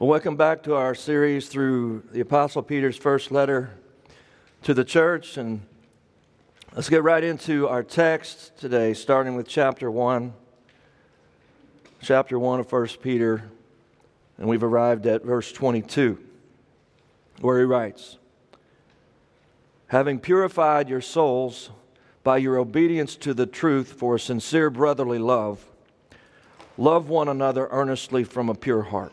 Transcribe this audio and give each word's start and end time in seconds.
Well, 0.00 0.08
welcome 0.08 0.36
back 0.36 0.62
to 0.62 0.76
our 0.76 0.94
series 0.94 1.48
through 1.48 2.04
the 2.10 2.20
Apostle 2.20 2.62
Peter's 2.62 2.96
first 2.96 3.30
letter 3.30 3.68
to 4.62 4.72
the 4.72 4.82
church. 4.82 5.36
And 5.36 5.60
let's 6.74 6.88
get 6.88 7.02
right 7.02 7.22
into 7.22 7.68
our 7.68 7.82
text 7.82 8.56
today, 8.56 8.94
starting 8.94 9.36
with 9.36 9.46
chapter 9.46 9.90
1. 9.90 10.32
Chapter 12.00 12.38
1 12.38 12.60
of 12.60 12.72
1 12.72 12.86
Peter. 13.02 13.50
And 14.38 14.48
we've 14.48 14.62
arrived 14.62 15.04
at 15.04 15.22
verse 15.22 15.52
22, 15.52 16.18
where 17.42 17.58
he 17.58 17.66
writes 17.66 18.16
Having 19.88 20.20
purified 20.20 20.88
your 20.88 21.02
souls 21.02 21.68
by 22.24 22.38
your 22.38 22.56
obedience 22.56 23.16
to 23.16 23.34
the 23.34 23.44
truth 23.44 23.92
for 23.92 24.16
sincere 24.16 24.70
brotherly 24.70 25.18
love, 25.18 25.66
love 26.78 27.10
one 27.10 27.28
another 27.28 27.68
earnestly 27.70 28.24
from 28.24 28.48
a 28.48 28.54
pure 28.54 28.84
heart 28.84 29.12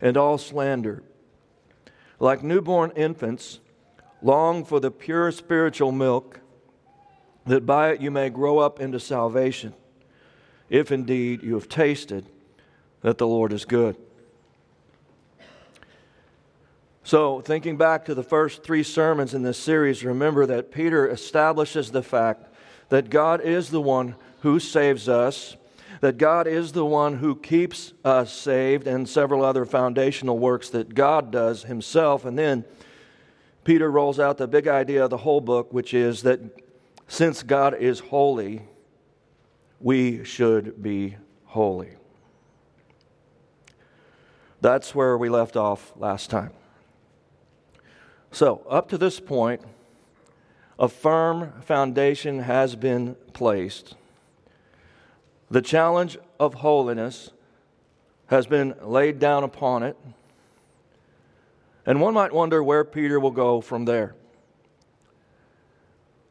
and 0.00 0.16
all 0.16 0.38
slander. 0.38 1.02
Like 2.18 2.42
newborn 2.42 2.92
infants, 2.96 3.60
long 4.22 4.64
for 4.64 4.80
the 4.80 4.90
pure 4.90 5.30
spiritual 5.32 5.92
milk, 5.92 6.40
that 7.46 7.66
by 7.66 7.90
it 7.90 8.00
you 8.00 8.10
may 8.10 8.30
grow 8.30 8.58
up 8.58 8.80
into 8.80 9.00
salvation, 9.00 9.74
if 10.68 10.92
indeed 10.92 11.42
you 11.42 11.54
have 11.54 11.68
tasted 11.68 12.26
that 13.00 13.18
the 13.18 13.26
Lord 13.26 13.52
is 13.52 13.64
good. 13.64 13.96
So, 17.02 17.40
thinking 17.40 17.76
back 17.76 18.04
to 18.04 18.14
the 18.14 18.22
first 18.22 18.62
three 18.62 18.82
sermons 18.82 19.34
in 19.34 19.42
this 19.42 19.58
series, 19.58 20.04
remember 20.04 20.46
that 20.46 20.70
Peter 20.70 21.08
establishes 21.08 21.90
the 21.90 22.02
fact 22.02 22.46
that 22.90 23.10
God 23.10 23.40
is 23.40 23.70
the 23.70 23.80
one 23.80 24.14
who 24.42 24.60
saves 24.60 25.08
us 25.08 25.56
that 26.00 26.16
God 26.16 26.46
is 26.46 26.72
the 26.72 26.84
one 26.84 27.18
who 27.18 27.36
keeps 27.36 27.92
us 28.04 28.32
saved, 28.32 28.86
and 28.86 29.08
several 29.08 29.44
other 29.44 29.64
foundational 29.64 30.38
works 30.38 30.70
that 30.70 30.94
God 30.94 31.30
does 31.30 31.64
himself. 31.64 32.24
And 32.24 32.38
then 32.38 32.64
Peter 33.64 33.90
rolls 33.90 34.18
out 34.18 34.38
the 34.38 34.48
big 34.48 34.66
idea 34.66 35.04
of 35.04 35.10
the 35.10 35.18
whole 35.18 35.40
book, 35.40 35.72
which 35.72 35.92
is 35.92 36.22
that 36.22 36.40
since 37.06 37.42
God 37.42 37.74
is 37.74 38.00
holy, 38.00 38.62
we 39.78 40.24
should 40.24 40.82
be 40.82 41.16
holy. 41.44 41.90
That's 44.62 44.94
where 44.94 45.16
we 45.18 45.28
left 45.28 45.56
off 45.56 45.92
last 45.96 46.30
time. 46.30 46.52
So, 48.30 48.64
up 48.68 48.88
to 48.90 48.98
this 48.98 49.18
point, 49.18 49.62
a 50.78 50.88
firm 50.88 51.52
foundation 51.62 52.40
has 52.40 52.76
been 52.76 53.16
placed 53.32 53.96
the 55.50 55.62
challenge 55.62 56.16
of 56.38 56.54
holiness 56.54 57.30
has 58.26 58.46
been 58.46 58.74
laid 58.82 59.18
down 59.18 59.42
upon 59.42 59.82
it. 59.82 59.96
And 61.84 62.00
one 62.00 62.14
might 62.14 62.32
wonder 62.32 62.62
where 62.62 62.84
Peter 62.84 63.18
will 63.18 63.32
go 63.32 63.60
from 63.60 63.84
there. 63.84 64.14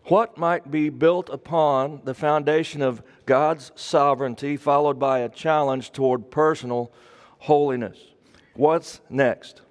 What 0.05 0.37
might 0.37 0.71
be 0.71 0.89
built 0.89 1.29
upon 1.29 2.01
the 2.05 2.13
foundation 2.13 2.81
of 2.81 3.03
God's 3.25 3.71
sovereignty, 3.75 4.57
followed 4.57 4.97
by 4.97 5.19
a 5.19 5.29
challenge 5.29 5.91
toward 5.91 6.31
personal 6.31 6.91
holiness? 7.39 7.97
What's 8.55 9.01
next? 9.09 9.61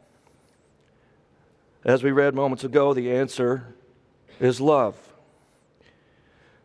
As 1.85 2.03
we 2.03 2.11
read 2.11 2.35
moments 2.35 2.65
ago, 2.65 2.93
the 2.93 3.11
answer 3.11 3.75
is 4.39 4.61
love. 4.61 4.97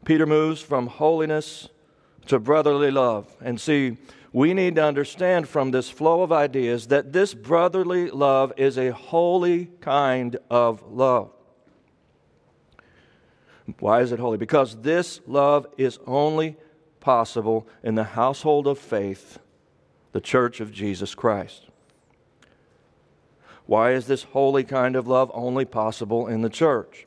Peter 0.06 0.26
moves 0.26 0.62
from 0.62 0.88
holiness 0.88 1.70
to 2.28 2.40
brotherly 2.40 2.92
love. 2.92 3.34
And 3.42 3.60
see, 3.60 3.98
we 4.32 4.54
need 4.54 4.76
to 4.76 4.84
understand 4.84 5.48
from 5.48 5.72
this 5.72 5.90
flow 5.90 6.24
of 6.24 6.32
ideas 6.32 6.88
that 6.88 7.14
this 7.14 7.34
brotherly 7.34 8.10
love 8.10 8.52
is 8.58 8.78
a 8.78 8.92
holy 8.92 9.68
kind 9.82 10.38
of 10.50 10.84
love. 10.92 11.32
Why 13.80 14.02
is 14.02 14.12
it 14.12 14.20
holy? 14.20 14.38
Because 14.38 14.82
this 14.82 15.22
love 15.28 15.68
is 15.78 16.00
only 16.06 16.58
possible 17.00 17.68
in 17.84 17.96
the 17.96 18.04
household 18.04 18.68
of 18.68 18.80
faith, 18.80 19.40
the 20.12 20.22
church 20.22 20.60
of 20.60 20.72
Jesus 20.72 21.16
Christ. 21.16 21.68
Why 23.66 23.92
is 23.92 24.08
this 24.08 24.24
holy 24.24 24.64
kind 24.64 24.96
of 24.96 25.08
love 25.08 25.32
only 25.34 25.66
possible 25.66 26.28
in 26.28 26.42
the 26.42 26.50
church? 26.50 27.06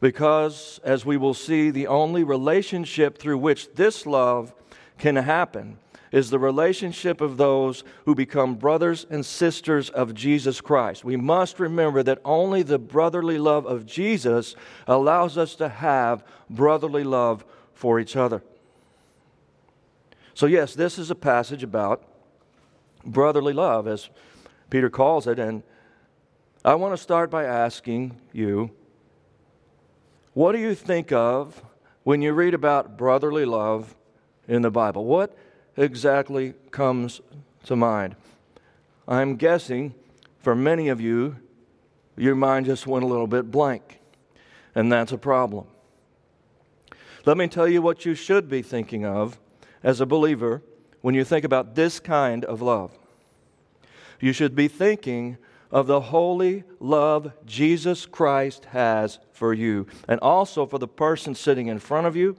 Because, 0.00 0.80
as 0.82 1.04
we 1.04 1.16
will 1.16 1.34
see, 1.34 1.70
the 1.70 1.86
only 1.86 2.24
relationship 2.24 3.18
through 3.18 3.38
which 3.38 3.74
this 3.74 4.06
love 4.06 4.54
can 4.98 5.16
happen 5.16 5.78
is 6.10 6.30
the 6.30 6.38
relationship 6.38 7.20
of 7.20 7.36
those 7.36 7.84
who 8.04 8.14
become 8.14 8.56
brothers 8.56 9.06
and 9.10 9.24
sisters 9.24 9.90
of 9.90 10.14
Jesus 10.14 10.60
Christ. 10.60 11.04
We 11.04 11.16
must 11.16 11.60
remember 11.60 12.02
that 12.02 12.20
only 12.24 12.62
the 12.62 12.78
brotherly 12.78 13.38
love 13.38 13.66
of 13.66 13.86
Jesus 13.86 14.56
allows 14.86 15.38
us 15.38 15.54
to 15.56 15.68
have 15.68 16.24
brotherly 16.48 17.04
love 17.04 17.44
for 17.74 18.00
each 18.00 18.16
other. 18.16 18.42
So, 20.34 20.46
yes, 20.46 20.74
this 20.74 20.98
is 20.98 21.10
a 21.10 21.14
passage 21.14 21.62
about 21.62 22.02
brotherly 23.04 23.52
love, 23.52 23.86
as 23.86 24.08
Peter 24.70 24.90
calls 24.90 25.26
it. 25.26 25.38
And 25.38 25.62
I 26.64 26.74
want 26.74 26.94
to 26.94 27.02
start 27.02 27.30
by 27.30 27.44
asking 27.44 28.16
you 28.32 28.70
what 30.40 30.52
do 30.52 30.58
you 30.58 30.74
think 30.74 31.12
of 31.12 31.62
when 32.02 32.22
you 32.22 32.32
read 32.32 32.54
about 32.54 32.96
brotherly 32.96 33.44
love 33.44 33.94
in 34.48 34.62
the 34.62 34.70
Bible? 34.70 35.04
What 35.04 35.36
exactly 35.76 36.54
comes 36.70 37.20
to 37.64 37.76
mind? 37.76 38.16
I'm 39.06 39.36
guessing 39.36 39.94
for 40.38 40.54
many 40.54 40.88
of 40.88 40.98
you, 40.98 41.36
your 42.16 42.34
mind 42.34 42.64
just 42.64 42.86
went 42.86 43.04
a 43.04 43.06
little 43.06 43.26
bit 43.26 43.50
blank, 43.50 44.00
and 44.74 44.90
that's 44.90 45.12
a 45.12 45.18
problem. 45.18 45.66
Let 47.26 47.36
me 47.36 47.46
tell 47.46 47.68
you 47.68 47.82
what 47.82 48.06
you 48.06 48.14
should 48.14 48.48
be 48.48 48.62
thinking 48.62 49.04
of 49.04 49.38
as 49.82 50.00
a 50.00 50.06
believer 50.06 50.62
when 51.02 51.14
you 51.14 51.22
think 51.22 51.44
about 51.44 51.74
this 51.74 52.00
kind 52.00 52.46
of 52.46 52.62
love. 52.62 52.98
You 54.20 54.32
should 54.32 54.54
be 54.54 54.68
thinking 54.68 55.36
of 55.70 55.86
the 55.86 56.00
holy 56.00 56.64
love 56.80 57.32
Jesus 57.46 58.06
Christ 58.06 58.66
has 58.66 59.18
for 59.32 59.54
you, 59.54 59.86
and 60.08 60.20
also 60.20 60.66
for 60.66 60.78
the 60.78 60.88
person 60.88 61.34
sitting 61.34 61.68
in 61.68 61.78
front 61.78 62.06
of 62.06 62.16
you, 62.16 62.36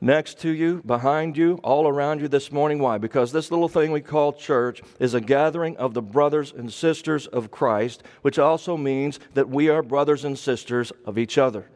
next 0.00 0.40
to 0.40 0.50
you, 0.50 0.82
behind 0.84 1.36
you, 1.36 1.60
all 1.62 1.86
around 1.86 2.20
you 2.20 2.28
this 2.28 2.50
morning. 2.50 2.78
Why? 2.78 2.98
Because 2.98 3.32
this 3.32 3.50
little 3.50 3.68
thing 3.68 3.92
we 3.92 4.00
call 4.00 4.32
church 4.32 4.82
is 4.98 5.14
a 5.14 5.20
gathering 5.20 5.76
of 5.76 5.94
the 5.94 6.02
brothers 6.02 6.52
and 6.52 6.72
sisters 6.72 7.26
of 7.28 7.50
Christ, 7.50 8.02
which 8.22 8.38
also 8.38 8.76
means 8.76 9.20
that 9.34 9.48
we 9.48 9.68
are 9.68 9.82
brothers 9.82 10.24
and 10.24 10.38
sisters 10.38 10.92
of 11.06 11.18
each 11.18 11.38
other. 11.38 11.70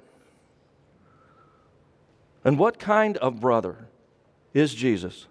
And 2.44 2.58
what 2.58 2.78
kind 2.78 3.16
of 3.18 3.40
brother 3.40 3.88
is 4.52 4.74
Jesus? 4.74 5.26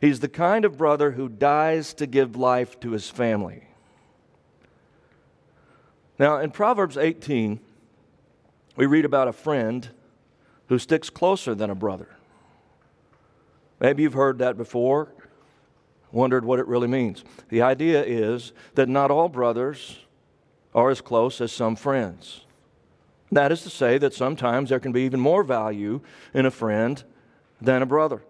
He's 0.00 0.20
the 0.20 0.28
kind 0.28 0.64
of 0.64 0.76
brother 0.76 1.12
who 1.12 1.28
dies 1.28 1.94
to 1.94 2.06
give 2.06 2.36
life 2.36 2.78
to 2.80 2.90
his 2.90 3.08
family. 3.08 3.68
Now, 6.18 6.38
in 6.38 6.50
Proverbs 6.50 6.96
18, 6.96 7.60
we 8.76 8.86
read 8.86 9.04
about 9.04 9.28
a 9.28 9.32
friend 9.32 9.88
who 10.68 10.78
sticks 10.78 11.10
closer 11.10 11.54
than 11.54 11.70
a 11.70 11.74
brother. 11.74 12.08
Maybe 13.80 14.02
you've 14.02 14.14
heard 14.14 14.38
that 14.38 14.56
before, 14.56 15.12
wondered 16.10 16.44
what 16.44 16.58
it 16.58 16.66
really 16.66 16.88
means. 16.88 17.24
The 17.50 17.62
idea 17.62 18.02
is 18.02 18.52
that 18.74 18.88
not 18.88 19.10
all 19.10 19.28
brothers 19.28 19.98
are 20.74 20.90
as 20.90 21.00
close 21.00 21.40
as 21.40 21.52
some 21.52 21.76
friends. 21.76 22.42
That 23.30 23.52
is 23.52 23.62
to 23.62 23.70
say, 23.70 23.98
that 23.98 24.14
sometimes 24.14 24.70
there 24.70 24.80
can 24.80 24.92
be 24.92 25.02
even 25.02 25.20
more 25.20 25.42
value 25.42 26.00
in 26.32 26.46
a 26.46 26.50
friend 26.50 27.02
than 27.60 27.82
a 27.82 27.86
brother. 27.86 28.22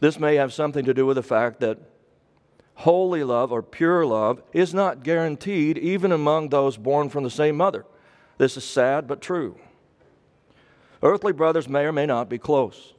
This 0.00 0.18
may 0.18 0.36
have 0.36 0.52
something 0.52 0.84
to 0.84 0.94
do 0.94 1.04
with 1.04 1.16
the 1.16 1.22
fact 1.22 1.60
that 1.60 1.78
holy 2.78 3.24
love 3.24 3.50
or 3.50 3.60
pure 3.60 4.06
love 4.06 4.40
is 4.52 4.72
not 4.72 5.02
guaranteed 5.02 5.76
even 5.76 6.12
among 6.12 6.48
those 6.48 6.76
born 6.76 7.08
from 7.08 7.24
the 7.24 7.30
same 7.30 7.56
mother. 7.56 7.84
This 8.38 8.56
is 8.56 8.62
sad 8.62 9.08
but 9.08 9.20
true. 9.20 9.58
Earthly 11.02 11.32
brothers 11.32 11.68
may 11.68 11.84
or 11.84 11.92
may 11.92 12.06
not 12.06 12.28
be 12.28 12.38
close. 12.38 12.94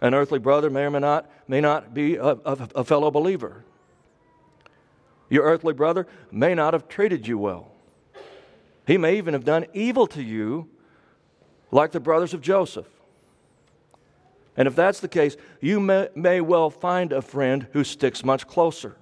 An 0.00 0.12
earthly 0.12 0.40
brother 0.40 0.70
may 0.70 0.82
or 0.82 0.90
may 0.90 0.98
not, 0.98 1.30
may 1.46 1.60
not 1.60 1.94
be 1.94 2.16
a, 2.16 2.30
a, 2.44 2.68
a 2.74 2.84
fellow 2.84 3.12
believer. 3.12 3.64
Your 5.30 5.44
earthly 5.44 5.72
brother 5.72 6.08
may 6.32 6.54
not 6.54 6.74
have 6.74 6.88
treated 6.88 7.28
you 7.28 7.38
well. 7.38 7.70
He 8.88 8.98
may 8.98 9.18
even 9.18 9.34
have 9.34 9.44
done 9.44 9.66
evil 9.72 10.08
to 10.08 10.22
you, 10.22 10.68
like 11.70 11.92
the 11.92 12.00
brothers 12.00 12.34
of 12.34 12.40
Joseph. 12.40 12.88
And 14.58 14.66
if 14.66 14.74
that's 14.74 14.98
the 14.98 15.08
case, 15.08 15.36
you 15.60 15.78
may, 15.78 16.08
may 16.16 16.40
well 16.40 16.68
find 16.68 17.12
a 17.12 17.22
friend 17.22 17.68
who 17.72 17.84
sticks 17.84 18.24
much 18.24 18.48
closer. 18.48 18.96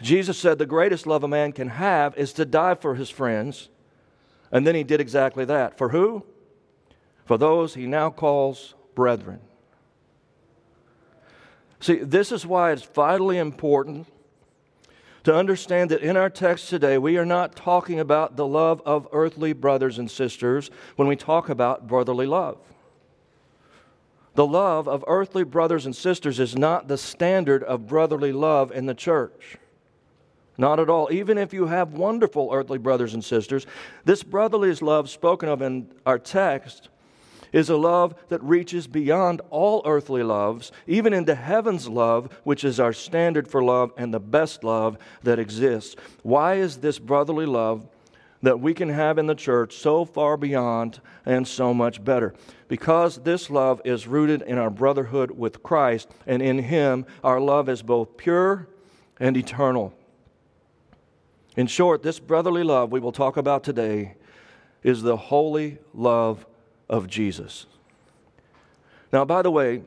Jesus 0.00 0.38
said 0.38 0.58
the 0.58 0.66
greatest 0.66 1.04
love 1.04 1.24
a 1.24 1.28
man 1.28 1.50
can 1.50 1.68
have 1.68 2.16
is 2.16 2.32
to 2.34 2.44
die 2.44 2.76
for 2.76 2.94
his 2.94 3.10
friends. 3.10 3.70
And 4.52 4.64
then 4.64 4.76
he 4.76 4.84
did 4.84 5.00
exactly 5.00 5.44
that. 5.46 5.76
For 5.76 5.88
who? 5.88 6.24
For 7.24 7.36
those 7.36 7.74
he 7.74 7.86
now 7.86 8.08
calls 8.10 8.76
brethren. 8.94 9.40
See, 11.80 11.96
this 11.96 12.30
is 12.30 12.46
why 12.46 12.70
it's 12.70 12.84
vitally 12.84 13.38
important 13.38 14.06
to 15.24 15.34
understand 15.34 15.90
that 15.90 16.02
in 16.02 16.16
our 16.16 16.30
text 16.30 16.68
today, 16.68 16.98
we 16.98 17.16
are 17.16 17.26
not 17.26 17.56
talking 17.56 17.98
about 17.98 18.36
the 18.36 18.46
love 18.46 18.80
of 18.86 19.08
earthly 19.10 19.52
brothers 19.52 19.98
and 19.98 20.08
sisters 20.08 20.70
when 20.94 21.08
we 21.08 21.16
talk 21.16 21.48
about 21.48 21.88
brotherly 21.88 22.26
love. 22.26 22.58
The 24.34 24.46
love 24.46 24.88
of 24.88 25.04
earthly 25.06 25.44
brothers 25.44 25.84
and 25.84 25.94
sisters 25.94 26.40
is 26.40 26.56
not 26.56 26.88
the 26.88 26.96
standard 26.96 27.62
of 27.64 27.86
brotherly 27.86 28.32
love 28.32 28.72
in 28.72 28.86
the 28.86 28.94
church. 28.94 29.56
Not 30.56 30.80
at 30.80 30.88
all. 30.88 31.08
Even 31.10 31.38
if 31.38 31.52
you 31.52 31.66
have 31.66 31.92
wonderful 31.92 32.50
earthly 32.52 32.78
brothers 32.78 33.14
and 33.14 33.24
sisters, 33.24 33.66
this 34.04 34.22
brotherly 34.22 34.74
love 34.74 35.10
spoken 35.10 35.48
of 35.48 35.62
in 35.62 35.88
our 36.06 36.18
text 36.18 36.88
is 37.52 37.68
a 37.68 37.76
love 37.76 38.14
that 38.28 38.42
reaches 38.42 38.86
beyond 38.86 39.42
all 39.50 39.82
earthly 39.84 40.22
loves, 40.22 40.72
even 40.86 41.12
into 41.12 41.34
heaven's 41.34 41.88
love, 41.88 42.32
which 42.44 42.64
is 42.64 42.80
our 42.80 42.92
standard 42.92 43.46
for 43.46 43.62
love 43.62 43.92
and 43.98 44.12
the 44.12 44.20
best 44.20 44.64
love 44.64 44.96
that 45.22 45.38
exists. 45.38 45.96
Why 46.22 46.54
is 46.54 46.78
this 46.78 46.98
brotherly 46.98 47.46
love 47.46 47.86
that 48.42 48.60
we 48.60 48.74
can 48.74 48.88
have 48.88 49.18
in 49.18 49.26
the 49.26 49.34
church 49.34 49.76
so 49.76 50.04
far 50.04 50.36
beyond 50.36 51.00
and 51.24 51.46
so 51.46 51.72
much 51.72 52.04
better? 52.04 52.34
Because 52.68 53.18
this 53.18 53.50
love 53.50 53.80
is 53.84 54.06
rooted 54.06 54.42
in 54.42 54.58
our 54.58 54.70
brotherhood 54.70 55.30
with 55.30 55.62
Christ, 55.62 56.10
and 56.26 56.42
in 56.42 56.58
Him 56.58 57.06
our 57.22 57.40
love 57.40 57.68
is 57.68 57.82
both 57.82 58.16
pure 58.16 58.68
and 59.20 59.36
eternal. 59.36 59.94
In 61.56 61.66
short, 61.66 62.02
this 62.02 62.18
brotherly 62.18 62.64
love 62.64 62.92
we 62.92 63.00
will 63.00 63.12
talk 63.12 63.36
about 63.36 63.62
today 63.62 64.14
is 64.82 65.02
the 65.02 65.16
holy 65.16 65.78
love 65.94 66.46
of 66.88 67.06
Jesus. 67.06 67.66
Now, 69.12 69.24
by 69.24 69.42
the 69.42 69.50
way, 69.50 69.82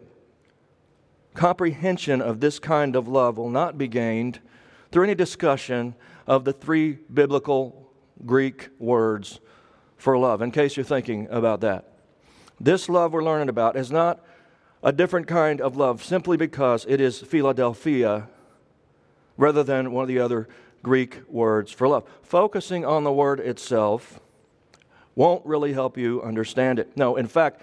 comprehension 1.33 2.21
of 2.21 2.39
this 2.39 2.59
kind 2.59 2.95
of 2.95 3.07
love 3.07 3.37
will 3.37 3.49
not 3.49 3.77
be 3.77 3.87
gained 3.87 4.39
through 4.91 5.03
any 5.03 5.15
discussion 5.15 5.95
of 6.27 6.45
the 6.45 6.53
three 6.53 6.99
biblical 7.13 7.84
Greek 8.25 8.69
words 8.79 9.39
for 9.97 10.17
love, 10.17 10.41
in 10.41 10.51
case 10.51 10.77
you're 10.77 10.83
thinking 10.83 11.27
about 11.29 11.61
that. 11.61 11.91
This 12.59 12.87
love 12.87 13.13
we're 13.13 13.23
learning 13.23 13.49
about 13.49 13.75
is 13.75 13.91
not 13.91 14.23
a 14.83 14.91
different 14.91 15.27
kind 15.27 15.59
of 15.59 15.75
love 15.75 16.03
simply 16.03 16.37
because 16.37 16.85
it 16.87 17.01
is 17.01 17.19
Philadelphia 17.19 18.27
rather 19.35 19.63
than 19.63 19.91
one 19.91 20.03
of 20.03 20.07
the 20.07 20.19
other 20.19 20.47
Greek 20.83 21.21
words 21.27 21.71
for 21.71 21.87
love. 21.87 22.07
Focusing 22.21 22.85
on 22.85 23.03
the 23.03 23.11
word 23.11 23.39
itself 23.39 24.19
won't 25.15 25.45
really 25.45 25.73
help 25.73 25.97
you 25.97 26.21
understand 26.21 26.77
it. 26.77 26.95
No, 26.95 27.15
in 27.15 27.27
fact, 27.27 27.61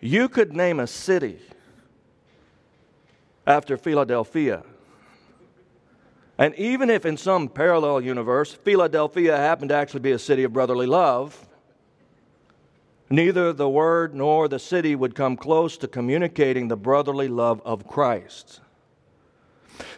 you 0.00 0.28
could 0.28 0.52
name 0.52 0.80
a 0.80 0.86
city 0.86 1.38
after 3.46 3.76
Philadelphia. 3.76 4.64
And 6.40 6.54
even 6.54 6.88
if 6.88 7.04
in 7.04 7.18
some 7.18 7.50
parallel 7.50 8.00
universe 8.00 8.50
Philadelphia 8.50 9.36
happened 9.36 9.68
to 9.68 9.74
actually 9.74 10.00
be 10.00 10.12
a 10.12 10.18
city 10.18 10.42
of 10.42 10.54
brotherly 10.54 10.86
love, 10.86 11.46
neither 13.10 13.52
the 13.52 13.68
word 13.68 14.14
nor 14.14 14.48
the 14.48 14.58
city 14.58 14.96
would 14.96 15.14
come 15.14 15.36
close 15.36 15.76
to 15.76 15.86
communicating 15.86 16.68
the 16.68 16.78
brotherly 16.78 17.28
love 17.28 17.60
of 17.62 17.86
Christ. 17.86 18.62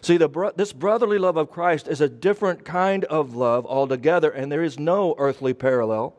See, 0.01 0.17
bro- 0.17 0.51
this 0.51 0.73
brotherly 0.73 1.17
love 1.17 1.37
of 1.37 1.49
Christ 1.49 1.87
is 1.87 2.01
a 2.01 2.09
different 2.09 2.65
kind 2.65 3.05
of 3.05 3.37
love 3.37 3.65
altogether, 3.65 4.29
and 4.29 4.51
there 4.51 4.63
is 4.63 4.77
no 4.77 5.15
earthly 5.17 5.53
parallel. 5.53 6.13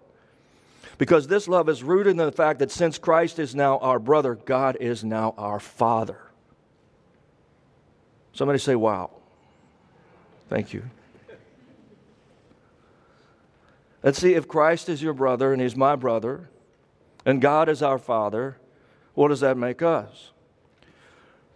Because 0.97 1.27
this 1.27 1.49
love 1.49 1.69
is 1.69 1.82
rooted 1.82 2.12
in 2.12 2.17
the 2.17 2.32
fact 2.32 2.61
that 2.61 2.70
since 2.70 2.97
Christ 2.97 3.38
is 3.38 3.55
now 3.55 3.77
our 3.79 3.99
brother, 3.99 4.37
God 4.37 4.79
is 4.81 5.05
now 5.05 5.35
our 5.37 5.61
Father. 5.61 6.31
Somebody 8.32 8.59
say, 8.59 8.75
Wow. 8.75 9.11
Thank 10.55 10.73
you. 10.73 10.85
Let's 14.05 14.21
see, 14.21 14.35
if 14.35 14.47
Christ 14.47 14.89
is 14.89 15.03
your 15.03 15.12
brother 15.12 15.53
and 15.53 15.61
he's 15.61 15.75
my 15.75 15.97
brother, 15.97 16.49
and 17.27 17.43
God 17.43 17.69
is 17.69 17.83
our 17.83 17.99
Father, 17.99 18.59
what 19.15 19.29
does 19.31 19.41
that 19.41 19.56
make 19.56 19.83
us? 19.83 20.31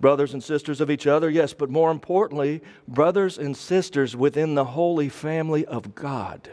Brothers 0.00 0.34
and 0.34 0.42
sisters 0.42 0.80
of 0.80 0.90
each 0.90 1.06
other, 1.06 1.30
yes, 1.30 1.54
but 1.54 1.70
more 1.70 1.92
importantly, 1.92 2.60
brothers 2.88 3.38
and 3.38 3.56
sisters 3.56 4.16
within 4.16 4.56
the 4.56 4.64
holy 4.64 5.08
family 5.08 5.64
of 5.64 5.94
God. 5.94 6.50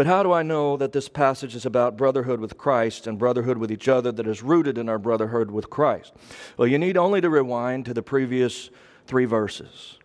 But 0.00 0.06
how 0.06 0.22
do 0.22 0.32
I 0.32 0.42
know 0.42 0.78
that 0.78 0.92
this 0.92 1.10
passage 1.10 1.54
is 1.54 1.66
about 1.66 1.98
brotherhood 1.98 2.40
with 2.40 2.56
Christ 2.56 3.06
and 3.06 3.18
brotherhood 3.18 3.58
with 3.58 3.70
each 3.70 3.86
other 3.86 4.10
that 4.10 4.26
is 4.26 4.42
rooted 4.42 4.78
in 4.78 4.88
our 4.88 4.98
brotherhood 4.98 5.50
with 5.50 5.68
Christ? 5.68 6.14
Well, 6.56 6.66
you 6.66 6.78
need 6.78 6.96
only 6.96 7.20
to 7.20 7.28
rewind 7.28 7.84
to 7.84 7.92
the 7.92 8.02
previous 8.02 8.70
three 9.06 9.26
verses. 9.26 9.98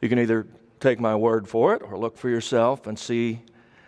You 0.00 0.08
can 0.08 0.18
either 0.18 0.48
take 0.80 0.98
my 0.98 1.14
word 1.14 1.46
for 1.46 1.72
it 1.72 1.82
or 1.82 1.96
look 1.96 2.16
for 2.16 2.30
yourself 2.30 2.88
and 2.88 2.98
see 2.98 3.42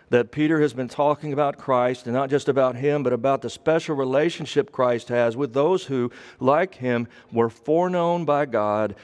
that 0.09 0.31
Peter 0.31 0.61
has 0.61 0.71
been 0.73 0.87
talking 0.87 1.33
about 1.33 1.57
Christ 1.57 2.05
and 2.05 2.15
not 2.15 2.29
just 2.29 2.47
about 2.47 2.77
him, 2.77 3.03
but 3.03 3.11
about 3.11 3.41
the 3.41 3.49
special 3.49 3.93
relationship 3.93 4.71
Christ 4.71 5.09
has 5.09 5.35
with 5.35 5.53
those 5.53 5.83
who, 5.83 6.13
like 6.39 6.75
him, 6.75 7.09
were 7.29 7.49
foreknown 7.49 8.23
by 8.23 8.45
God 8.45 8.95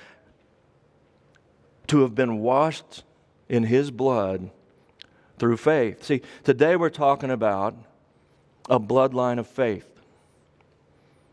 to 1.88 2.04
have 2.04 2.16
been 2.16 2.40
washed 2.40 3.04
in 3.50 3.64
his 3.64 3.92
blood 3.92 4.50
through 5.42 5.58
faith. 5.58 6.04
See, 6.04 6.22
today 6.44 6.76
we're 6.76 6.92
talking 6.92 7.32
about 7.32 7.76
a 8.70 8.80
bloodline 8.80 9.40
of 9.40 9.48
faith, 9.48 9.88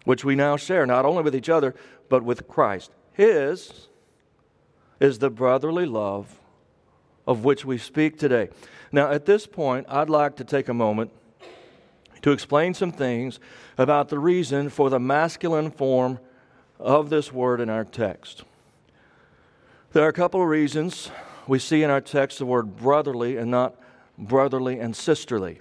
which 0.04 0.24
we 0.24 0.34
now 0.34 0.56
share 0.56 0.86
not 0.86 1.04
only 1.04 1.22
with 1.22 1.36
each 1.36 1.50
other, 1.50 1.74
but 2.08 2.22
with 2.22 2.48
Christ. 2.48 2.90
His 3.12 3.88
is 4.98 5.18
the 5.18 5.28
brotherly 5.28 5.84
love 5.84 6.40
of 7.26 7.44
which 7.44 7.66
we 7.66 7.76
speak 7.76 8.18
today. 8.18 8.48
Now, 8.90 9.10
at 9.10 9.26
this 9.26 9.46
point, 9.46 9.84
I'd 9.90 10.08
like 10.08 10.36
to 10.36 10.44
take 10.44 10.70
a 10.70 10.74
moment 10.74 11.10
to 12.22 12.30
explain 12.30 12.72
some 12.72 12.92
things 12.92 13.38
about 13.76 14.08
the 14.08 14.18
reason 14.18 14.70
for 14.70 14.88
the 14.88 14.98
masculine 14.98 15.70
form 15.70 16.18
of 16.80 17.10
this 17.10 17.30
word 17.30 17.60
in 17.60 17.68
our 17.68 17.84
text. 17.84 18.44
There 19.92 20.02
are 20.02 20.08
a 20.08 20.14
couple 20.14 20.40
of 20.40 20.48
reasons 20.48 21.10
we 21.46 21.58
see 21.58 21.82
in 21.82 21.90
our 21.90 22.00
text 22.00 22.38
the 22.38 22.46
word 22.46 22.74
brotherly 22.74 23.36
and 23.36 23.50
not 23.50 23.78
brotherly 24.18 24.80
and 24.80 24.94
sisterly. 24.94 25.60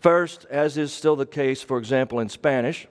First, 0.00 0.46
as 0.50 0.76
is 0.76 0.92
still 0.92 1.16
the 1.16 1.26
case, 1.26 1.62
for 1.62 1.78
example, 1.78 2.18
in 2.20 2.28
Spanish, 2.28 2.86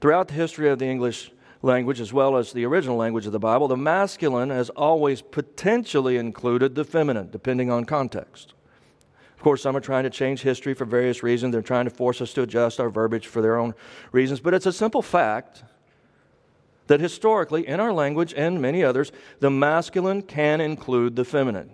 throughout 0.00 0.28
the 0.28 0.34
history 0.34 0.68
of 0.68 0.78
the 0.78 0.86
English 0.86 1.30
language 1.62 2.00
as 2.00 2.12
well 2.12 2.36
as 2.36 2.52
the 2.52 2.64
original 2.64 2.96
language 2.96 3.26
of 3.26 3.32
the 3.32 3.38
Bible, 3.38 3.68
the 3.68 3.76
masculine 3.76 4.50
has 4.50 4.70
always 4.70 5.22
potentially 5.22 6.16
included 6.16 6.74
the 6.74 6.84
feminine, 6.84 7.30
depending 7.30 7.70
on 7.70 7.84
context. 7.84 8.54
Of 9.36 9.42
course, 9.42 9.62
some 9.62 9.76
are 9.76 9.80
trying 9.80 10.04
to 10.04 10.10
change 10.10 10.40
history 10.40 10.74
for 10.74 10.84
various 10.84 11.22
reasons. 11.22 11.52
They're 11.52 11.62
trying 11.62 11.84
to 11.84 11.90
force 11.90 12.20
us 12.20 12.32
to 12.34 12.42
adjust 12.42 12.80
our 12.80 12.88
verbiage 12.88 13.26
for 13.26 13.42
their 13.42 13.58
own 13.58 13.74
reasons. 14.10 14.40
But 14.40 14.54
it's 14.54 14.66
a 14.66 14.72
simple 14.72 15.02
fact 15.02 15.62
that 16.86 17.00
historically, 17.00 17.66
in 17.66 17.80
our 17.80 17.92
language 17.92 18.32
and 18.36 18.62
many 18.62 18.82
others, 18.82 19.12
the 19.40 19.50
masculine 19.50 20.22
can 20.22 20.60
include 20.60 21.16
the 21.16 21.24
feminine. 21.24 21.70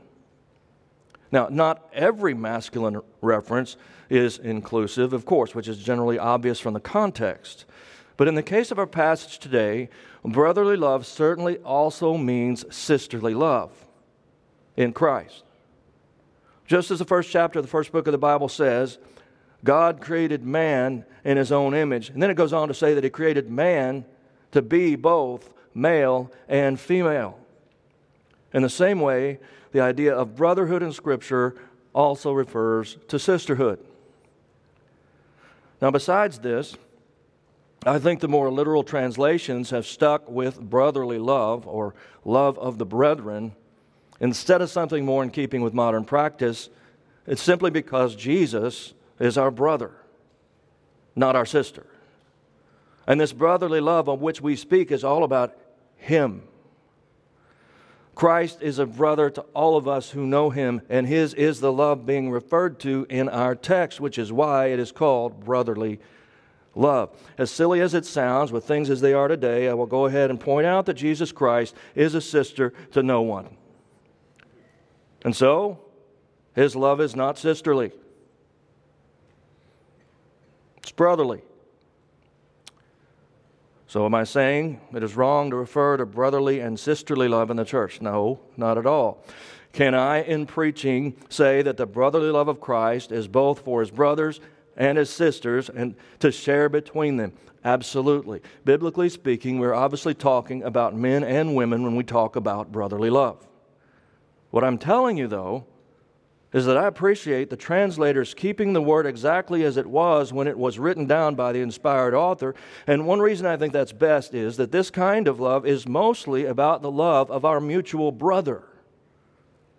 Now, 1.32 1.48
not 1.50 1.88
every 1.94 2.34
masculine 2.34 3.00
reference 3.22 3.76
is 4.10 4.38
inclusive, 4.38 5.14
of 5.14 5.24
course, 5.24 5.54
which 5.54 5.66
is 5.66 5.78
generally 5.78 6.18
obvious 6.18 6.60
from 6.60 6.74
the 6.74 6.80
context. 6.80 7.64
But 8.18 8.28
in 8.28 8.34
the 8.34 8.42
case 8.42 8.70
of 8.70 8.78
our 8.78 8.86
passage 8.86 9.38
today, 9.38 9.88
brotherly 10.22 10.76
love 10.76 11.06
certainly 11.06 11.56
also 11.58 12.18
means 12.18 12.64
sisterly 12.74 13.34
love 13.34 13.72
in 14.76 14.92
Christ. 14.92 15.44
Just 16.66 16.90
as 16.90 16.98
the 16.98 17.04
first 17.06 17.30
chapter 17.30 17.58
of 17.58 17.64
the 17.64 17.70
first 17.70 17.90
book 17.90 18.06
of 18.06 18.12
the 18.12 18.18
Bible 18.18 18.48
says, 18.48 18.98
God 19.64 20.00
created 20.00 20.44
man 20.44 21.04
in 21.24 21.36
his 21.36 21.50
own 21.50 21.74
image. 21.74 22.10
And 22.10 22.22
then 22.22 22.30
it 22.30 22.36
goes 22.36 22.52
on 22.52 22.68
to 22.68 22.74
say 22.74 22.94
that 22.94 23.04
he 23.04 23.10
created 23.10 23.50
man 23.50 24.04
to 24.50 24.60
be 24.60 24.96
both 24.96 25.52
male 25.74 26.30
and 26.48 26.78
female. 26.78 27.38
In 28.52 28.62
the 28.62 28.68
same 28.68 29.00
way, 29.00 29.38
the 29.72 29.80
idea 29.80 30.14
of 30.14 30.36
brotherhood 30.36 30.82
in 30.82 30.92
Scripture 30.92 31.54
also 31.94 32.32
refers 32.32 32.96
to 33.08 33.18
sisterhood. 33.18 33.78
Now, 35.80 35.90
besides 35.90 36.38
this, 36.38 36.76
I 37.84 37.98
think 37.98 38.20
the 38.20 38.28
more 38.28 38.50
literal 38.50 38.84
translations 38.84 39.70
have 39.70 39.86
stuck 39.86 40.30
with 40.30 40.60
brotherly 40.60 41.18
love 41.18 41.66
or 41.66 41.94
love 42.24 42.58
of 42.58 42.78
the 42.78 42.86
brethren 42.86 43.56
instead 44.20 44.62
of 44.62 44.70
something 44.70 45.04
more 45.04 45.24
in 45.24 45.30
keeping 45.30 45.62
with 45.62 45.74
modern 45.74 46.04
practice. 46.04 46.68
It's 47.26 47.42
simply 47.42 47.70
because 47.70 48.14
Jesus 48.14 48.94
is 49.18 49.36
our 49.36 49.50
brother, 49.50 49.90
not 51.16 51.34
our 51.34 51.46
sister. 51.46 51.86
And 53.06 53.20
this 53.20 53.32
brotherly 53.32 53.80
love 53.80 54.08
of 54.08 54.20
which 54.20 54.40
we 54.40 54.54
speak 54.54 54.92
is 54.92 55.02
all 55.02 55.24
about 55.24 55.56
Him. 55.96 56.44
Christ 58.14 58.61
is 58.61 58.78
a 58.78 58.87
brother 58.87 59.31
to 59.31 59.40
all 59.54 59.76
of 59.76 59.88
us 59.88 60.11
who 60.11 60.26
know 60.26 60.50
him, 60.50 60.83
and 60.88 61.07
his 61.07 61.33
is 61.35 61.61
the 61.61 61.73
love 61.73 62.04
being 62.04 62.31
referred 62.31 62.78
to 62.81 63.07
in 63.09 63.28
our 63.28 63.54
text, 63.54 64.00
which 64.00 64.19
is 64.19 64.33
why 64.33 64.66
it 64.66 64.78
is 64.78 64.92
called 64.92 65.45
brotherly 65.45 65.99
love. 66.75 67.11
As 67.38 67.50
silly 67.50 67.81
as 67.81 67.95
it 67.95 68.04
sounds, 68.04 68.52
with 68.52 68.64
things 68.64 68.90
as 68.90 69.00
they 69.00 69.14
are 69.14 69.28
today, 69.28 69.69
I 69.69 69.75
will 69.75 69.87
go 69.87 70.07
ahead 70.07 70.31
and 70.31 70.38
point 70.38 70.66
out 70.66 70.87
that 70.87 70.95
Jesus 70.95 71.33
Christ 71.33 71.75
is 71.95 72.14
a 72.14 72.21
sister 72.21 72.73
to 72.92 73.02
no 73.02 73.23
one. 73.23 73.57
And 75.25 75.35
so, 75.35 75.81
his 76.54 76.76
love 76.76 77.00
is 77.00 77.16
not 77.16 77.38
sisterly, 77.38 77.92
it's 80.78 80.92
brotherly. 80.92 81.42
So, 83.92 84.06
am 84.06 84.14
I 84.14 84.25
saying 84.25 84.80
it 84.94 85.02
is 85.02 85.16
wrong 85.16 85.50
to 85.50 85.56
refer 85.56 85.99
to 85.99 86.06
brotherly 86.06 86.61
and 86.61 86.80
sisterly 86.80 87.28
love 87.28 87.50
in 87.50 87.58
the 87.58 87.64
church? 87.66 88.00
No, 88.00 88.40
not 88.56 88.78
at 88.78 88.87
all. 88.87 89.22
Can 89.75 89.94
I, 89.94 90.22
in 90.22 90.46
preaching, 90.46 91.14
say 91.28 91.61
that 91.61 91.76
the 91.76 91.84
brotherly 91.84 92.30
love 92.30 92.49
of 92.49 92.58
Christ 92.58 93.12
is 93.12 93.28
both 93.28 93.66
for 93.66 93.80
his 93.80 93.90
brothers 93.90 94.40
and 94.78 94.96
his 94.96 95.11
sisters 95.11 95.68
and 95.68 95.94
to 96.20 96.32
share 96.32 96.70
between 96.70 97.18
them? 97.18 97.34
Absolutely. 97.66 98.40
Biblically 98.64 99.11
speaking, 99.11 99.58
we're 99.58 99.75
obviously 99.75 100.14
talking 100.14 100.62
about 100.62 100.96
men 100.96 101.22
and 101.22 101.54
women 101.54 101.82
when 101.82 101.94
we 101.94 102.02
talk 102.02 102.34
about 102.34 102.72
brotherly 102.72 103.11
love. 103.11 103.46
What 104.52 104.64
I'm 104.64 104.78
telling 104.78 105.18
you, 105.18 105.28
though, 105.28 105.66
is 106.52 106.66
that 106.66 106.76
I 106.76 106.87
appreciate 106.87 107.49
the 107.49 107.56
translators 107.56 108.35
keeping 108.35 108.73
the 108.73 108.82
word 108.82 109.06
exactly 109.06 109.64
as 109.64 109.76
it 109.76 109.87
was 109.87 110.32
when 110.32 110.47
it 110.47 110.59
was 110.59 110.78
written 110.78 111.06
down 111.06 111.35
by 111.35 111.52
the 111.52 111.61
inspired 111.61 112.14
author. 112.14 112.54
And 112.87 113.06
one 113.06 113.21
reason 113.21 113.47
I 113.47 113.56
think 113.56 113.73
that's 113.73 113.92
best 113.92 114.35
is 114.35 114.59
that 114.59 114.71
this 114.71 114.90
kind 114.90 115.28
of 115.28 115.40
love 115.40 115.64
is 115.64 115.88
mostly 115.88 116.44
about 116.44 116.82
the 116.82 116.90
love 116.90 117.30
of 117.30 117.44
our 117.44 117.61
mutual 117.61 118.12
brother, 118.12 118.64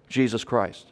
Jesus 0.09 0.43
Christ. 0.43 0.87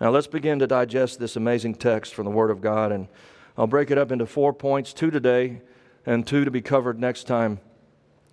Now 0.00 0.10
let's 0.10 0.28
begin 0.28 0.60
to 0.60 0.66
digest 0.66 1.18
this 1.18 1.36
amazing 1.36 1.74
text 1.74 2.14
from 2.14 2.24
the 2.24 2.30
Word 2.30 2.50
of 2.50 2.60
God, 2.60 2.92
and 2.92 3.08
I'll 3.58 3.66
break 3.66 3.90
it 3.90 3.98
up 3.98 4.12
into 4.12 4.26
four 4.26 4.52
points 4.52 4.92
two 4.92 5.10
today 5.10 5.60
and 6.06 6.26
two 6.26 6.44
to 6.44 6.50
be 6.50 6.62
covered 6.62 6.98
next 6.98 7.24
time. 7.24 7.60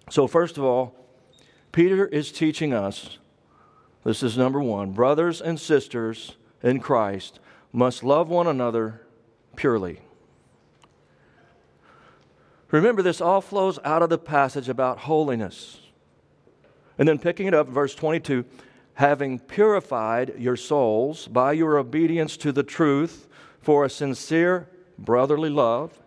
So, 0.10 0.28
first 0.28 0.58
of 0.58 0.64
all, 0.64 0.96
Peter 1.74 2.06
is 2.06 2.32
teaching 2.32 2.74
us 2.74 3.18
this 4.08 4.24
is 4.24 4.38
number 4.38 4.62
one. 4.62 4.92
Brothers 4.92 5.42
and 5.42 5.60
sisters 5.60 6.38
in 6.64 6.80
Christ 6.80 7.42
must 7.74 8.06
love 8.06 8.30
one 8.30 8.48
another 8.48 9.02
purely. 9.58 10.00
Remember, 12.72 13.02
this 13.02 13.20
all 13.20 13.42
flows 13.42 13.80
out 13.84 14.02
of 14.02 14.08
the 14.08 14.18
passage 14.18 14.70
about 14.70 15.00
holiness. 15.00 15.82
And 16.98 17.06
then 17.06 17.20
picking 17.20 17.48
it 17.48 17.54
up, 17.54 17.68
verse 17.68 17.94
22 17.96 18.46
having 18.94 19.40
purified 19.40 20.40
your 20.40 20.56
souls 20.56 21.28
by 21.28 21.52
your 21.52 21.78
obedience 21.78 22.38
to 22.38 22.54
the 22.54 22.64
truth 22.64 23.28
for 23.60 23.84
a 23.84 23.90
sincere 23.90 24.70
brotherly 24.98 25.50
love, 25.50 26.02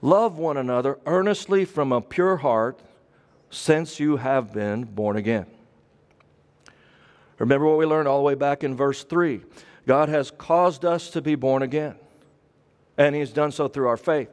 love 0.00 0.38
one 0.38 0.56
another 0.56 0.98
earnestly 1.04 1.66
from 1.66 1.92
a 1.92 2.00
pure 2.00 2.38
heart, 2.38 2.80
since 3.50 4.00
you 4.00 4.16
have 4.16 4.54
been 4.54 4.84
born 4.84 5.14
again. 5.14 5.44
Remember 7.38 7.66
what 7.66 7.78
we 7.78 7.86
learned 7.86 8.08
all 8.08 8.18
the 8.18 8.24
way 8.24 8.34
back 8.34 8.64
in 8.64 8.76
verse 8.76 9.04
3 9.04 9.42
God 9.86 10.08
has 10.08 10.30
caused 10.30 10.84
us 10.84 11.10
to 11.10 11.22
be 11.22 11.34
born 11.34 11.62
again, 11.62 11.96
and 12.96 13.14
He 13.14 13.20
has 13.20 13.32
done 13.32 13.52
so 13.52 13.68
through 13.68 13.88
our 13.88 13.96
faith. 13.96 14.28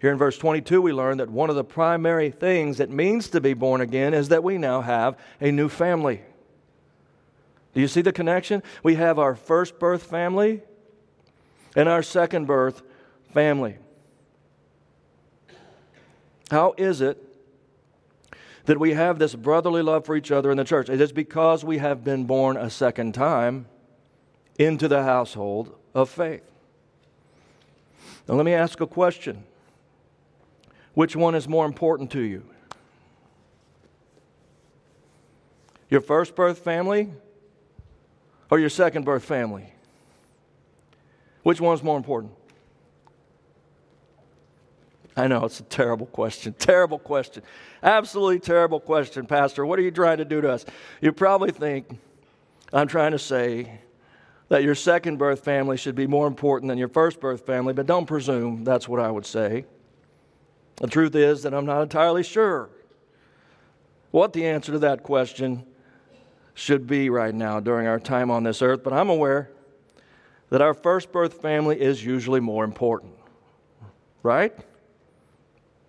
Here 0.00 0.10
in 0.10 0.18
verse 0.18 0.36
22, 0.36 0.82
we 0.82 0.92
learn 0.92 1.18
that 1.18 1.30
one 1.30 1.48
of 1.48 1.56
the 1.56 1.64
primary 1.64 2.30
things 2.30 2.80
it 2.80 2.90
means 2.90 3.28
to 3.28 3.40
be 3.40 3.54
born 3.54 3.80
again 3.80 4.14
is 4.14 4.28
that 4.30 4.42
we 4.42 4.58
now 4.58 4.80
have 4.80 5.16
a 5.40 5.52
new 5.52 5.68
family. 5.68 6.22
Do 7.72 7.80
you 7.80 7.88
see 7.88 8.02
the 8.02 8.12
connection? 8.12 8.62
We 8.82 8.96
have 8.96 9.18
our 9.18 9.34
first 9.34 9.78
birth 9.78 10.02
family 10.02 10.62
and 11.74 11.88
our 11.88 12.02
second 12.02 12.46
birth 12.46 12.82
family. 13.32 13.78
How 16.50 16.74
is 16.76 17.00
it 17.00 17.31
that 18.64 18.78
we 18.78 18.94
have 18.94 19.18
this 19.18 19.34
brotherly 19.34 19.82
love 19.82 20.04
for 20.04 20.14
each 20.14 20.30
other 20.30 20.50
in 20.50 20.56
the 20.56 20.64
church. 20.64 20.88
It 20.88 21.00
is 21.00 21.12
because 21.12 21.64
we 21.64 21.78
have 21.78 22.04
been 22.04 22.24
born 22.24 22.56
a 22.56 22.70
second 22.70 23.12
time 23.14 23.66
into 24.58 24.88
the 24.88 25.02
household 25.02 25.74
of 25.94 26.08
faith. 26.08 26.42
Now, 28.28 28.34
let 28.34 28.44
me 28.44 28.54
ask 28.54 28.80
a 28.80 28.86
question 28.86 29.44
Which 30.94 31.16
one 31.16 31.34
is 31.34 31.48
more 31.48 31.66
important 31.66 32.10
to 32.12 32.20
you? 32.20 32.44
Your 35.90 36.00
first 36.00 36.34
birth 36.34 36.58
family 36.58 37.12
or 38.50 38.58
your 38.58 38.70
second 38.70 39.04
birth 39.04 39.24
family? 39.24 39.72
Which 41.42 41.60
one 41.60 41.74
is 41.74 41.82
more 41.82 41.96
important? 41.96 42.32
I 45.16 45.26
know 45.26 45.44
it's 45.44 45.60
a 45.60 45.64
terrible 45.64 46.06
question. 46.06 46.54
Terrible 46.58 46.98
question. 46.98 47.42
Absolutely 47.82 48.40
terrible 48.40 48.80
question, 48.80 49.26
Pastor. 49.26 49.66
What 49.66 49.78
are 49.78 49.82
you 49.82 49.90
trying 49.90 50.18
to 50.18 50.24
do 50.24 50.40
to 50.40 50.50
us? 50.50 50.64
You 51.00 51.12
probably 51.12 51.50
think 51.50 51.98
I'm 52.72 52.88
trying 52.88 53.12
to 53.12 53.18
say 53.18 53.80
that 54.48 54.62
your 54.62 54.74
second 54.74 55.18
birth 55.18 55.44
family 55.44 55.76
should 55.76 55.94
be 55.94 56.06
more 56.06 56.26
important 56.26 56.68
than 56.68 56.78
your 56.78 56.88
first 56.88 57.20
birth 57.20 57.44
family, 57.44 57.72
but 57.74 57.86
don't 57.86 58.06
presume 58.06 58.64
that's 58.64 58.88
what 58.88 59.00
I 59.00 59.10
would 59.10 59.26
say. 59.26 59.64
The 60.76 60.86
truth 60.86 61.14
is 61.14 61.42
that 61.42 61.52
I'm 61.54 61.66
not 61.66 61.82
entirely 61.82 62.22
sure 62.22 62.70
what 64.10 64.32
the 64.32 64.46
answer 64.46 64.72
to 64.72 64.78
that 64.80 65.02
question 65.02 65.64
should 66.54 66.86
be 66.86 67.08
right 67.10 67.34
now 67.34 67.60
during 67.60 67.86
our 67.86 67.98
time 67.98 68.30
on 68.30 68.42
this 68.42 68.62
earth, 68.62 68.82
but 68.82 68.92
I'm 68.92 69.08
aware 69.08 69.50
that 70.50 70.60
our 70.60 70.74
first 70.74 71.12
birth 71.12 71.40
family 71.40 71.80
is 71.80 72.04
usually 72.04 72.40
more 72.40 72.64
important. 72.64 73.14
Right? 74.22 74.54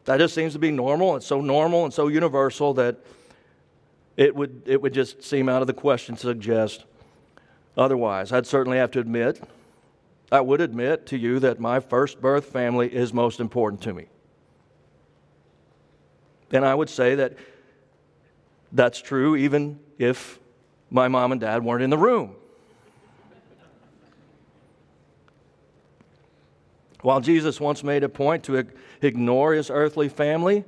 That 0.06 0.18
just 0.18 0.36
seems 0.36 0.54
to 0.54 0.60
be 0.60 0.72
normal. 0.72 1.16
It's 1.16 1.26
so 1.26 1.42
normal 1.42 1.86
and 1.86 1.94
so 1.94 2.08
universal 2.08 2.74
that 2.76 2.98
it 4.18 4.36
would, 4.36 4.64
it 4.66 4.82
would 4.82 4.94
just 4.94 5.24
seem 5.24 5.50
out 5.50 5.62
of 5.62 5.68
the 5.68 5.74
question 5.74 6.16
to 6.16 6.22
suggest 6.22 6.86
otherwise. 7.78 8.32
I'd 8.32 8.46
certainly 8.46 8.78
have 8.78 8.92
to 8.92 9.00
admit, 9.00 9.42
I 10.32 10.42
would 10.42 10.62
admit 10.62 11.06
to 11.08 11.18
you 11.18 11.40
that 11.40 11.60
my 11.60 11.80
first 11.80 12.22
birth 12.22 12.46
family 12.46 12.94
is 12.94 13.14
most 13.14 13.40
important 13.40 13.82
to 13.84 13.94
me. 13.94 14.08
And 16.52 16.66
I 16.66 16.76
would 16.76 16.90
say 16.90 17.16
that 17.16 17.34
that's 18.72 19.02
true 19.02 19.36
even 19.36 19.80
if 19.98 20.40
my 20.92 21.08
mom 21.08 21.32
and 21.32 21.42
dad 21.42 21.64
weren't 21.64 21.84
in 21.84 21.90
the 21.90 21.98
room. 21.98 22.36
While 27.04 27.20
Jesus 27.20 27.60
once 27.60 27.84
made 27.84 28.04
a 28.04 28.10
point 28.10 28.46
to 28.46 28.66
ignore 29.02 29.54
his 29.54 29.70
earthly 29.70 30.08
family, 30.08 30.64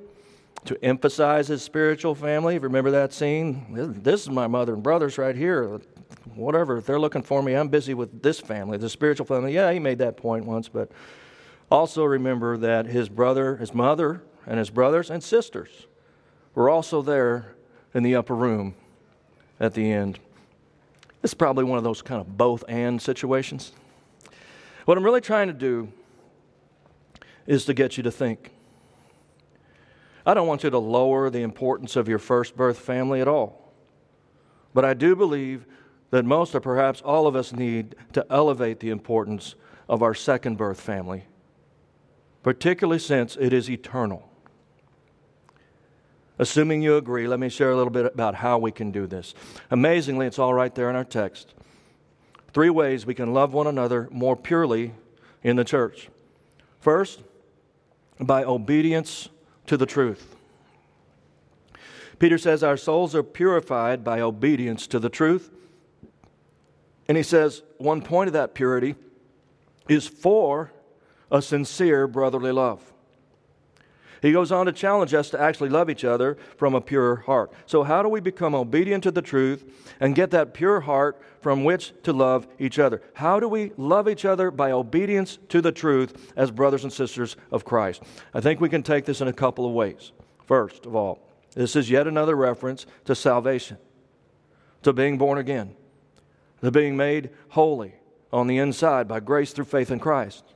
to 0.66 0.84
emphasize 0.84 1.48
his 1.48 1.64
spiritual 1.64 2.14
family, 2.14 2.60
remember 2.60 2.92
that 2.92 3.14
scene? 3.14 3.66
This 3.72 4.24
is 4.24 4.30
my 4.30 4.46
mother 4.46 4.74
and 4.74 4.84
brothers 4.84 5.18
right 5.18 5.36
here. 5.36 5.80
Whatever, 6.34 6.78
if 6.78 6.86
they're 6.86 7.00
looking 7.00 7.22
for 7.22 7.42
me, 7.42 7.54
I'm 7.54 7.70
busy 7.70 7.94
with 7.94 8.22
this 8.22 8.42
family, 8.42 8.78
the 8.78 8.90
spiritual 8.90 9.26
family. 9.26 9.54
Yeah, 9.54 9.72
he 9.72 9.80
made 9.80 10.00
that 10.00 10.18
point 10.18 10.46
once, 10.46 10.68
but 10.68 10.92
also 11.72 12.04
remember 12.04 12.58
that 12.58 12.86
his 12.86 13.08
brother, 13.08 13.56
his 13.56 13.74
mother, 13.74 14.22
and 14.46 14.60
his 14.60 14.70
brothers 14.70 15.10
and 15.10 15.24
sisters 15.24 15.88
were 16.54 16.70
also 16.70 17.02
there 17.02 17.56
in 17.94 18.04
the 18.04 18.16
upper 18.16 18.36
room 18.36 18.76
at 19.58 19.74
the 19.74 19.90
end. 19.90 20.20
This 21.22 21.32
is 21.32 21.36
probably 21.36 21.64
one 21.64 21.78
of 21.78 21.86
those 21.86 22.02
kind 22.02 22.20
of 22.20 22.38
both 22.38 22.66
and 22.68 23.02
situations. 23.02 23.72
What 24.84 24.98
I'm 24.98 25.04
really 25.04 25.22
trying 25.22 25.48
to 25.48 25.54
do 25.54 25.92
is 27.46 27.66
to 27.66 27.74
get 27.74 27.98
you 27.98 28.04
to 28.04 28.12
think. 28.12 28.52
I 30.26 30.34
don't 30.34 30.48
want 30.48 30.64
you 30.64 30.70
to 30.70 30.80
lower 30.80 31.30
the 31.30 31.44
importance 31.44 31.96
of 31.96 32.08
your 32.08 32.20
first 32.20 32.56
birth 32.58 32.80
family 32.80 33.22
at 33.22 33.28
all. 33.28 33.74
But 34.74 34.84
I 34.84 34.94
do 34.94 35.16
believe 35.16 35.66
that 36.10 36.26
most 36.26 36.56
or 36.56 36.60
perhaps 36.60 37.02
all 37.02 37.28
of 37.28 37.36
us 37.36 37.54
need 37.54 37.96
to 38.14 38.26
elevate 38.30 38.80
the 38.80 38.90
importance 38.90 39.56
of 39.88 40.02
our 40.02 40.14
second 40.14 40.58
birth 40.58 40.80
family, 40.80 41.26
particularly 42.42 43.00
since 43.00 43.38
it 43.40 43.54
is 43.54 43.70
eternal. 43.70 44.28
Assuming 46.38 46.82
you 46.82 46.98
agree, 46.98 47.28
let 47.28 47.40
me 47.40 47.48
share 47.48 47.72
a 47.72 47.78
little 47.78 47.92
bit 47.92 48.06
about 48.06 48.36
how 48.36 48.58
we 48.58 48.72
can 48.72 48.92
do 48.92 49.08
this. 49.08 49.34
Amazingly, 49.72 50.26
it's 50.26 50.40
all 50.40 50.54
right 50.54 50.74
there 50.74 50.90
in 50.90 50.96
our 50.96 51.06
text. 51.06 51.54
Three 52.52 52.70
ways 52.70 53.06
we 53.06 53.14
can 53.14 53.34
love 53.34 53.54
one 53.54 53.68
another 53.68 54.10
more 54.12 54.36
purely 54.36 54.94
in 55.44 55.56
the 55.56 55.64
church. 55.64 56.10
First, 56.80 57.22
by 58.20 58.44
obedience 58.44 59.30
to 59.68 59.78
the 59.78 59.86
truth. 59.86 60.36
Peter 62.20 62.38
says 62.38 62.64
our 62.64 62.78
souls 62.78 63.14
are 63.14 63.24
purified 63.24 64.04
by 64.04 64.22
obedience 64.22 64.88
to 64.88 65.00
the 65.00 65.10
truth. 65.10 65.52
And 67.08 67.18
he 67.18 67.24
says 67.24 67.62
one 67.78 68.02
point 68.02 68.28
of 68.28 68.34
that 68.34 68.54
purity 68.54 68.96
is 69.90 70.08
for 70.08 70.72
a 71.30 71.42
sincere 71.42 72.08
brotherly 72.08 72.52
love. 72.52 72.94
He 74.26 74.32
goes 74.32 74.52
on 74.52 74.66
to 74.66 74.72
challenge 74.72 75.14
us 75.14 75.30
to 75.30 75.40
actually 75.40 75.70
love 75.70 75.88
each 75.88 76.04
other 76.04 76.36
from 76.58 76.74
a 76.74 76.82
pure 76.82 77.18
heart. 77.18 77.52
So, 77.68 77.84
how 77.84 78.02
do 78.02 78.10
we 78.10 78.20
become 78.20 78.56
obedient 78.56 79.04
to 79.04 79.12
the 79.12 79.22
truth 79.22 79.64
and 80.00 80.16
get 80.16 80.32
that 80.32 80.56
pure 80.56 80.80
heart 80.80 81.22
from 81.42 81.64
which 81.64 81.94
to 82.02 82.12
love 82.12 82.48
each 82.58 82.80
other? 82.80 83.04
How 83.14 83.40
do 83.40 83.48
we 83.48 83.72
love 83.78 84.10
each 84.10 84.26
other 84.26 84.50
by 84.50 84.72
obedience 84.72 85.38
to 85.50 85.62
the 85.62 85.72
truth 85.72 86.34
as 86.36 86.50
brothers 86.50 86.84
and 86.84 86.92
sisters 86.92 87.38
of 87.52 87.66
Christ? 87.66 88.02
I 88.34 88.42
think 88.42 88.60
we 88.60 88.68
can 88.68 88.82
take 88.82 89.06
this 89.06 89.22
in 89.22 89.28
a 89.28 89.34
couple 89.34 89.68
of 89.68 89.74
ways. 89.74 90.12
First 90.48 90.88
of 90.88 90.96
all, 90.96 91.20
this 91.54 91.76
is 91.76 91.92
yet 91.92 92.08
another 92.08 92.36
reference 92.36 92.88
to 93.04 93.14
salvation, 93.14 93.78
to 94.82 94.92
being 94.92 95.20
born 95.20 95.38
again, 95.38 95.76
to 96.62 96.72
being 96.72 96.98
made 96.98 97.30
holy 97.50 97.94
on 98.34 98.48
the 98.48 98.58
inside 98.58 99.08
by 99.08 99.20
grace 99.20 99.54
through 99.54 99.66
faith 99.66 99.92
in 99.92 100.00
Christ. 100.00 100.55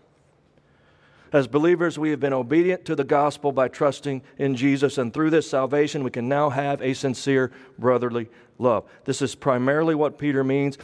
As 1.32 1.48
believers, 1.48 2.00
we 2.00 2.10
have 2.10 2.20
been 2.20 2.34
obedient 2.34 2.86
to 2.86 2.96
the 2.96 3.04
gospel 3.04 3.52
by 3.52 3.68
trusting 3.68 4.24
in 4.38 4.56
Jesus, 4.56 4.98
and 4.98 5.14
through 5.14 5.30
this 5.30 5.50
salvation, 5.50 6.04
we 6.04 6.10
can 6.10 6.28
now 6.28 6.50
have 6.50 6.82
a 6.82 6.94
sincere 6.94 7.52
brotherly 7.78 8.30
love. 8.58 8.90
This 9.06 9.22
is 9.22 9.36
primarily 9.36 9.94
what 9.94 10.18
Peter 10.18 10.44
means. 10.44 10.78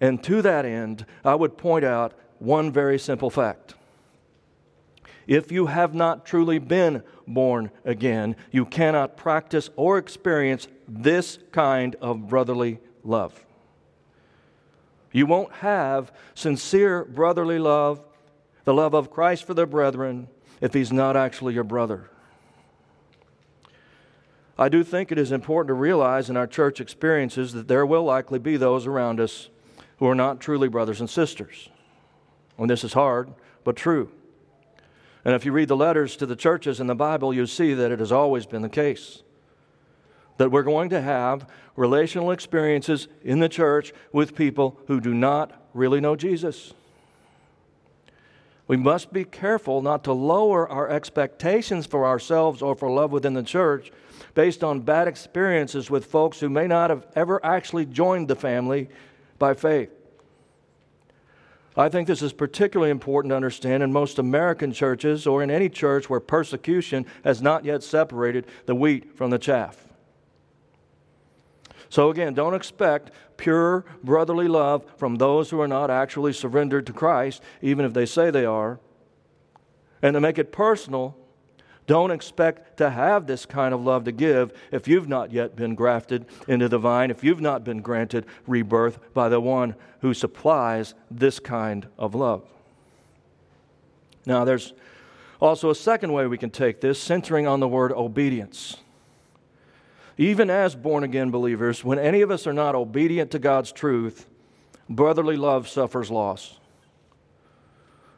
And 0.00 0.22
to 0.24 0.40
that 0.42 0.64
end, 0.64 1.04
I 1.24 1.34
would 1.34 1.58
point 1.58 1.84
out 1.84 2.14
one 2.38 2.70
very 2.70 2.98
simple 2.98 3.30
fact. 3.30 3.74
If 5.26 5.50
you 5.52 5.66
have 5.66 5.94
not 5.94 6.24
truly 6.24 6.58
been 6.58 7.02
born 7.26 7.70
again, 7.84 8.36
you 8.50 8.64
cannot 8.64 9.16
practice 9.16 9.68
or 9.76 9.98
experience 9.98 10.68
this 10.86 11.38
kind 11.52 11.96
of 12.00 12.28
brotherly 12.28 12.78
love. 13.04 13.44
You 15.12 15.26
won't 15.26 15.52
have 15.54 16.12
sincere 16.34 17.04
brotherly 17.04 17.58
love 17.58 18.02
the 18.68 18.74
love 18.74 18.92
of 18.92 19.10
Christ 19.10 19.44
for 19.44 19.54
the 19.54 19.64
brethren 19.64 20.28
if 20.60 20.74
he's 20.74 20.92
not 20.92 21.16
actually 21.16 21.54
your 21.54 21.64
brother. 21.64 22.10
I 24.58 24.68
do 24.68 24.84
think 24.84 25.10
it 25.10 25.16
is 25.16 25.32
important 25.32 25.68
to 25.68 25.72
realize 25.72 26.28
in 26.28 26.36
our 26.36 26.46
church 26.46 26.78
experiences 26.78 27.54
that 27.54 27.66
there 27.66 27.86
will 27.86 28.04
likely 28.04 28.38
be 28.38 28.58
those 28.58 28.86
around 28.86 29.20
us 29.20 29.48
who 30.00 30.06
are 30.06 30.14
not 30.14 30.38
truly 30.38 30.68
brothers 30.68 31.00
and 31.00 31.08
sisters. 31.08 31.70
And 32.58 32.68
this 32.68 32.84
is 32.84 32.92
hard, 32.92 33.32
but 33.64 33.74
true. 33.74 34.10
And 35.24 35.34
if 35.34 35.46
you 35.46 35.52
read 35.52 35.68
the 35.68 35.74
letters 35.74 36.14
to 36.16 36.26
the 36.26 36.36
churches 36.36 36.78
in 36.78 36.88
the 36.88 36.94
Bible, 36.94 37.32
you'll 37.32 37.46
see 37.46 37.72
that 37.72 37.90
it 37.90 38.00
has 38.00 38.12
always 38.12 38.44
been 38.44 38.60
the 38.60 38.68
case. 38.68 39.22
That 40.36 40.50
we're 40.50 40.62
going 40.62 40.90
to 40.90 41.00
have 41.00 41.48
relational 41.74 42.32
experiences 42.32 43.08
in 43.24 43.38
the 43.38 43.48
church 43.48 43.94
with 44.12 44.36
people 44.36 44.78
who 44.88 45.00
do 45.00 45.14
not 45.14 45.58
really 45.72 46.02
know 46.02 46.16
Jesus. 46.16 46.74
We 48.68 48.76
must 48.76 49.12
be 49.12 49.24
careful 49.24 49.80
not 49.80 50.04
to 50.04 50.12
lower 50.12 50.68
our 50.68 50.90
expectations 50.90 51.86
for 51.86 52.06
ourselves 52.06 52.60
or 52.60 52.76
for 52.76 52.90
love 52.90 53.10
within 53.10 53.32
the 53.32 53.42
church 53.42 53.90
based 54.34 54.62
on 54.62 54.80
bad 54.80 55.08
experiences 55.08 55.90
with 55.90 56.04
folks 56.04 56.38
who 56.38 56.50
may 56.50 56.66
not 56.66 56.90
have 56.90 57.06
ever 57.16 57.44
actually 57.44 57.86
joined 57.86 58.28
the 58.28 58.36
family 58.36 58.90
by 59.38 59.54
faith. 59.54 59.90
I 61.78 61.88
think 61.88 62.08
this 62.08 62.22
is 62.22 62.32
particularly 62.32 62.90
important 62.90 63.30
to 63.30 63.36
understand 63.36 63.82
in 63.82 63.92
most 63.92 64.18
American 64.18 64.72
churches 64.72 65.26
or 65.26 65.42
in 65.42 65.50
any 65.50 65.70
church 65.70 66.10
where 66.10 66.20
persecution 66.20 67.06
has 67.24 67.40
not 67.40 67.64
yet 67.64 67.82
separated 67.82 68.46
the 68.66 68.74
wheat 68.74 69.16
from 69.16 69.30
the 69.30 69.38
chaff. 69.38 69.87
So, 71.90 72.10
again, 72.10 72.34
don't 72.34 72.54
expect 72.54 73.10
pure 73.36 73.84
brotherly 74.04 74.48
love 74.48 74.84
from 74.96 75.16
those 75.16 75.50
who 75.50 75.60
are 75.60 75.68
not 75.68 75.90
actually 75.90 76.32
surrendered 76.32 76.86
to 76.86 76.92
Christ, 76.92 77.42
even 77.62 77.84
if 77.84 77.94
they 77.94 78.04
say 78.04 78.30
they 78.30 78.44
are. 78.44 78.78
And 80.02 80.14
to 80.14 80.20
make 80.20 80.38
it 80.38 80.52
personal, 80.52 81.16
don't 81.86 82.10
expect 82.10 82.76
to 82.76 82.90
have 82.90 83.26
this 83.26 83.46
kind 83.46 83.72
of 83.72 83.82
love 83.82 84.04
to 84.04 84.12
give 84.12 84.52
if 84.70 84.86
you've 84.86 85.08
not 85.08 85.32
yet 85.32 85.56
been 85.56 85.74
grafted 85.74 86.26
into 86.46 86.68
the 86.68 86.78
vine, 86.78 87.10
if 87.10 87.24
you've 87.24 87.40
not 87.40 87.64
been 87.64 87.80
granted 87.80 88.26
rebirth 88.46 88.98
by 89.14 89.30
the 89.30 89.40
one 89.40 89.74
who 90.02 90.12
supplies 90.12 90.94
this 91.10 91.40
kind 91.40 91.88
of 91.98 92.14
love. 92.14 92.44
Now, 94.26 94.44
there's 94.44 94.74
also 95.40 95.70
a 95.70 95.74
second 95.74 96.12
way 96.12 96.26
we 96.26 96.36
can 96.36 96.50
take 96.50 96.82
this, 96.82 97.00
centering 97.00 97.46
on 97.46 97.60
the 97.60 97.68
word 97.68 97.92
obedience 97.92 98.76
even 100.18 100.50
as 100.50 100.74
born 100.74 101.04
again 101.04 101.30
believers, 101.30 101.84
when 101.84 101.98
any 101.98 102.20
of 102.22 102.30
us 102.30 102.46
are 102.46 102.52
not 102.52 102.74
obedient 102.74 103.30
to 103.30 103.38
God's 103.38 103.70
truth, 103.70 104.26
brotherly 104.88 105.36
love 105.36 105.68
suffers 105.68 106.10
loss. 106.10 106.58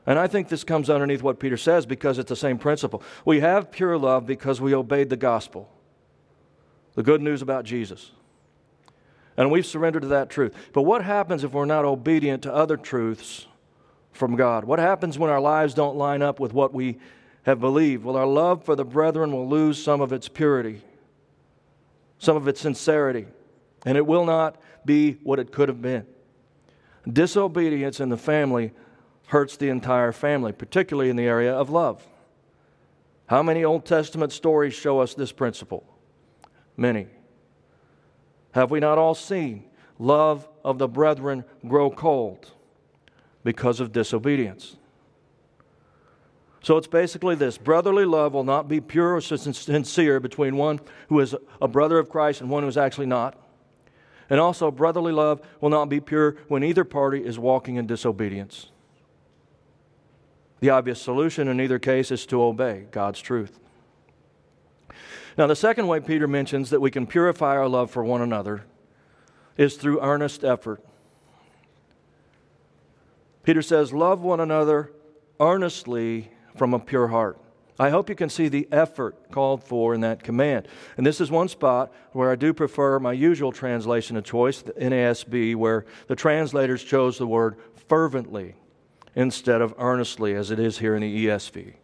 And 0.06 0.18
I 0.18 0.26
think 0.26 0.48
this 0.48 0.64
comes 0.64 0.88
underneath 0.88 1.22
what 1.22 1.38
Peter 1.38 1.58
says 1.58 1.84
because 1.84 2.18
it's 2.18 2.30
the 2.30 2.36
same 2.36 2.56
principle. 2.56 3.02
We 3.26 3.40
have 3.40 3.70
pure 3.70 3.98
love 3.98 4.26
because 4.26 4.62
we 4.62 4.74
obeyed 4.74 5.10
the 5.10 5.16
gospel, 5.16 5.70
the 6.94 7.02
good 7.02 7.20
news 7.20 7.42
about 7.42 7.66
Jesus. 7.66 8.12
And 9.36 9.50
we've 9.50 9.66
surrendered 9.66 10.02
to 10.02 10.08
that 10.08 10.30
truth. 10.30 10.54
But 10.72 10.82
what 10.82 11.04
happens 11.04 11.44
if 11.44 11.52
we're 11.52 11.66
not 11.66 11.84
obedient 11.84 12.42
to 12.44 12.52
other 12.52 12.78
truths 12.78 13.46
from 14.12 14.36
God? 14.36 14.64
What 14.64 14.78
happens 14.78 15.18
when 15.18 15.30
our 15.30 15.40
lives 15.40 15.74
don't 15.74 15.96
line 15.96 16.22
up 16.22 16.40
with 16.40 16.54
what 16.54 16.72
we 16.72 16.98
have 17.42 17.60
believed? 17.60 18.04
Well, 18.04 18.16
our 18.16 18.26
love 18.26 18.64
for 18.64 18.74
the 18.74 18.84
brethren 18.84 19.32
will 19.32 19.48
lose 19.48 19.82
some 19.82 20.00
of 20.00 20.12
its 20.14 20.28
purity 20.28 20.82
some 22.20 22.36
of 22.36 22.46
its 22.46 22.60
sincerity, 22.60 23.26
and 23.84 23.98
it 23.98 24.06
will 24.06 24.24
not 24.24 24.56
be 24.84 25.14
what 25.24 25.40
it 25.40 25.50
could 25.50 25.68
have 25.68 25.82
been. 25.82 26.06
Disobedience 27.10 27.98
in 27.98 28.10
the 28.10 28.16
family 28.16 28.72
hurts 29.26 29.56
the 29.56 29.70
entire 29.70 30.12
family, 30.12 30.52
particularly 30.52 31.10
in 31.10 31.16
the 31.16 31.24
area 31.24 31.52
of 31.52 31.70
love. 31.70 32.06
How 33.26 33.42
many 33.42 33.64
Old 33.64 33.86
Testament 33.86 34.32
stories 34.32 34.74
show 34.74 35.00
us 35.00 35.14
this 35.14 35.32
principle? 35.32 35.84
Many. 36.76 37.06
Have 38.52 38.70
we 38.70 38.80
not 38.80 38.98
all 38.98 39.14
seen 39.14 39.64
love 39.98 40.46
of 40.64 40.78
the 40.78 40.88
brethren 40.88 41.44
grow 41.66 41.90
cold 41.90 42.50
because 43.44 43.80
of 43.80 43.92
disobedience? 43.92 44.76
So 46.62 46.76
it's 46.76 46.86
basically 46.86 47.34
this 47.34 47.56
brotherly 47.56 48.04
love 48.04 48.34
will 48.34 48.44
not 48.44 48.68
be 48.68 48.80
pure 48.80 49.14
or 49.14 49.20
sincere 49.20 50.20
between 50.20 50.56
one 50.56 50.80
who 51.08 51.20
is 51.20 51.34
a 51.60 51.68
brother 51.68 51.98
of 51.98 52.10
Christ 52.10 52.40
and 52.40 52.50
one 52.50 52.62
who 52.62 52.68
is 52.68 52.76
actually 52.76 53.06
not. 53.06 53.36
And 54.28 54.38
also, 54.38 54.70
brotherly 54.70 55.12
love 55.12 55.40
will 55.60 55.70
not 55.70 55.88
be 55.88 56.00
pure 56.00 56.36
when 56.48 56.62
either 56.62 56.84
party 56.84 57.24
is 57.24 57.38
walking 57.38 57.76
in 57.76 57.86
disobedience. 57.86 58.70
The 60.60 60.70
obvious 60.70 61.00
solution 61.00 61.48
in 61.48 61.60
either 61.60 61.78
case 61.78 62.10
is 62.10 62.26
to 62.26 62.42
obey 62.42 62.86
God's 62.90 63.20
truth. 63.20 63.58
Now, 65.36 65.46
the 65.46 65.56
second 65.56 65.88
way 65.88 66.00
Peter 66.00 66.28
mentions 66.28 66.70
that 66.70 66.80
we 66.80 66.90
can 66.90 67.06
purify 67.06 67.56
our 67.56 67.68
love 67.68 67.90
for 67.90 68.04
one 68.04 68.20
another 68.20 68.64
is 69.56 69.76
through 69.76 70.00
earnest 70.00 70.44
effort. 70.44 70.84
Peter 73.42 73.62
says, 73.62 73.92
Love 73.92 74.20
one 74.20 74.38
another 74.38 74.92
earnestly 75.40 76.30
from 76.56 76.74
a 76.74 76.78
pure 76.78 77.08
heart. 77.08 77.38
I 77.78 77.88
hope 77.88 78.10
you 78.10 78.14
can 78.14 78.28
see 78.28 78.48
the 78.48 78.68
effort 78.70 79.30
called 79.30 79.64
for 79.64 79.94
in 79.94 80.02
that 80.02 80.22
command. 80.22 80.68
And 80.98 81.06
this 81.06 81.18
is 81.18 81.30
one 81.30 81.48
spot 81.48 81.90
where 82.12 82.30
I 82.30 82.36
do 82.36 82.52
prefer 82.52 82.98
my 82.98 83.14
usual 83.14 83.52
translation 83.52 84.18
of 84.18 84.24
choice, 84.24 84.60
the 84.60 84.72
NASB, 84.72 85.56
where 85.56 85.86
the 86.06 86.14
translators 86.14 86.84
chose 86.84 87.16
the 87.16 87.26
word 87.26 87.56
fervently 87.88 88.54
instead 89.14 89.62
of 89.62 89.74
earnestly, 89.78 90.34
as 90.34 90.50
it 90.50 90.58
is 90.58 90.78
here 90.78 90.94
in 90.94 91.00
the 91.00 91.26
ESV. 91.26 91.74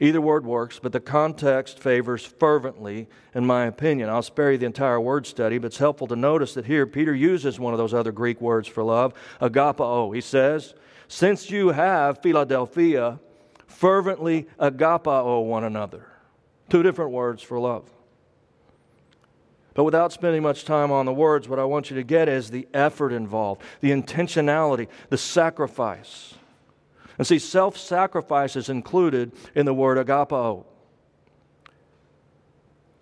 Either 0.00 0.20
word 0.20 0.44
works, 0.44 0.80
but 0.82 0.90
the 0.90 1.00
context 1.00 1.78
favors 1.78 2.26
fervently, 2.26 3.06
in 3.34 3.46
my 3.46 3.66
opinion. 3.66 4.08
I'll 4.08 4.22
spare 4.22 4.50
you 4.50 4.58
the 4.58 4.66
entire 4.66 5.00
word 5.00 5.26
study, 5.26 5.58
but 5.58 5.68
it's 5.68 5.78
helpful 5.78 6.08
to 6.08 6.16
notice 6.16 6.54
that 6.54 6.66
here 6.66 6.86
Peter 6.86 7.14
uses 7.14 7.60
one 7.60 7.72
of 7.72 7.78
those 7.78 7.94
other 7.94 8.10
Greek 8.10 8.40
words 8.40 8.66
for 8.66 8.82
love, 8.82 9.14
agapao. 9.40 10.12
He 10.12 10.20
says, 10.20 10.74
since 11.08 11.50
you 11.50 11.68
have 11.68 12.22
Philadelphia, 12.22 13.18
fervently 13.66 14.46
agapao 14.58 15.44
one 15.44 15.64
another. 15.64 16.06
Two 16.68 16.82
different 16.82 17.10
words 17.10 17.42
for 17.42 17.58
love. 17.58 17.90
But 19.74 19.84
without 19.84 20.12
spending 20.12 20.42
much 20.42 20.64
time 20.64 20.92
on 20.92 21.04
the 21.04 21.12
words, 21.12 21.48
what 21.48 21.58
I 21.58 21.64
want 21.64 21.90
you 21.90 21.96
to 21.96 22.04
get 22.04 22.28
is 22.28 22.50
the 22.50 22.68
effort 22.72 23.12
involved, 23.12 23.60
the 23.80 23.90
intentionality, 23.90 24.86
the 25.10 25.18
sacrifice. 25.18 26.34
And 27.18 27.26
see, 27.26 27.38
self 27.38 27.76
sacrifice 27.76 28.56
is 28.56 28.68
included 28.68 29.32
in 29.54 29.66
the 29.66 29.74
word 29.74 30.04
agapao. 30.04 30.64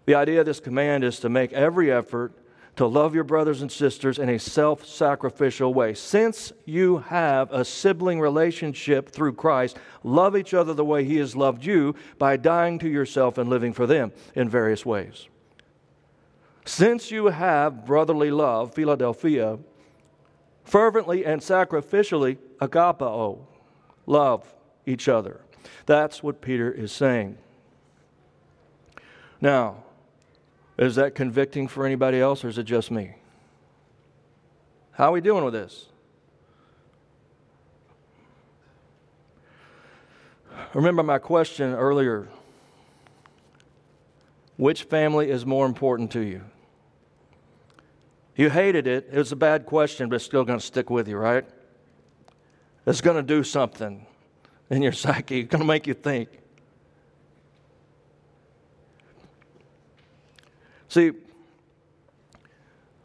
The 0.06 0.14
idea 0.14 0.40
of 0.40 0.46
this 0.46 0.60
command 0.60 1.04
is 1.04 1.20
to 1.20 1.28
make 1.28 1.52
every 1.52 1.92
effort 1.92 2.32
to 2.76 2.86
love 2.86 3.14
your 3.14 3.24
brothers 3.24 3.60
and 3.60 3.70
sisters 3.70 4.18
in 4.18 4.28
a 4.28 4.38
self 4.38 4.86
sacrificial 4.86 5.74
way. 5.74 5.94
Since 5.94 6.52
you 6.64 6.98
have 6.98 7.52
a 7.52 7.64
sibling 7.64 8.18
relationship 8.20 9.10
through 9.10 9.34
Christ, 9.34 9.76
love 10.02 10.36
each 10.36 10.54
other 10.54 10.72
the 10.72 10.84
way 10.84 11.04
He 11.04 11.18
has 11.18 11.36
loved 11.36 11.64
you 11.64 11.94
by 12.18 12.36
dying 12.36 12.78
to 12.78 12.88
yourself 12.88 13.36
and 13.36 13.50
living 13.50 13.72
for 13.72 13.86
them 13.86 14.12
in 14.34 14.48
various 14.48 14.86
ways. 14.86 15.28
Since 16.64 17.10
you 17.10 17.26
have 17.26 17.84
brotherly 17.84 18.30
love, 18.30 18.74
Philadelphia, 18.74 19.58
fervently 20.64 21.26
and 21.26 21.40
sacrificially, 21.40 22.38
agapao, 22.60 23.40
love 24.06 24.54
each 24.86 25.08
other. 25.08 25.40
That's 25.86 26.22
what 26.22 26.40
Peter 26.40 26.70
is 26.70 26.92
saying. 26.92 27.36
Now, 29.40 29.82
is 30.78 30.94
that 30.96 31.14
convicting 31.14 31.68
for 31.68 31.86
anybody 31.86 32.20
else 32.20 32.44
or 32.44 32.48
is 32.48 32.58
it 32.58 32.64
just 32.64 32.90
me? 32.90 33.14
How 34.92 35.08
are 35.08 35.12
we 35.12 35.20
doing 35.20 35.44
with 35.44 35.54
this? 35.54 35.86
Remember 40.74 41.02
my 41.02 41.18
question 41.18 41.74
earlier. 41.74 42.28
Which 44.56 44.84
family 44.84 45.30
is 45.30 45.44
more 45.44 45.66
important 45.66 46.10
to 46.12 46.20
you? 46.20 46.42
You 48.36 48.48
hated 48.48 48.86
it. 48.86 49.08
It 49.12 49.18
was 49.18 49.32
a 49.32 49.36
bad 49.36 49.66
question, 49.66 50.08
but 50.08 50.16
it's 50.16 50.24
still 50.24 50.44
going 50.44 50.58
to 50.58 50.64
stick 50.64 50.88
with 50.88 51.08
you, 51.08 51.16
right? 51.16 51.44
It's 52.86 53.00
going 53.00 53.16
to 53.16 53.22
do 53.22 53.44
something 53.44 54.06
in 54.70 54.82
your 54.82 54.92
psyche, 54.92 55.40
it's 55.40 55.50
going 55.50 55.60
to 55.60 55.66
make 55.66 55.86
you 55.86 55.94
think. 55.94 56.28
See, 60.92 61.12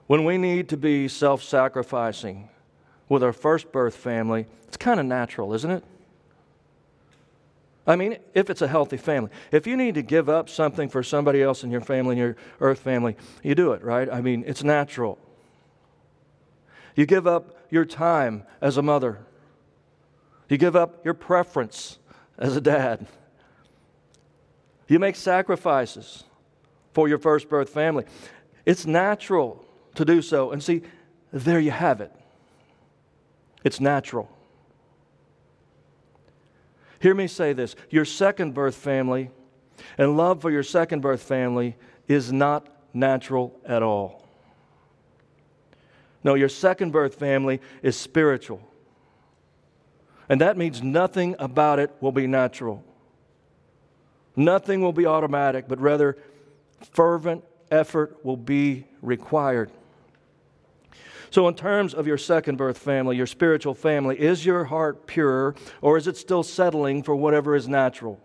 when 0.08 0.26
we 0.26 0.38
need 0.38 0.68
to 0.70 0.76
be 0.76 1.08
self 1.08 1.42
sacrificing 1.42 2.50
with 3.08 3.24
our 3.24 3.32
first 3.32 3.72
birth 3.72 3.96
family, 3.96 4.46
it's 4.68 4.76
kind 4.76 5.00
of 5.00 5.06
natural, 5.06 5.54
isn't 5.54 5.72
it? 5.72 5.86
I 7.88 7.96
mean, 7.96 8.18
if 8.34 8.50
it's 8.50 8.62
a 8.62 8.68
healthy 8.68 8.98
family. 8.98 9.32
If 9.54 9.66
you 9.66 9.78
need 9.78 9.96
to 9.96 10.02
give 10.02 10.28
up 10.28 10.50
something 10.50 10.90
for 10.90 11.02
somebody 11.02 11.42
else 11.42 11.64
in 11.64 11.72
your 11.72 11.80
family, 11.80 12.16
in 12.16 12.18
your 12.18 12.36
earth 12.60 12.80
family, 12.80 13.16
you 13.42 13.56
do 13.56 13.72
it, 13.72 13.82
right? 13.82 14.12
I 14.12 14.20
mean, 14.20 14.44
it's 14.46 14.66
natural. 14.66 15.18
You 16.94 17.06
give 17.06 17.26
up 17.26 17.56
your 17.70 17.86
time 17.86 18.44
as 18.60 18.76
a 18.76 18.82
mother, 18.82 19.20
you 20.50 20.58
give 20.58 20.76
up 20.76 21.06
your 21.06 21.14
preference 21.14 22.00
as 22.38 22.58
a 22.58 22.62
dad. 22.62 23.08
You 24.90 25.00
make 25.00 25.16
sacrifices 25.16 26.26
for 26.98 27.08
your 27.08 27.20
first 27.20 27.48
birth 27.48 27.70
family. 27.70 28.04
It's 28.66 28.88
natural 28.88 29.64
to 29.94 30.04
do 30.04 30.20
so. 30.20 30.50
And 30.50 30.64
see, 30.64 30.82
there 31.32 31.60
you 31.60 31.70
have 31.70 32.02
it. 32.02 32.12
It's 33.64 33.80
natural. 33.80 34.28
Hear 37.00 37.14
me 37.14 37.28
say 37.28 37.54
this 37.54 37.76
your 37.92 38.04
second 38.04 38.56
birth 38.56 38.74
family 38.74 39.30
and 40.00 40.18
love 40.18 40.42
for 40.42 40.50
your 40.50 40.64
second 40.64 41.02
birth 41.02 41.22
family 41.22 41.76
is 42.08 42.32
not 42.32 42.68
natural 42.96 43.56
at 43.64 43.84
all. 43.84 44.28
No, 46.24 46.34
your 46.34 46.50
second 46.50 46.94
birth 46.94 47.14
family 47.14 47.62
is 47.84 47.96
spiritual. 47.96 48.60
And 50.30 50.42
that 50.42 50.58
means 50.58 50.82
nothing 50.82 51.36
about 51.38 51.78
it 51.78 51.92
will 52.02 52.12
be 52.12 52.26
natural. 52.26 52.84
Nothing 54.36 54.82
will 54.82 54.94
be 54.94 55.06
automatic, 55.06 55.68
but 55.68 55.80
rather 55.80 56.18
fervent 56.82 57.44
effort 57.72 58.24
will 58.24 58.38
be 58.38 58.86
required. 59.02 59.72
So, 61.30 61.48
in 61.48 61.56
terms 61.56 61.94
of 61.94 62.08
your 62.08 62.18
second 62.18 62.58
birth 62.58 62.78
family, 62.78 63.18
your 63.18 63.28
spiritual 63.28 63.74
family, 63.74 64.20
is 64.20 64.46
your 64.46 64.66
heart 64.66 65.08
pure 65.08 65.56
or 65.82 65.98
is 65.98 66.08
it 66.08 66.16
still 66.16 66.44
settling 66.44 67.04
for 67.04 67.16
whatever 67.16 67.56
is 67.56 67.68
natural? 67.68 68.22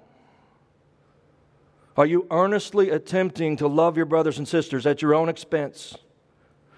Are 1.96 2.06
you 2.06 2.26
earnestly 2.30 2.90
attempting 2.90 3.56
to 3.56 3.66
love 3.66 3.96
your 3.96 4.06
brothers 4.06 4.38
and 4.38 4.48
sisters 4.48 4.86
at 4.86 5.02
your 5.02 5.14
own 5.14 5.28
expense? 5.28 5.96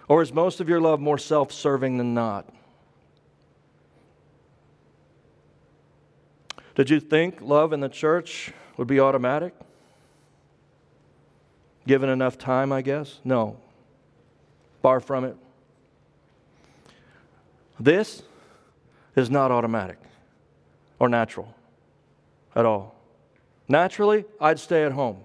Or 0.08 0.22
is 0.22 0.32
most 0.32 0.60
of 0.60 0.68
your 0.68 0.80
love 0.80 1.00
more 1.00 1.18
self 1.18 1.52
serving 1.52 1.98
than 1.98 2.14
not? 2.14 2.52
Did 6.74 6.90
you 6.90 6.98
think 6.98 7.40
love 7.40 7.72
in 7.72 7.80
the 7.80 7.88
church 7.88 8.52
would 8.76 8.88
be 8.88 8.98
automatic? 8.98 9.54
Given 11.86 12.08
enough 12.08 12.38
time, 12.38 12.72
I 12.72 12.82
guess? 12.82 13.20
No. 13.24 13.58
Far 14.82 15.00
from 15.00 15.24
it. 15.24 15.36
This 17.78 18.22
is 19.16 19.30
not 19.30 19.50
automatic 19.50 19.98
or 20.98 21.08
natural 21.08 21.54
at 22.54 22.64
all. 22.64 22.94
Naturally, 23.68 24.24
I'd 24.40 24.58
stay 24.58 24.84
at 24.84 24.92
home. 24.92 25.18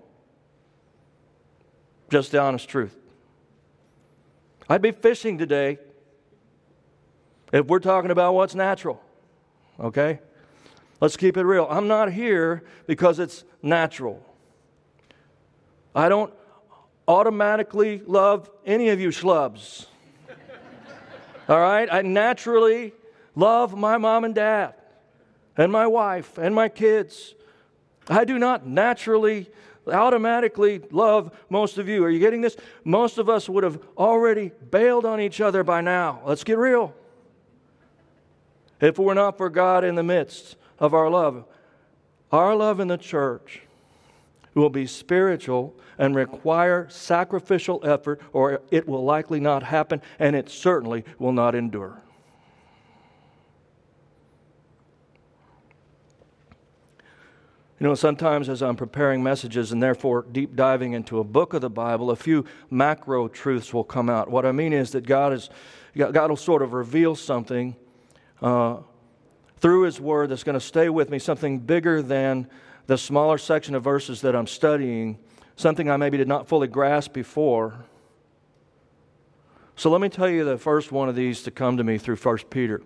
Just 2.09 2.31
the 2.31 2.39
honest 2.39 2.67
truth. 2.67 2.95
I'd 4.67 4.81
be 4.81 4.91
fishing 4.91 5.37
today 5.37 5.79
if 7.51 7.65
we're 7.67 7.79
talking 7.79 8.11
about 8.11 8.33
what's 8.33 8.55
natural. 8.55 9.01
Okay? 9.79 10.19
Let's 11.01 11.17
keep 11.17 11.37
it 11.37 11.43
real. 11.43 11.67
I'm 11.69 11.87
not 11.87 12.11
here 12.11 12.63
because 12.87 13.19
it's 13.19 13.43
natural. 13.61 14.23
I 15.95 16.09
don't 16.09 16.33
automatically 17.09 18.03
love 18.05 18.49
any 18.67 18.89
of 18.89 18.99
you 19.01 19.09
schlubs. 19.09 19.87
All 21.49 21.59
right? 21.59 21.89
I 21.91 22.03
naturally 22.03 22.93
love 23.35 23.75
my 23.75 23.97
mom 23.97 24.23
and 24.23 24.35
dad 24.35 24.75
and 25.57 25.71
my 25.71 25.87
wife 25.87 26.37
and 26.37 26.53
my 26.53 26.69
kids. 26.69 27.33
I 28.07 28.25
do 28.25 28.37
not 28.37 28.67
naturally, 28.67 29.49
automatically 29.87 30.81
love 30.91 31.35
most 31.49 31.79
of 31.79 31.89
you. 31.89 32.03
Are 32.03 32.11
you 32.11 32.19
getting 32.19 32.41
this? 32.41 32.55
Most 32.83 33.17
of 33.17 33.27
us 33.27 33.49
would 33.49 33.63
have 33.63 33.79
already 33.97 34.51
bailed 34.69 35.05
on 35.05 35.19
each 35.19 35.41
other 35.41 35.63
by 35.63 35.81
now. 35.81 36.21
Let's 36.25 36.43
get 36.43 36.59
real. 36.59 36.93
If 38.79 38.99
were 38.99 39.15
not 39.15 39.35
for 39.35 39.49
God 39.49 39.83
in 39.83 39.95
the 39.95 40.03
midst 40.03 40.57
of 40.77 40.93
our 40.93 41.09
love, 41.09 41.43
our 42.31 42.55
love 42.55 42.79
in 42.79 42.87
the 42.87 42.97
church 42.97 43.63
will 44.59 44.69
be 44.69 44.85
spiritual 44.85 45.75
and 45.97 46.15
require 46.15 46.87
sacrificial 46.89 47.81
effort, 47.83 48.21
or 48.33 48.61
it 48.71 48.87
will 48.87 49.03
likely 49.03 49.39
not 49.39 49.63
happen, 49.63 50.01
and 50.19 50.35
it 50.35 50.49
certainly 50.49 51.03
will 51.17 51.31
not 51.31 51.55
endure. 51.55 52.01
You 57.79 57.87
know, 57.87 57.95
sometimes 57.95 58.49
as 58.49 58.61
I'm 58.61 58.75
preparing 58.75 59.23
messages 59.23 59.71
and 59.71 59.81
therefore 59.81 60.25
deep 60.29 60.53
diving 60.53 60.93
into 60.93 61.19
a 61.19 61.23
book 61.23 61.53
of 61.53 61.61
the 61.61 61.69
Bible, 61.69 62.11
a 62.11 62.15
few 62.15 62.43
macro 62.69 63.29
truths 63.29 63.73
will 63.73 63.85
come 63.85 64.09
out. 64.09 64.29
What 64.29 64.45
I 64.45 64.51
mean 64.51 64.73
is 64.73 64.91
that 64.91 65.07
God 65.07 65.31
is 65.31 65.49
God 65.95 66.29
will 66.29 66.35
sort 66.35 66.61
of 66.61 66.73
reveal 66.73 67.15
something 67.15 67.75
uh, 68.41 68.77
through 69.57 69.83
His 69.83 69.99
Word 69.99 70.29
that's 70.29 70.43
going 70.43 70.59
to 70.59 70.65
stay 70.65 70.89
with 70.89 71.09
me, 71.09 71.19
something 71.19 71.59
bigger 71.59 72.01
than 72.01 72.49
the 72.89 72.97
smaller 72.97 73.37
section 73.37 73.75
of 73.75 73.83
verses 73.83 74.21
that 74.21 74.35
I'm 74.35 74.47
studying, 74.47 75.19
something 75.55 75.91
I 75.91 75.97
maybe 75.97 76.17
did 76.17 76.27
not 76.27 76.47
fully 76.47 76.67
grasp 76.67 77.13
before. 77.13 77.85
So 79.75 79.91
let 79.91 80.01
me 80.01 80.09
tell 80.09 80.27
you 80.27 80.43
the 80.43 80.57
first 80.57 80.91
one 80.91 81.07
of 81.07 81.15
these 81.15 81.43
to 81.43 81.51
come 81.51 81.77
to 81.77 81.83
me 81.83 81.99
through 81.99 82.15
1 82.15 82.37
Peter. 82.49 82.81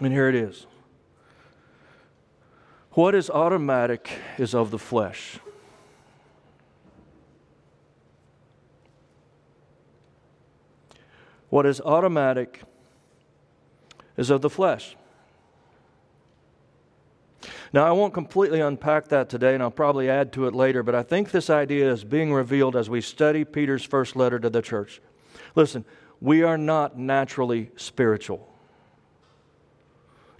And 0.00 0.12
here 0.12 0.28
it 0.28 0.34
is. 0.34 0.66
What 2.90 3.14
is 3.14 3.30
automatic 3.30 4.10
is 4.36 4.54
of 4.54 4.70
the 4.70 4.78
flesh. 4.78 5.38
What 11.48 11.64
is 11.64 11.80
automatic 11.80 12.60
is 14.18 14.28
of 14.28 14.42
the 14.42 14.50
flesh. 14.50 14.94
Now, 17.72 17.86
I 17.86 17.92
won't 17.92 18.12
completely 18.12 18.60
unpack 18.60 19.08
that 19.08 19.28
today, 19.28 19.54
and 19.54 19.62
I'll 19.62 19.70
probably 19.70 20.10
add 20.10 20.32
to 20.32 20.46
it 20.46 20.54
later, 20.54 20.82
but 20.82 20.94
I 20.94 21.04
think 21.04 21.30
this 21.30 21.48
idea 21.48 21.90
is 21.90 22.02
being 22.02 22.32
revealed 22.32 22.74
as 22.74 22.90
we 22.90 23.00
study 23.00 23.44
Peter's 23.44 23.84
first 23.84 24.16
letter 24.16 24.40
to 24.40 24.50
the 24.50 24.60
church. 24.60 25.00
Listen, 25.54 25.84
we 26.20 26.42
are 26.42 26.58
not 26.58 26.98
naturally 26.98 27.70
spiritual. 27.76 28.48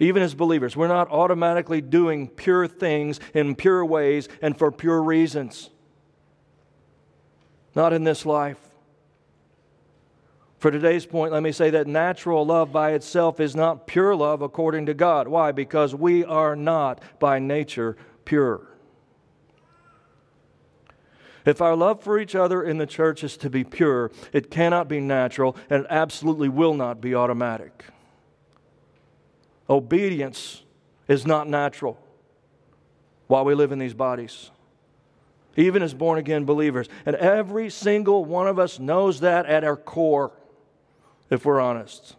Even 0.00 0.22
as 0.22 0.34
believers, 0.34 0.76
we're 0.76 0.88
not 0.88 1.10
automatically 1.10 1.80
doing 1.80 2.26
pure 2.26 2.66
things 2.66 3.20
in 3.34 3.54
pure 3.54 3.84
ways 3.84 4.28
and 4.42 4.58
for 4.58 4.72
pure 4.72 5.00
reasons. 5.00 5.70
Not 7.76 7.92
in 7.92 8.02
this 8.02 8.26
life. 8.26 8.69
For 10.60 10.70
today's 10.70 11.06
point, 11.06 11.32
let 11.32 11.42
me 11.42 11.52
say 11.52 11.70
that 11.70 11.86
natural 11.86 12.44
love 12.44 12.70
by 12.70 12.92
itself 12.92 13.40
is 13.40 13.56
not 13.56 13.86
pure 13.86 14.14
love 14.14 14.42
according 14.42 14.84
to 14.86 14.94
God. 14.94 15.26
Why? 15.26 15.52
Because 15.52 15.94
we 15.94 16.22
are 16.22 16.54
not 16.54 17.00
by 17.18 17.38
nature 17.38 17.96
pure. 18.26 18.68
If 21.46 21.62
our 21.62 21.74
love 21.74 22.02
for 22.02 22.18
each 22.18 22.34
other 22.34 22.62
in 22.62 22.76
the 22.76 22.86
church 22.86 23.24
is 23.24 23.38
to 23.38 23.48
be 23.48 23.64
pure, 23.64 24.12
it 24.34 24.50
cannot 24.50 24.86
be 24.86 25.00
natural 25.00 25.56
and 25.70 25.84
it 25.84 25.86
absolutely 25.88 26.50
will 26.50 26.74
not 26.74 27.00
be 27.00 27.14
automatic. 27.14 27.86
Obedience 29.70 30.62
is 31.08 31.26
not 31.26 31.48
natural 31.48 31.98
while 33.28 33.46
we 33.46 33.54
live 33.54 33.72
in 33.72 33.78
these 33.78 33.94
bodies, 33.94 34.50
even 35.56 35.82
as 35.82 35.94
born 35.94 36.18
again 36.18 36.44
believers. 36.44 36.86
And 37.06 37.16
every 37.16 37.70
single 37.70 38.26
one 38.26 38.46
of 38.46 38.58
us 38.58 38.78
knows 38.78 39.20
that 39.20 39.46
at 39.46 39.64
our 39.64 39.76
core, 39.76 40.32
if 41.30 41.44
we're 41.44 41.60
honest. 41.60 42.16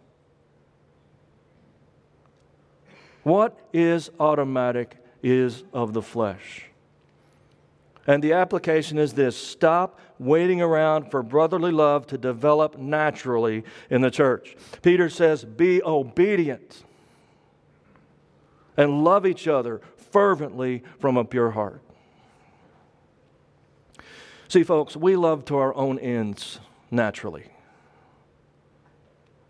What 3.23 3.57
is 3.71 4.09
automatic 4.19 4.97
is 5.21 5.63
of 5.73 5.93
the 5.93 6.01
flesh. 6.01 6.65
And 8.07 8.23
the 8.23 8.33
application 8.33 8.97
is 8.97 9.13
this 9.13 9.37
stop 9.37 9.99
waiting 10.17 10.61
around 10.61 11.11
for 11.11 11.21
brotherly 11.21 11.71
love 11.71 12.07
to 12.07 12.17
develop 12.17 12.77
naturally 12.77 13.63
in 13.89 14.01
the 14.01 14.09
church. 14.09 14.55
Peter 14.81 15.09
says, 15.09 15.45
be 15.45 15.83
obedient 15.83 16.83
and 18.75 19.03
love 19.03 19.25
each 19.27 19.47
other 19.47 19.81
fervently 20.11 20.83
from 20.99 21.17
a 21.17 21.23
pure 21.23 21.51
heart. 21.51 21.81
See, 24.47 24.63
folks, 24.63 24.97
we 24.97 25.15
love 25.15 25.45
to 25.45 25.57
our 25.57 25.73
own 25.75 25.99
ends 25.99 26.59
naturally. 26.89 27.50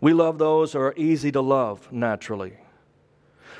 We 0.02 0.12
love 0.12 0.36
those 0.36 0.72
who 0.72 0.80
are 0.80 0.94
easy 0.96 1.30
to 1.30 1.40
love 1.40 1.90
naturally. 1.92 2.54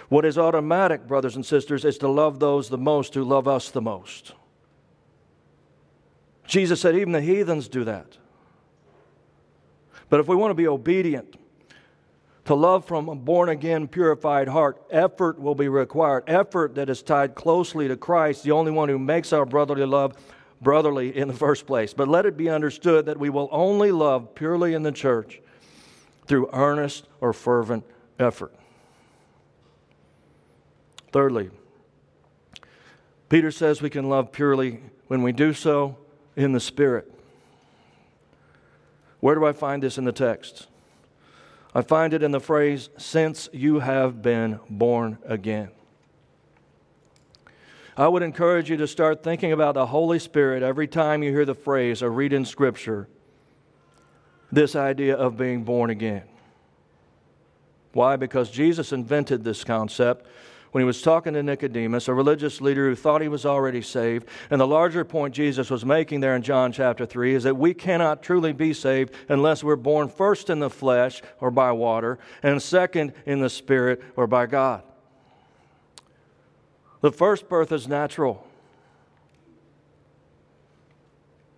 What 0.08 0.24
is 0.24 0.36
automatic, 0.36 1.06
brothers 1.06 1.36
and 1.36 1.46
sisters, 1.46 1.84
is 1.84 1.98
to 1.98 2.08
love 2.08 2.40
those 2.40 2.68
the 2.68 2.76
most 2.76 3.14
who 3.14 3.22
love 3.22 3.46
us 3.46 3.70
the 3.70 3.80
most. 3.80 4.32
Jesus 6.44 6.80
said, 6.80 6.96
even 6.96 7.12
the 7.12 7.20
heathens 7.20 7.68
do 7.68 7.84
that. 7.84 8.18
But 10.10 10.18
if 10.18 10.26
we 10.26 10.34
want 10.34 10.50
to 10.50 10.56
be 10.56 10.66
obedient, 10.66 11.36
to 12.46 12.56
love 12.56 12.84
from 12.86 13.08
a 13.08 13.14
born 13.14 13.48
again, 13.48 13.86
purified 13.86 14.48
heart, 14.48 14.82
effort 14.90 15.38
will 15.38 15.54
be 15.54 15.68
required. 15.68 16.24
Effort 16.26 16.74
that 16.74 16.90
is 16.90 17.04
tied 17.04 17.36
closely 17.36 17.86
to 17.86 17.96
Christ, 17.96 18.42
the 18.42 18.50
only 18.50 18.72
one 18.72 18.88
who 18.88 18.98
makes 18.98 19.32
our 19.32 19.46
brotherly 19.46 19.86
love 19.86 20.16
brotherly 20.60 21.16
in 21.16 21.28
the 21.28 21.34
first 21.34 21.68
place. 21.68 21.94
But 21.94 22.08
let 22.08 22.26
it 22.26 22.36
be 22.36 22.50
understood 22.50 23.06
that 23.06 23.16
we 23.16 23.30
will 23.30 23.48
only 23.52 23.92
love 23.92 24.34
purely 24.34 24.74
in 24.74 24.82
the 24.82 24.90
church 24.90 25.40
through 26.26 26.48
earnest 26.52 27.06
or 27.20 27.32
fervent 27.32 27.84
effort. 28.18 28.54
Thirdly, 31.12 31.50
Peter 33.28 33.50
says 33.50 33.82
we 33.82 33.90
can 33.90 34.08
love 34.08 34.32
purely 34.32 34.80
when 35.08 35.22
we 35.22 35.32
do 35.32 35.52
so 35.52 35.96
in 36.36 36.52
the 36.52 36.60
Spirit. 36.60 37.12
Where 39.20 39.34
do 39.34 39.44
I 39.44 39.52
find 39.52 39.82
this 39.82 39.98
in 39.98 40.04
the 40.04 40.12
text? 40.12 40.66
I 41.74 41.82
find 41.82 42.12
it 42.12 42.22
in 42.22 42.32
the 42.32 42.40
phrase, 42.40 42.90
since 42.98 43.48
you 43.52 43.78
have 43.78 44.20
been 44.20 44.60
born 44.68 45.18
again. 45.24 45.70
I 47.96 48.08
would 48.08 48.22
encourage 48.22 48.70
you 48.70 48.76
to 48.78 48.86
start 48.86 49.22
thinking 49.22 49.52
about 49.52 49.74
the 49.74 49.86
Holy 49.86 50.18
Spirit 50.18 50.62
every 50.62 50.86
time 50.86 51.22
you 51.22 51.30
hear 51.30 51.44
the 51.44 51.54
phrase 51.54 52.02
or 52.02 52.10
read 52.10 52.32
in 52.32 52.44
Scripture 52.44 53.08
this 54.52 54.76
idea 54.76 55.16
of 55.16 55.36
being 55.36 55.64
born 55.64 55.90
again. 55.90 56.22
Why? 57.94 58.16
Because 58.16 58.50
Jesus 58.50 58.92
invented 58.92 59.42
this 59.42 59.64
concept 59.64 60.26
when 60.72 60.80
he 60.80 60.86
was 60.86 61.02
talking 61.02 61.34
to 61.34 61.42
Nicodemus, 61.42 62.08
a 62.08 62.14
religious 62.14 62.60
leader 62.60 62.88
who 62.88 62.94
thought 62.94 63.20
he 63.20 63.28
was 63.28 63.44
already 63.44 63.82
saved. 63.82 64.26
And 64.50 64.60
the 64.60 64.66
larger 64.66 65.04
point 65.04 65.34
Jesus 65.34 65.70
was 65.70 65.84
making 65.84 66.20
there 66.20 66.34
in 66.34 66.42
John 66.42 66.72
chapter 66.72 67.04
3 67.04 67.34
is 67.34 67.42
that 67.44 67.56
we 67.56 67.74
cannot 67.74 68.22
truly 68.22 68.52
be 68.52 68.72
saved 68.72 69.14
unless 69.28 69.62
we're 69.62 69.76
born 69.76 70.08
first 70.08 70.48
in 70.48 70.60
the 70.60 70.70
flesh 70.70 71.22
or 71.40 71.50
by 71.50 71.72
water, 71.72 72.18
and 72.42 72.60
second 72.60 73.12
in 73.26 73.40
the 73.40 73.50
spirit 73.50 74.02
or 74.16 74.26
by 74.26 74.46
God. 74.46 74.82
The 77.02 77.12
first 77.12 77.48
birth 77.48 77.72
is 77.72 77.86
natural, 77.86 78.46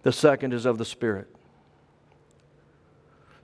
the 0.02 0.12
second 0.12 0.52
is 0.52 0.66
of 0.66 0.78
the 0.78 0.84
spirit. 0.84 1.33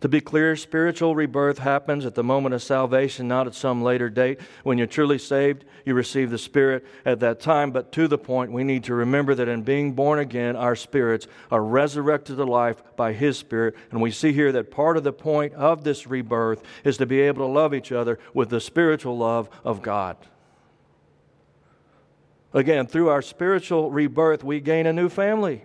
To 0.01 0.09
be 0.09 0.23
clear, 0.23 0.57
spiritual 0.57 1.15
rebirth 1.15 1.59
happens 1.59 2.07
at 2.07 2.15
the 2.15 2.25
moment 2.25 2.55
of 2.55 2.63
salvation, 2.63 3.29
not 3.29 3.47
at 3.47 3.55
some 3.55 3.83
later 3.83 4.09
date. 4.09 4.41
When 4.63 4.79
you're 4.79 4.87
truly 4.87 5.19
saved, 5.19 5.67
you 5.85 5.93
receive 5.93 6.31
the 6.31 6.39
Spirit 6.39 6.87
at 7.05 7.21
that 7.21 7.39
time. 7.39 7.71
But 7.71 7.93
to 7.93 8.09
the 8.09 8.17
point, 8.17 8.51
we 8.51 8.65
need 8.65 8.85
to 8.85 8.95
remember 8.95 9.35
that 9.35 9.49
in 9.49 9.61
being 9.63 9.93
born 9.93 10.19
again, 10.19 10.57
our 10.57 10.75
spirits 10.75 11.27
are 11.51 11.63
resurrected 11.63 12.37
to 12.37 12.45
life 12.45 12.83
by 12.97 13.13
His 13.13 13.37
Spirit. 13.37 13.75
And 13.91 14.01
we 14.01 14.11
see 14.11 14.33
here 14.33 14.53
that 14.53 14.71
part 14.71 14.97
of 14.97 15.05
the 15.05 15.13
point 15.13 15.53
of 15.53 15.85
this 15.85 16.07
rebirth 16.07 16.63
is 16.83 16.97
to 16.97 17.05
be 17.05 17.21
able 17.21 17.47
to 17.47 17.53
love 17.53 17.75
each 17.75 17.93
other 17.93 18.19
with 18.33 18.49
the 18.49 18.61
spiritual 18.61 19.19
love 19.19 19.51
of 19.65 19.83
God. 19.83 20.17
Again, 22.55 22.87
through 22.87 23.11
our 23.11 23.23
spiritual 23.23 23.91
rebirth, 23.91 24.43
we 24.43 24.61
gain 24.61 24.87
a 24.87 24.95
new 24.95 25.11
family 25.11 25.63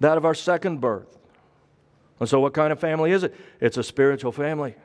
that 0.00 0.18
of 0.18 0.26
our 0.26 0.34
second 0.34 0.82
birth. 0.82 1.18
And 2.24 2.28
so, 2.30 2.40
what 2.40 2.54
kind 2.54 2.72
of 2.72 2.80
family 2.80 3.12
is 3.12 3.22
it? 3.22 3.34
It's 3.60 3.76
a 3.76 3.82
spiritual 3.82 4.32
family. 4.32 4.76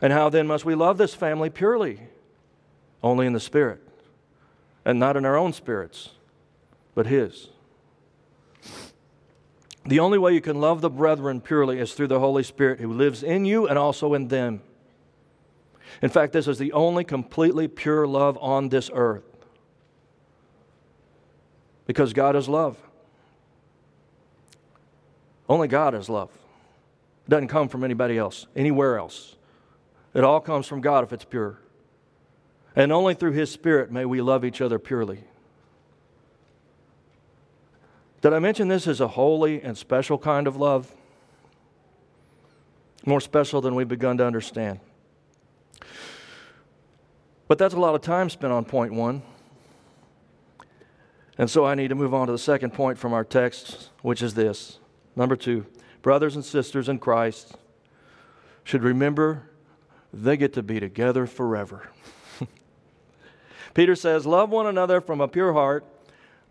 And 0.00 0.14
how 0.14 0.30
then 0.30 0.46
must 0.46 0.64
we 0.64 0.74
love 0.74 0.96
this 0.96 1.12
family 1.12 1.50
purely? 1.50 2.00
Only 3.02 3.26
in 3.26 3.34
the 3.34 3.38
Spirit, 3.38 3.86
and 4.86 4.98
not 4.98 5.18
in 5.18 5.26
our 5.26 5.36
own 5.36 5.52
spirits, 5.52 6.12
but 6.94 7.04
His. 7.04 7.48
The 9.84 10.00
only 10.00 10.16
way 10.16 10.32
you 10.32 10.40
can 10.40 10.58
love 10.58 10.80
the 10.80 10.88
brethren 10.88 11.42
purely 11.42 11.80
is 11.80 11.92
through 11.92 12.08
the 12.08 12.20
Holy 12.20 12.44
Spirit 12.44 12.80
who 12.80 12.90
lives 12.90 13.22
in 13.22 13.44
you 13.44 13.68
and 13.68 13.78
also 13.78 14.14
in 14.14 14.28
them. 14.28 14.62
In 16.00 16.08
fact, 16.08 16.32
this 16.32 16.48
is 16.48 16.56
the 16.56 16.72
only 16.72 17.04
completely 17.04 17.68
pure 17.68 18.06
love 18.06 18.38
on 18.40 18.70
this 18.70 18.88
earth. 18.94 19.36
Because 21.84 22.14
God 22.14 22.36
is 22.36 22.48
love. 22.48 22.78
Only 25.48 25.68
God 25.68 25.94
is 25.94 26.08
love. 26.08 26.30
It 27.26 27.30
doesn't 27.30 27.48
come 27.48 27.68
from 27.68 27.84
anybody 27.84 28.18
else, 28.18 28.46
anywhere 28.54 28.98
else. 28.98 29.36
It 30.14 30.24
all 30.24 30.40
comes 30.40 30.66
from 30.66 30.80
God 30.80 31.04
if 31.04 31.12
it's 31.12 31.24
pure. 31.24 31.58
And 32.76 32.92
only 32.92 33.14
through 33.14 33.32
His 33.32 33.50
Spirit 33.50 33.90
may 33.90 34.04
we 34.04 34.20
love 34.20 34.44
each 34.44 34.60
other 34.60 34.78
purely. 34.78 35.24
Did 38.20 38.32
I 38.32 38.38
mention 38.40 38.68
this 38.68 38.86
is 38.86 39.00
a 39.00 39.08
holy 39.08 39.62
and 39.62 39.78
special 39.78 40.18
kind 40.18 40.46
of 40.46 40.56
love? 40.56 40.92
More 43.06 43.20
special 43.20 43.60
than 43.60 43.74
we've 43.74 43.88
begun 43.88 44.18
to 44.18 44.26
understand. 44.26 44.80
But 47.46 47.58
that's 47.58 47.74
a 47.74 47.78
lot 47.78 47.94
of 47.94 48.02
time 48.02 48.28
spent 48.28 48.52
on 48.52 48.64
point 48.64 48.92
one. 48.92 49.22
And 51.38 51.48
so 51.48 51.64
I 51.64 51.74
need 51.74 51.88
to 51.88 51.94
move 51.94 52.12
on 52.12 52.26
to 52.26 52.32
the 52.32 52.38
second 52.38 52.74
point 52.74 52.98
from 52.98 53.12
our 53.12 53.24
text, 53.24 53.90
which 54.02 54.20
is 54.20 54.34
this 54.34 54.78
Number 55.18 55.34
two, 55.34 55.66
brothers 56.00 56.36
and 56.36 56.44
sisters 56.44 56.88
in 56.88 57.00
Christ 57.00 57.56
should 58.62 58.84
remember 58.84 59.50
they 60.12 60.36
get 60.36 60.52
to 60.52 60.62
be 60.62 60.78
together 60.78 61.26
forever. 61.26 61.88
Peter 63.74 63.96
says, 63.96 64.24
Love 64.24 64.50
one 64.50 64.68
another 64.68 65.00
from 65.00 65.20
a 65.20 65.26
pure 65.26 65.52
heart, 65.54 65.84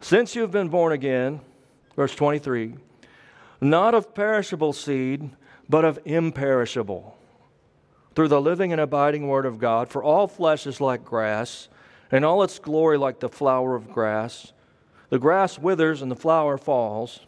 since 0.02 0.36
you've 0.36 0.52
been 0.52 0.68
born 0.68 0.92
again, 0.92 1.40
verse 1.96 2.14
23, 2.14 2.76
not 3.62 3.96
of 3.96 4.14
perishable 4.14 4.74
seed, 4.74 5.30
but 5.70 5.86
of 5.86 5.98
imperishable, 6.04 7.18
through 8.16 8.28
the 8.28 8.42
living 8.42 8.74
and 8.74 8.82
abiding 8.82 9.30
word 9.30 9.46
of 9.46 9.60
God. 9.60 9.88
For 9.88 10.04
all 10.04 10.28
flesh 10.28 10.68
is 10.68 10.82
like 10.82 11.06
grass, 11.06 11.70
and 12.12 12.26
all 12.26 12.44
its 12.44 12.60
glory 12.60 12.98
like 12.98 13.22
the 13.22 13.30
flower 13.30 13.76
of 13.76 13.94
grass. 13.94 14.52
The 15.08 15.20
grass 15.20 15.58
withers 15.58 16.02
and 16.02 16.12
the 16.12 16.18
flower 16.18 16.58
falls 16.58 17.22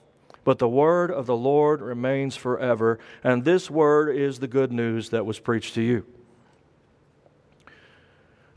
but 0.50 0.58
the 0.58 0.68
word 0.68 1.12
of 1.12 1.28
the 1.28 1.36
Lord 1.36 1.80
remains 1.80 2.36
forever. 2.36 2.98
And 3.24 3.46
this 3.46 3.70
word 3.70 4.18
is 4.18 4.40
the 4.40 4.48
good 4.48 4.72
news 4.72 5.12
that 5.12 5.24
was 5.24 5.38
preached 5.38 5.76
to 5.76 5.82
you. 5.84 6.08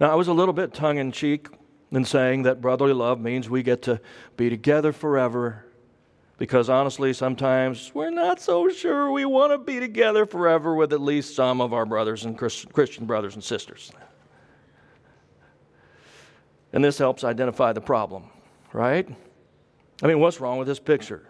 Now, 0.00 0.11
I 0.11 0.14
was 0.14 0.26
a 0.26 0.33
little 0.33 0.55
bit 0.55 0.72
tongue 0.72 0.96
in 0.96 1.12
cheek 1.12 1.48
in 1.90 2.07
saying 2.07 2.44
that 2.44 2.62
brotherly 2.62 2.94
love 2.94 3.20
means 3.20 3.50
we 3.50 3.62
get 3.62 3.83
to 3.83 4.00
be 4.38 4.48
together 4.48 4.90
forever. 4.90 5.66
Because 6.38 6.70
honestly, 6.70 7.12
sometimes 7.12 7.94
we're 7.94 8.09
not 8.09 8.40
so 8.40 8.70
sure 8.70 9.12
we 9.12 9.26
want 9.26 9.52
to 9.52 9.59
be 9.59 9.78
together 9.78 10.24
forever 10.24 10.74
with 10.74 10.94
at 10.94 11.00
least 11.02 11.37
some 11.37 11.61
of 11.61 11.74
our 11.74 11.85
brothers 11.85 12.24
and 12.24 12.38
Christian 12.38 13.05
brothers 13.05 13.35
and 13.35 13.44
sisters. 13.44 13.92
And 16.72 16.83
this 16.83 16.96
helps 16.96 17.22
identify 17.22 17.74
the 17.74 17.83
problem, 17.83 18.31
right? 18.72 19.07
I 20.02 20.07
mean, 20.07 20.20
what's 20.20 20.40
wrong 20.40 20.57
with 20.57 20.68
this 20.68 20.81
picture? 20.81 21.28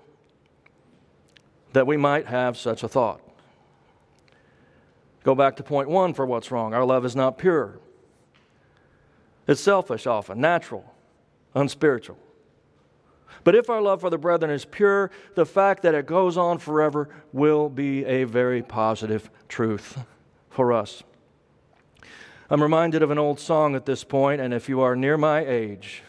That 1.73 1.87
we 1.87 1.97
might 1.97 2.27
have 2.27 2.57
such 2.57 2.83
a 2.83 2.89
thought. 2.89 3.21
Go 5.25 5.35
back 5.35 5.57
to 5.57 5.63
point 5.63 5.89
one 5.89 6.15
for 6.15 6.27
what's 6.27 6.51
wrong. 6.51 6.75
Our 6.75 6.85
love 6.85 7.05
is 7.05 7.15
not 7.15 7.39
pure, 7.39 7.79
it's 9.47 9.61
selfish, 9.61 10.07
often, 10.07 10.41
natural, 10.41 10.95
unspiritual. 11.55 12.19
But 13.45 13.57
if 13.57 13.69
our 13.69 13.81
love 13.81 14.03
for 14.03 14.11
the 14.11 14.19
brethren 14.19 14.53
is 14.53 14.65
pure, 14.65 15.11
the 15.35 15.47
fact 15.47 15.83
that 15.83 15.95
it 15.95 16.07
goes 16.07 16.37
on 16.37 16.59
forever 16.59 17.09
will 17.33 17.69
be 17.69 18.05
a 18.05 18.25
very 18.25 18.63
positive 18.63 19.31
truth 19.49 19.99
for 20.49 20.73
us. 20.73 21.03
I'm 22.49 22.63
reminded 22.63 23.03
of 23.03 23.11
an 23.11 23.19
old 23.19 23.41
song 23.41 23.75
at 23.75 23.87
this 23.87 24.05
point, 24.05 24.41
and 24.41 24.53
if 24.55 24.69
you 24.69 24.81
are 24.81 24.95
near 24.95 25.17
my 25.17 25.45
age 25.45 26.03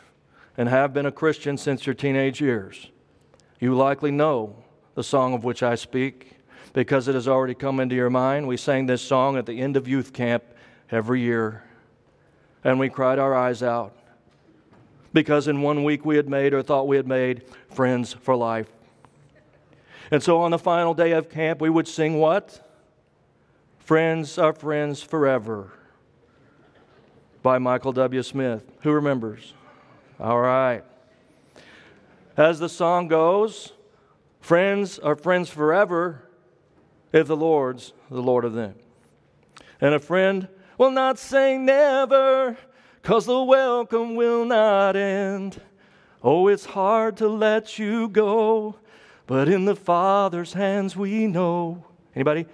and 0.58 0.70
have 0.70 0.94
been 0.94 1.06
a 1.06 1.12
Christian 1.12 1.58
since 1.58 1.88
your 1.88 1.96
teenage 1.96 2.42
years, 2.42 2.92
you 3.60 3.74
likely 3.74 4.12
know 4.12 4.63
the 4.96 5.04
song 5.04 5.34
of 5.34 5.44
which 5.44 5.64
I 5.64 5.76
speak 5.76 6.32
because 6.74 7.08
it 7.08 7.16
has 7.16 7.28
already 7.28 7.54
come 7.54 7.80
into 7.80 7.96
your 7.96 8.10
mind. 8.10 8.48
We 8.48 8.58
sang 8.58 8.86
this 8.86 9.02
song 9.02 9.38
at 9.38 9.46
the 9.46 9.60
end 9.60 9.78
of 9.78 9.88
youth 9.88 10.14
camp 10.14 10.44
every 10.92 11.22
year, 11.22 11.64
and 12.64 12.80
we 12.80 12.90
cried 12.90 13.20
our 13.20 13.36
eyes 13.36 13.64
out 13.64 13.96
because 15.14 15.48
in 15.48 15.62
one 15.62 15.84
week 15.84 16.06
we 16.06 16.16
had 16.16 16.28
made 16.28 16.54
or 16.54 16.64
thought 16.64 16.88
we 16.88 16.98
had 16.98 17.08
made 17.08 17.44
friends 17.70 18.14
for 18.14 18.36
life. 18.36 18.68
And 20.12 20.22
so 20.22 20.42
on 20.42 20.52
the 20.52 20.60
final 20.60 20.94
day 20.94 21.12
of 21.12 21.30
camp, 21.30 21.62
we 21.62 21.70
would 21.70 21.88
sing 21.88 22.20
what? 22.20 22.60
Friends 23.80 24.38
are 24.38 24.54
friends 24.54 25.02
forever 25.02 25.72
by 27.42 27.58
Michael 27.58 27.92
W. 27.94 28.24
Smith. 28.24 28.64
Who 28.82 28.92
remembers? 28.92 29.54
All 30.20 30.40
right. 30.40 30.84
As 32.38 32.60
the 32.60 32.70
song 32.70 33.08
goes, 33.08 33.74
friends 34.44 35.00
are 35.00 35.16
friends 35.16 35.50
forever 35.50 36.22
if 37.14 37.28
the 37.28 37.36
Lord's 37.36 37.94
the 38.12 38.22
Lord 38.22 38.44
of 38.44 38.54
them. 38.54 38.76
And 39.80 39.96
a 39.96 40.00
friend 40.00 40.50
will 40.78 40.92
not 40.92 41.18
say 41.18 41.58
never 41.58 42.58
cause 43.04 43.26
the 43.26 43.42
welcome 43.42 44.16
will 44.16 44.44
not 44.44 44.98
end. 44.98 45.62
Oh, 46.22 46.50
it's 46.50 46.66
hard 46.66 47.18
to 47.18 47.28
let 47.28 47.80
you 47.80 48.10
go, 48.10 48.76
but 49.28 49.48
in 49.48 49.64
the 49.64 49.76
Father's 49.76 50.54
hands 50.54 50.96
we 50.96 51.26
know. 51.26 51.86
Anybody? 52.14 52.46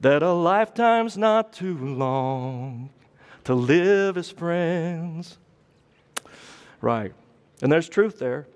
That 0.00 0.22
a 0.22 0.32
lifetime's 0.32 1.18
not 1.18 1.52
too 1.52 1.76
long 1.76 2.90
to 3.44 3.54
live 3.54 4.16
as 4.16 4.30
friends. 4.30 5.38
Right. 6.80 7.12
And 7.60 7.70
there's 7.70 7.88
truth 7.88 8.18
there. 8.20 8.46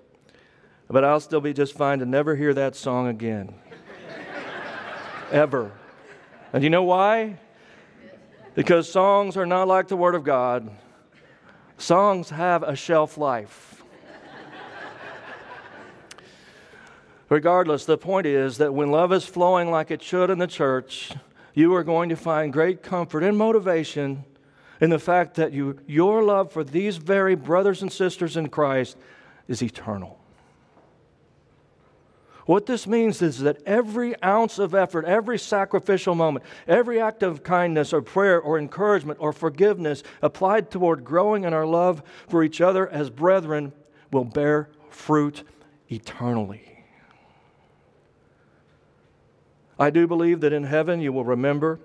But 0.89 1.03
I'll 1.03 1.19
still 1.19 1.41
be 1.41 1.53
just 1.53 1.73
fine 1.73 1.99
to 1.99 2.05
never 2.05 2.35
hear 2.35 2.53
that 2.53 2.75
song 2.75 3.07
again. 3.07 3.53
Ever. 5.31 5.71
And 6.53 6.63
you 6.63 6.69
know 6.69 6.83
why? 6.83 7.39
Because 8.55 8.89
songs 8.89 9.35
are 9.35 9.45
not 9.45 9.67
like 9.67 9.89
the 9.89 9.97
Word 9.97 10.15
of 10.15 10.23
God. 10.23 10.71
Songs 11.77 12.29
have 12.29 12.63
a 12.63 12.75
shelf 12.75 13.17
life. 13.17 13.83
Regardless, 17.29 17.83
the 17.83 17.97
point 17.97 18.25
is 18.25 18.57
that 18.57 18.73
when 18.73 18.89
love 18.89 19.11
is 19.11 19.25
flowing 19.25 19.69
like 19.69 19.91
it 19.91 20.01
should 20.01 20.29
in 20.29 20.39
the 20.39 20.47
church, 20.47 21.11
you 21.53 21.75
are 21.75 21.83
going 21.83 22.07
to 22.09 22.15
find 22.15 22.53
great 22.53 22.81
comfort 22.81 23.21
and 23.21 23.37
motivation 23.37 24.23
in 24.79 24.89
the 24.89 24.99
fact 24.99 25.35
that 25.35 25.51
you, 25.51 25.77
your 25.85 26.23
love 26.23 26.53
for 26.53 26.63
these 26.63 26.97
very 26.97 27.35
brothers 27.35 27.81
and 27.81 27.91
sisters 27.91 28.37
in 28.37 28.47
Christ 28.47 28.95
is 29.49 29.61
eternal. 29.61 30.17
What 32.47 32.65
this 32.65 32.87
means 32.87 33.21
is 33.21 33.39
that 33.39 33.61
every 33.65 34.15
ounce 34.23 34.57
of 34.57 34.73
effort, 34.73 35.03
every 35.03 35.37
sacrificial 35.37 36.15
moment, 36.15 36.45
every 36.65 36.99
act 36.99 37.21
of 37.21 37.43
kindness 37.43 37.91
or 37.91 38.01
prayer 38.01 38.39
or 38.39 38.57
encouragement 38.57 39.19
or 39.21 39.33
forgiveness 39.33 40.01
applied 40.21 40.71
toward 40.71 41.03
growing 41.03 41.43
in 41.43 41.53
our 41.53 41.65
love 41.65 42.01
for 42.29 42.45
each 42.45 42.61
other 42.61 42.87
as 42.87 43.09
brethren 43.09 43.73
will 44.13 44.23
bear 44.23 44.69
fruit 44.89 45.43
eternally. 45.89 46.85
I 49.77 49.89
do 49.89 50.07
believe 50.07 50.39
that 50.39 50.53
in 50.53 50.63
heaven 50.63 51.01
you 51.01 51.11
will 51.11 51.25
remember 51.25 51.81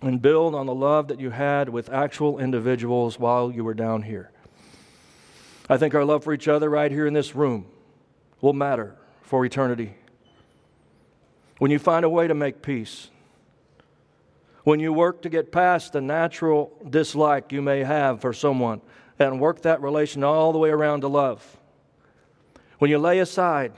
and 0.00 0.22
build 0.22 0.54
on 0.54 0.64
the 0.64 0.74
love 0.74 1.08
that 1.08 1.20
you 1.20 1.28
had 1.28 1.68
with 1.68 1.90
actual 1.90 2.38
individuals 2.38 3.18
while 3.18 3.52
you 3.52 3.62
were 3.62 3.74
down 3.74 4.04
here. 4.04 4.30
I 5.68 5.76
think 5.76 5.94
our 5.94 6.06
love 6.06 6.24
for 6.24 6.32
each 6.32 6.48
other 6.48 6.70
right 6.70 6.90
here 6.90 7.06
in 7.06 7.12
this 7.12 7.36
room 7.36 7.66
will 8.40 8.54
matter 8.54 8.96
for 9.30 9.44
eternity. 9.44 9.94
When 11.58 11.70
you 11.70 11.78
find 11.78 12.04
a 12.04 12.08
way 12.08 12.26
to 12.26 12.34
make 12.34 12.62
peace, 12.62 13.10
when 14.64 14.80
you 14.80 14.92
work 14.92 15.22
to 15.22 15.28
get 15.28 15.52
past 15.52 15.92
the 15.92 16.00
natural 16.00 16.72
dislike 16.90 17.52
you 17.52 17.62
may 17.62 17.84
have 17.84 18.20
for 18.20 18.32
someone 18.32 18.80
and 19.20 19.38
work 19.38 19.62
that 19.62 19.80
relation 19.82 20.24
all 20.24 20.50
the 20.50 20.58
way 20.58 20.70
around 20.70 21.02
to 21.02 21.06
love, 21.06 21.58
when 22.80 22.90
you 22.90 22.98
lay 22.98 23.20
aside 23.20 23.72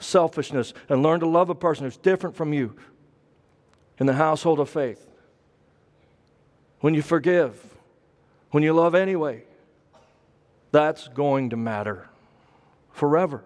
selfishness 0.00 0.74
and 0.88 1.04
learn 1.04 1.20
to 1.20 1.26
love 1.28 1.50
a 1.50 1.54
person 1.54 1.84
who's 1.84 1.96
different 1.96 2.34
from 2.34 2.52
you 2.52 2.74
in 4.00 4.06
the 4.06 4.14
household 4.14 4.58
of 4.58 4.68
faith, 4.68 5.06
when 6.80 6.94
you 6.94 7.02
forgive, 7.02 7.64
when 8.50 8.64
you 8.64 8.72
love 8.72 8.96
anyway, 8.96 9.44
that's 10.72 11.06
going 11.06 11.50
to 11.50 11.56
matter 11.56 12.08
forever. 12.90 13.44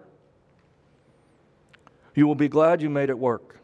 You 2.13 2.27
will 2.27 2.35
be 2.35 2.47
glad 2.47 2.81
you 2.81 2.89
made 2.89 3.09
it 3.09 3.17
work. 3.17 3.59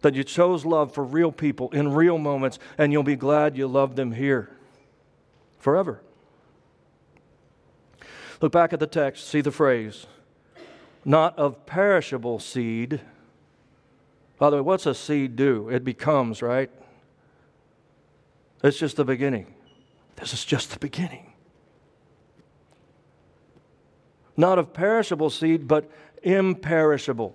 That 0.00 0.14
you 0.14 0.24
chose 0.24 0.64
love 0.64 0.92
for 0.92 1.04
real 1.04 1.32
people 1.32 1.70
in 1.70 1.92
real 1.92 2.18
moments, 2.18 2.58
and 2.76 2.92
you'll 2.92 3.02
be 3.02 3.16
glad 3.16 3.56
you 3.56 3.66
loved 3.66 3.96
them 3.96 4.12
here 4.12 4.50
forever. 5.58 6.02
Look 8.40 8.52
back 8.52 8.72
at 8.72 8.80
the 8.80 8.86
text, 8.86 9.26
see 9.28 9.40
the 9.40 9.50
phrase, 9.50 10.06
not 11.04 11.38
of 11.38 11.64
perishable 11.64 12.38
seed. 12.38 13.00
By 14.38 14.50
the 14.50 14.56
way, 14.56 14.62
what's 14.62 14.84
a 14.84 14.94
seed 14.94 15.36
do? 15.36 15.68
It 15.70 15.84
becomes, 15.84 16.42
right? 16.42 16.70
It's 18.62 18.78
just 18.78 18.96
the 18.96 19.04
beginning. 19.04 19.54
This 20.16 20.32
is 20.32 20.44
just 20.44 20.70
the 20.70 20.78
beginning. 20.78 21.32
Not 24.36 24.58
of 24.58 24.72
perishable 24.72 25.30
seed, 25.30 25.68
but 25.68 25.90
imperishable. 26.24 27.34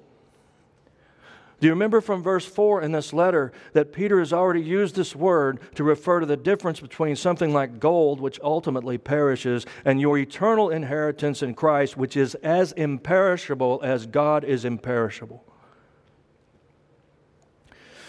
Do 1.60 1.68
you 1.68 1.74
remember 1.74 2.00
from 2.00 2.24
verse 2.24 2.46
4 2.46 2.82
in 2.84 2.94
this 2.94 3.12
letter 3.12 3.52
that 3.74 3.92
Peter 3.92 4.20
has 4.20 4.32
already 4.32 4.62
used 4.62 4.96
this 4.96 5.14
word 5.14 5.60
to 5.76 5.84
refer 5.84 6.22
to 6.22 6.26
the 6.26 6.38
difference 6.38 6.80
between 6.80 7.18
something 7.18 7.52
like 7.52 7.82
gold, 7.82 8.22
which 8.22 8.40
ultimately 8.42 8.98
perishes, 8.98 9.66
and 9.84 10.00
your 10.00 10.18
eternal 10.18 10.70
inheritance 10.70 11.44
in 11.44 11.54
Christ, 11.54 11.98
which 11.98 12.16
is 12.16 12.36
as 12.36 12.72
imperishable 12.74 13.82
as 13.84 14.06
God 14.06 14.46
is 14.46 14.64
imperishable? 14.64 15.44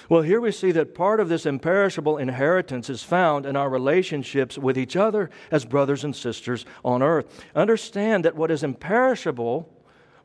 Well, 0.09 0.23
here 0.23 0.41
we 0.41 0.53
see 0.53 0.73
that 0.73 0.95
part 0.95 1.21
of 1.21 1.29
this 1.29 1.47
imperishable 1.47 2.19
inheritance 2.19 2.91
is 2.91 3.03
found 3.03 3.47
in 3.47 3.57
our 3.57 3.69
relationships 3.69 4.59
with 4.59 4.79
each 4.79 4.97
other 4.97 5.31
as 5.51 5.65
brothers 5.65 6.05
and 6.05 6.15
sisters 6.15 6.65
on 6.85 7.03
earth. 7.03 7.45
Understand 7.55 8.25
that 8.25 8.35
what 8.37 8.51
is 8.51 8.65
imperishable 8.65 9.69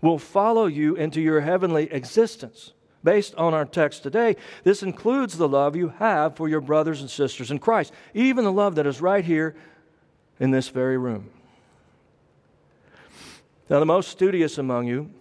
will 0.06 0.20
follow 0.20 0.68
you 0.68 0.96
into 0.96 1.20
your 1.20 1.42
heavenly 1.42 1.92
existence. 1.92 2.74
Based 3.04 3.36
on 3.36 3.54
our 3.54 3.66
text 3.66 4.04
today, 4.04 4.36
this 4.64 4.82
includes 4.82 5.38
the 5.38 5.48
love 5.48 5.76
you 5.76 5.90
have 5.90 6.36
for 6.36 6.48
your 6.48 6.62
brothers 6.62 7.02
and 7.02 7.10
sisters 7.10 7.52
in 7.52 7.60
Christ, 7.60 7.92
even 8.14 8.46
the 8.46 8.52
love 8.52 8.76
that 8.76 8.88
is 8.88 9.02
right 9.02 9.26
here 9.26 9.56
in 10.40 10.52
this 10.52 10.70
very 10.70 10.98
room. 10.98 11.30
Now, 13.70 13.80
the 13.80 13.86
most 13.86 14.10
studious 14.10 14.58
among 14.58 14.88
you 14.88 15.12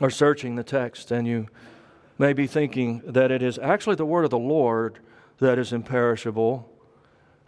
are 0.00 0.10
searching 0.10 0.56
the 0.56 0.64
text, 0.64 1.10
and 1.10 1.26
you 1.26 1.48
may 2.18 2.32
be 2.32 2.46
thinking 2.46 3.02
that 3.06 3.30
it 3.30 3.42
is 3.42 3.58
actually 3.58 3.96
the 3.96 4.06
word 4.06 4.24
of 4.24 4.30
the 4.30 4.38
Lord 4.38 4.98
that 5.38 5.58
is 5.58 5.72
imperishable. 5.72 6.68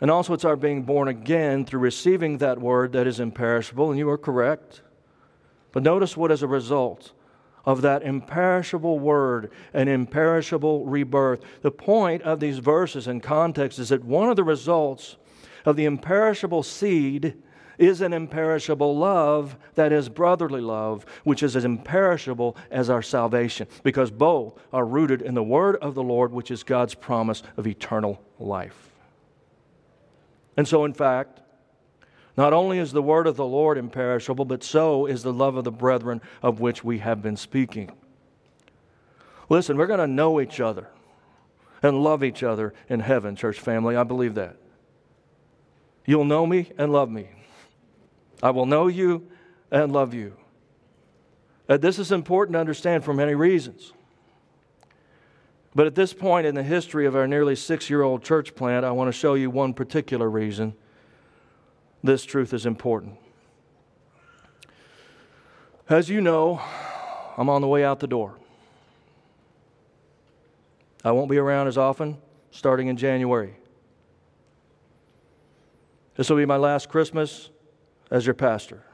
And 0.00 0.10
also, 0.10 0.32
it's 0.32 0.44
our 0.44 0.56
being 0.56 0.82
born 0.82 1.08
again 1.08 1.64
through 1.64 1.80
receiving 1.80 2.38
that 2.38 2.60
word 2.60 2.92
that 2.92 3.06
is 3.06 3.20
imperishable, 3.20 3.90
and 3.90 3.98
you 3.98 4.08
are 4.08 4.18
correct. 4.18 4.82
But 5.74 5.82
notice 5.82 6.16
what 6.16 6.30
is 6.30 6.44
a 6.44 6.46
result 6.46 7.10
of 7.64 7.82
that 7.82 8.04
imperishable 8.04 9.00
word 9.00 9.50
and 9.72 9.88
imperishable 9.88 10.86
rebirth. 10.86 11.40
The 11.62 11.72
point 11.72 12.22
of 12.22 12.38
these 12.38 12.58
verses 12.58 13.08
and 13.08 13.20
context 13.20 13.80
is 13.80 13.88
that 13.88 14.04
one 14.04 14.30
of 14.30 14.36
the 14.36 14.44
results 14.44 15.16
of 15.64 15.74
the 15.74 15.84
imperishable 15.84 16.62
seed 16.62 17.34
is 17.76 18.00
an 18.00 18.12
imperishable 18.12 18.96
love 18.96 19.56
that 19.74 19.92
is 19.92 20.08
brotherly 20.08 20.60
love, 20.60 21.04
which 21.24 21.42
is 21.42 21.56
as 21.56 21.64
imperishable 21.64 22.56
as 22.70 22.88
our 22.88 23.02
salvation, 23.02 23.66
because 23.82 24.12
both 24.12 24.56
are 24.72 24.86
rooted 24.86 25.22
in 25.22 25.34
the 25.34 25.42
word 25.42 25.74
of 25.82 25.96
the 25.96 26.04
Lord, 26.04 26.32
which 26.32 26.52
is 26.52 26.62
God's 26.62 26.94
promise 26.94 27.42
of 27.56 27.66
eternal 27.66 28.22
life. 28.38 28.92
And 30.56 30.68
so, 30.68 30.84
in 30.84 30.92
fact, 30.92 31.40
not 32.36 32.52
only 32.52 32.78
is 32.78 32.92
the 32.92 33.02
word 33.02 33.26
of 33.26 33.36
the 33.36 33.46
Lord 33.46 33.78
imperishable, 33.78 34.44
but 34.44 34.64
so 34.64 35.06
is 35.06 35.22
the 35.22 35.32
love 35.32 35.56
of 35.56 35.64
the 35.64 35.70
brethren 35.70 36.20
of 36.42 36.60
which 36.60 36.82
we 36.82 36.98
have 36.98 37.22
been 37.22 37.36
speaking. 37.36 37.90
Listen, 39.48 39.76
we're 39.76 39.86
going 39.86 40.00
to 40.00 40.06
know 40.06 40.40
each 40.40 40.60
other 40.60 40.88
and 41.82 42.02
love 42.02 42.24
each 42.24 42.42
other 42.42 42.74
in 42.88 43.00
heaven, 43.00 43.36
church 43.36 43.60
family. 43.60 43.94
I 43.94 44.02
believe 44.02 44.34
that. 44.34 44.56
You'll 46.06 46.24
know 46.24 46.46
me 46.46 46.72
and 46.76 46.92
love 46.92 47.10
me. 47.10 47.28
I 48.42 48.50
will 48.50 48.66
know 48.66 48.88
you 48.88 49.28
and 49.70 49.92
love 49.92 50.12
you. 50.12 50.36
Uh, 51.68 51.76
this 51.76 51.98
is 51.98 52.10
important 52.10 52.54
to 52.54 52.60
understand 52.60 53.04
for 53.04 53.14
many 53.14 53.34
reasons. 53.34 53.92
But 55.74 55.86
at 55.86 55.94
this 55.94 56.12
point 56.12 56.46
in 56.46 56.54
the 56.54 56.62
history 56.62 57.06
of 57.06 57.16
our 57.16 57.26
nearly 57.26 57.56
six 57.56 57.88
year 57.88 58.02
old 58.02 58.22
church 58.22 58.54
plant, 58.54 58.84
I 58.84 58.90
want 58.90 59.08
to 59.08 59.12
show 59.12 59.34
you 59.34 59.50
one 59.50 59.72
particular 59.72 60.28
reason 60.28 60.74
this 62.04 62.22
truth 62.26 62.52
is 62.52 62.66
important. 62.66 63.16
As 65.88 66.10
you 66.10 66.20
know, 66.20 66.60
I'm 67.38 67.48
on 67.48 67.62
the 67.62 67.66
way 67.66 67.82
out 67.82 67.98
the 67.98 68.06
door. 68.06 68.38
I 71.02 71.12
won't 71.12 71.30
be 71.30 71.38
around 71.38 71.66
as 71.66 71.78
often 71.78 72.18
starting 72.50 72.88
in 72.88 72.98
January. 72.98 73.56
This 76.16 76.28
will 76.28 76.36
be 76.36 76.44
my 76.44 76.56
last 76.56 76.90
Christmas 76.90 77.48
as 78.10 78.26
your 78.26 78.34
pastor. 78.34 78.84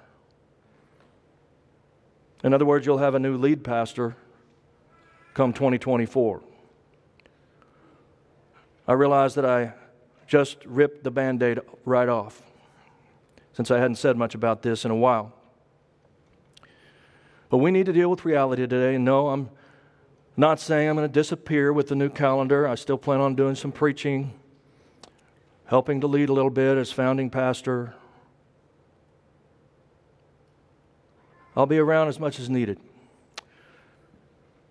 In 2.44 2.54
other 2.54 2.64
words, 2.64 2.86
you'll 2.86 2.98
have 2.98 3.16
a 3.16 3.18
new 3.18 3.36
lead 3.36 3.64
pastor 3.64 4.16
come 5.34 5.52
2024. 5.52 6.42
I 8.86 8.92
realize 8.92 9.34
that 9.34 9.44
I 9.44 9.72
just 10.28 10.64
ripped 10.64 11.02
the 11.02 11.10
band 11.10 11.42
aid 11.42 11.58
right 11.84 12.08
off 12.08 12.40
since 13.52 13.70
I 13.70 13.78
hadn't 13.78 13.96
said 13.96 14.16
much 14.16 14.34
about 14.34 14.62
this 14.62 14.84
in 14.84 14.90
a 14.90 14.96
while. 14.96 15.32
But 17.48 17.58
we 17.58 17.70
need 17.70 17.86
to 17.86 17.92
deal 17.92 18.08
with 18.08 18.24
reality 18.24 18.62
today. 18.62 18.94
And 18.94 19.04
no, 19.04 19.28
I'm 19.28 19.50
not 20.36 20.60
saying 20.60 20.88
I'm 20.88 20.96
going 20.96 21.08
to 21.08 21.12
disappear 21.12 21.72
with 21.72 21.88
the 21.88 21.96
new 21.96 22.08
calendar. 22.08 22.66
I 22.66 22.76
still 22.76 22.96
plan 22.96 23.20
on 23.20 23.34
doing 23.34 23.56
some 23.56 23.72
preaching, 23.72 24.38
helping 25.66 26.00
to 26.00 26.06
lead 26.06 26.28
a 26.28 26.32
little 26.32 26.50
bit 26.50 26.78
as 26.78 26.92
founding 26.92 27.28
pastor. 27.28 27.94
I'll 31.56 31.66
be 31.66 31.78
around 31.78 32.08
as 32.08 32.20
much 32.20 32.38
as 32.38 32.48
needed. 32.48 32.78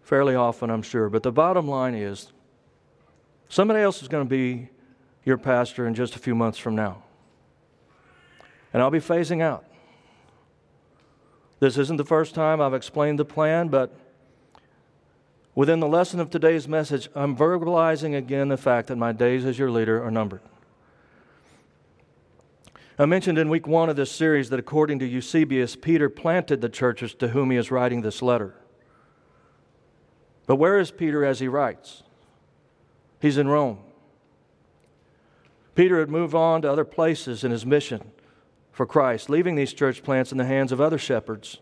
Fairly 0.01 0.33
often, 0.33 0.69
I'm 0.69 0.81
sure. 0.81 1.09
But 1.09 1.21
the 1.21 1.31
bottom 1.31 1.67
line 1.67 1.93
is 1.93 2.31
somebody 3.49 3.81
else 3.81 4.01
is 4.01 4.07
going 4.07 4.25
to 4.25 4.29
be 4.29 4.69
your 5.25 5.37
pastor 5.37 5.85
in 5.85 5.93
just 5.93 6.15
a 6.15 6.19
few 6.19 6.33
months 6.33 6.57
from 6.57 6.75
now. 6.75 7.03
And 8.73 8.81
I'll 8.81 8.91
be 8.91 8.99
phasing 8.99 9.41
out. 9.41 9.65
This 11.59 11.77
isn't 11.77 11.97
the 11.97 12.05
first 12.05 12.33
time 12.35 12.61
I've 12.61 12.73
explained 12.73 13.19
the 13.19 13.25
plan, 13.25 13.67
but 13.67 13.93
within 15.55 15.79
the 15.79 15.87
lesson 15.87 16.19
of 16.19 16.29
today's 16.29 16.67
message, 16.67 17.09
I'm 17.15 17.35
verbalizing 17.35 18.15
again 18.15 18.47
the 18.47 18.57
fact 18.57 18.87
that 18.87 18.95
my 18.95 19.11
days 19.11 19.45
as 19.45 19.59
your 19.59 19.69
leader 19.69 20.01
are 20.03 20.11
numbered. 20.11 20.41
I 22.97 23.05
mentioned 23.05 23.37
in 23.37 23.49
week 23.49 23.67
one 23.67 23.89
of 23.89 23.95
this 23.95 24.11
series 24.11 24.49
that 24.49 24.59
according 24.59 24.99
to 24.99 25.05
Eusebius, 25.05 25.75
Peter 25.75 26.09
planted 26.09 26.61
the 26.61 26.69
churches 26.69 27.13
to 27.15 27.29
whom 27.29 27.51
he 27.51 27.57
is 27.57 27.71
writing 27.71 28.01
this 28.01 28.21
letter. 28.21 28.55
But 30.47 30.55
where 30.55 30.79
is 30.79 30.91
Peter 30.91 31.23
as 31.23 31.39
he 31.39 31.47
writes? 31.47 32.03
He's 33.21 33.37
in 33.37 33.47
Rome. 33.47 33.79
Peter 35.75 35.99
had 35.99 36.09
moved 36.09 36.35
on 36.35 36.61
to 36.61 36.71
other 36.71 36.83
places 36.83 37.43
in 37.43 37.51
his 37.51 37.65
mission 37.65 38.11
for 38.79 38.85
Christ, 38.85 39.29
leaving 39.29 39.55
these 39.55 39.73
church 39.73 40.03
plants 40.03 40.31
in 40.31 40.37
the 40.37 40.45
hands 40.45 40.71
of 40.71 40.79
other 40.79 40.97
shepherds 40.97 41.57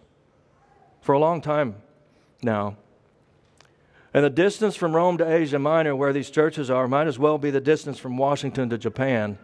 for 1.01 1.13
a 1.13 1.19
long 1.19 1.41
time 1.41 1.77
now. 2.43 2.77
And 4.13 4.23
the 4.23 4.29
distance 4.29 4.75
from 4.75 4.95
Rome 4.95 5.17
to 5.17 5.27
Asia 5.27 5.57
Minor, 5.57 5.95
where 5.95 6.13
these 6.13 6.29
churches 6.29 6.69
are, 6.69 6.87
might 6.87 7.07
as 7.07 7.17
well 7.17 7.39
be 7.39 7.49
the 7.49 7.59
distance 7.59 7.97
from 7.97 8.17
Washington 8.17 8.69
to 8.69 8.77
Japan. 8.77 9.39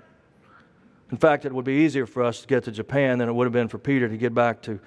In 1.09 1.17
fact, 1.17 1.45
it 1.45 1.51
would 1.51 1.65
be 1.65 1.83
easier 1.83 2.05
for 2.05 2.21
us 2.21 2.41
to 2.41 2.47
get 2.47 2.63
to 2.65 2.71
Japan 2.71 3.17
than 3.17 3.27
it 3.27 3.33
would 3.33 3.45
have 3.45 3.53
been 3.53 3.69
for 3.69 3.79
Peter 3.79 4.07
to 4.07 4.17
get 4.17 4.35
back 4.35 4.61
to 4.61 4.79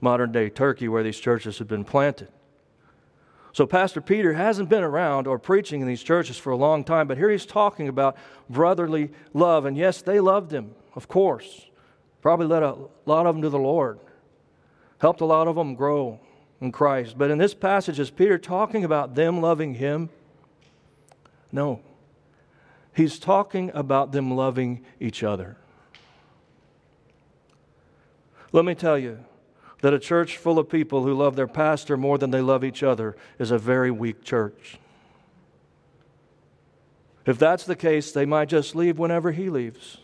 modern 0.00 0.32
day 0.32 0.50
Turkey, 0.50 0.88
where 0.88 1.04
these 1.04 1.20
churches 1.20 1.58
had 1.58 1.68
been 1.68 1.84
planted. 1.84 2.32
So, 3.52 3.64
Pastor 3.64 4.00
Peter 4.00 4.32
hasn't 4.32 4.68
been 4.68 4.82
around 4.82 5.28
or 5.28 5.38
preaching 5.38 5.82
in 5.82 5.86
these 5.86 6.02
churches 6.02 6.36
for 6.36 6.50
a 6.50 6.56
long 6.56 6.82
time, 6.82 7.06
but 7.06 7.16
here 7.16 7.30
he's 7.30 7.46
talking 7.46 7.86
about 7.86 8.16
brotherly 8.50 9.12
love. 9.32 9.66
And 9.66 9.76
yes, 9.76 10.02
they 10.02 10.18
loved 10.18 10.50
him, 10.50 10.74
of 10.96 11.06
course. 11.06 11.66
Probably 12.24 12.46
led 12.46 12.62
a 12.62 12.74
lot 13.04 13.26
of 13.26 13.34
them 13.34 13.42
to 13.42 13.50
the 13.50 13.58
Lord, 13.58 13.98
helped 14.96 15.20
a 15.20 15.26
lot 15.26 15.46
of 15.46 15.56
them 15.56 15.74
grow 15.74 16.20
in 16.58 16.72
Christ. 16.72 17.18
But 17.18 17.30
in 17.30 17.36
this 17.36 17.52
passage, 17.52 18.00
is 18.00 18.08
Peter 18.08 18.38
talking 18.38 18.82
about 18.82 19.14
them 19.14 19.42
loving 19.42 19.74
him? 19.74 20.08
No. 21.52 21.82
He's 22.96 23.18
talking 23.18 23.70
about 23.74 24.12
them 24.12 24.34
loving 24.34 24.82
each 24.98 25.22
other. 25.22 25.58
Let 28.52 28.64
me 28.64 28.74
tell 28.74 28.98
you 28.98 29.18
that 29.82 29.92
a 29.92 29.98
church 29.98 30.38
full 30.38 30.58
of 30.58 30.70
people 30.70 31.02
who 31.02 31.12
love 31.12 31.36
their 31.36 31.46
pastor 31.46 31.98
more 31.98 32.16
than 32.16 32.30
they 32.30 32.40
love 32.40 32.64
each 32.64 32.82
other 32.82 33.18
is 33.38 33.50
a 33.50 33.58
very 33.58 33.90
weak 33.90 34.24
church. 34.24 34.78
If 37.26 37.38
that's 37.38 37.64
the 37.64 37.76
case, 37.76 38.12
they 38.12 38.24
might 38.24 38.48
just 38.48 38.74
leave 38.74 38.98
whenever 38.98 39.30
he 39.32 39.50
leaves. 39.50 39.98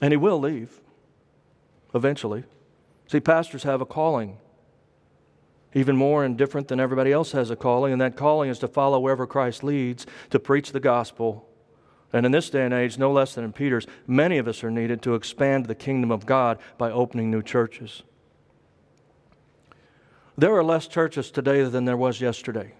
And 0.00 0.12
he 0.12 0.16
will 0.16 0.38
leave 0.38 0.80
eventually. 1.94 2.44
See, 3.06 3.20
pastors 3.20 3.64
have 3.64 3.80
a 3.80 3.86
calling, 3.86 4.38
even 5.74 5.96
more 5.96 6.24
and 6.24 6.38
different 6.38 6.68
than 6.68 6.80
everybody 6.80 7.12
else 7.12 7.32
has 7.32 7.50
a 7.50 7.56
calling, 7.56 7.92
and 7.92 8.00
that 8.00 8.16
calling 8.16 8.50
is 8.50 8.58
to 8.60 8.68
follow 8.68 9.00
wherever 9.00 9.26
Christ 9.26 9.64
leads, 9.64 10.06
to 10.30 10.38
preach 10.38 10.72
the 10.72 10.80
gospel. 10.80 11.46
And 12.12 12.24
in 12.26 12.32
this 12.32 12.50
day 12.50 12.64
and 12.64 12.74
age, 12.74 12.98
no 12.98 13.12
less 13.12 13.34
than 13.34 13.44
in 13.44 13.52
Peter's, 13.52 13.86
many 14.06 14.38
of 14.38 14.48
us 14.48 14.64
are 14.64 14.70
needed 14.70 15.02
to 15.02 15.14
expand 15.14 15.66
the 15.66 15.74
kingdom 15.74 16.10
of 16.10 16.26
God 16.26 16.58
by 16.78 16.90
opening 16.90 17.30
new 17.30 17.42
churches. 17.42 18.02
There 20.36 20.54
are 20.56 20.64
less 20.64 20.86
churches 20.86 21.30
today 21.30 21.62
than 21.64 21.84
there 21.84 21.96
was 21.96 22.20
yesterday. 22.20 22.74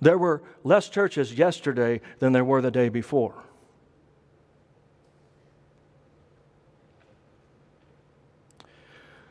There 0.00 0.16
were 0.16 0.42
less 0.64 0.88
churches 0.88 1.34
yesterday 1.34 2.00
than 2.18 2.32
there 2.32 2.44
were 2.44 2.62
the 2.62 2.70
day 2.70 2.88
before. 2.88 3.44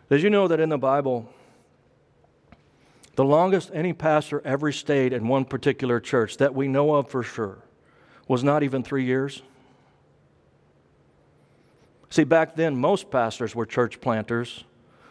Did 0.10 0.24
you 0.24 0.32
know 0.32 0.48
that 0.48 0.60
in 0.60 0.70
the 0.70 0.78
Bible, 0.78 1.30
the 3.16 3.24
longest 3.24 3.70
any 3.74 3.94
pastor 3.94 4.42
ever 4.44 4.72
stayed 4.72 5.14
in 5.14 5.28
one 5.28 5.46
particular 5.46 6.00
church 6.00 6.38
that 6.38 6.56
we 6.56 6.68
know 6.68 6.96
of 6.96 7.10
for 7.10 7.22
sure 7.22 7.60
was 8.28 8.44
not 8.44 8.64
even 8.64 8.84
three 8.84 9.06
years? 9.06 9.44
See, 12.10 12.24
back 12.24 12.56
then, 12.56 12.76
most 12.76 13.12
pastors 13.12 13.54
were 13.54 13.68
church 13.68 14.02
planters, 14.02 14.64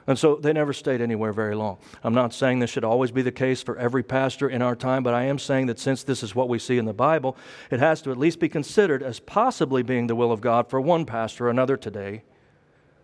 and 0.09 0.19
so 0.19 0.35
they 0.35 0.53
never 0.53 0.73
stayed 0.73 1.01
anywhere 1.01 1.33
very 1.33 1.55
long. 1.55 1.79
I'm 2.03 2.15
not 2.15 2.35
saying 2.35 2.59
this 2.59 2.71
should 2.71 2.83
always 2.83 3.13
be 3.13 3.23
the 3.23 3.31
case 3.31 3.63
for 3.63 3.77
every 3.77 4.03
pastor 4.03 4.49
in 4.49 4.63
our 4.63 4.75
time, 4.75 5.05
but 5.05 5.15
I 5.15 5.25
am 5.25 5.39
saying 5.39 5.67
that 5.67 5.79
since 5.79 6.03
this 6.03 6.25
is 6.25 6.35
what 6.35 6.49
we 6.49 6.59
see 6.59 6.77
in 6.77 6.87
the 6.87 6.93
Bible, 6.93 7.37
it 7.71 7.79
has 7.79 8.03
to 8.03 8.11
at 8.11 8.17
least 8.17 8.41
be 8.41 8.49
considered 8.49 9.05
as 9.05 9.21
possibly 9.21 9.85
being 9.85 10.09
the 10.09 10.17
will 10.17 10.33
of 10.33 10.41
God 10.41 10.69
for 10.69 10.81
one 10.81 11.05
pastor 11.05 11.47
or 11.47 11.51
another 11.51 11.77
today 11.77 12.25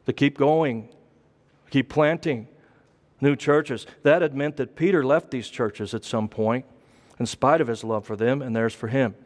to 0.06 0.12
keep 0.12 0.36
going 0.36 0.88
keep 1.74 1.88
planting 1.88 2.46
new 3.20 3.34
churches. 3.34 3.84
That 4.04 4.22
had 4.22 4.32
meant 4.32 4.58
that 4.58 4.76
Peter 4.76 5.04
left 5.04 5.32
these 5.32 5.48
churches 5.48 5.92
at 5.92 6.04
some 6.04 6.28
point, 6.28 6.64
in 7.18 7.26
spite 7.26 7.60
of 7.60 7.66
his 7.66 7.82
love 7.82 8.06
for 8.06 8.14
them 8.14 8.40
and 8.40 8.54
theirs 8.54 8.74
for 8.74 8.86
him. 8.86 9.16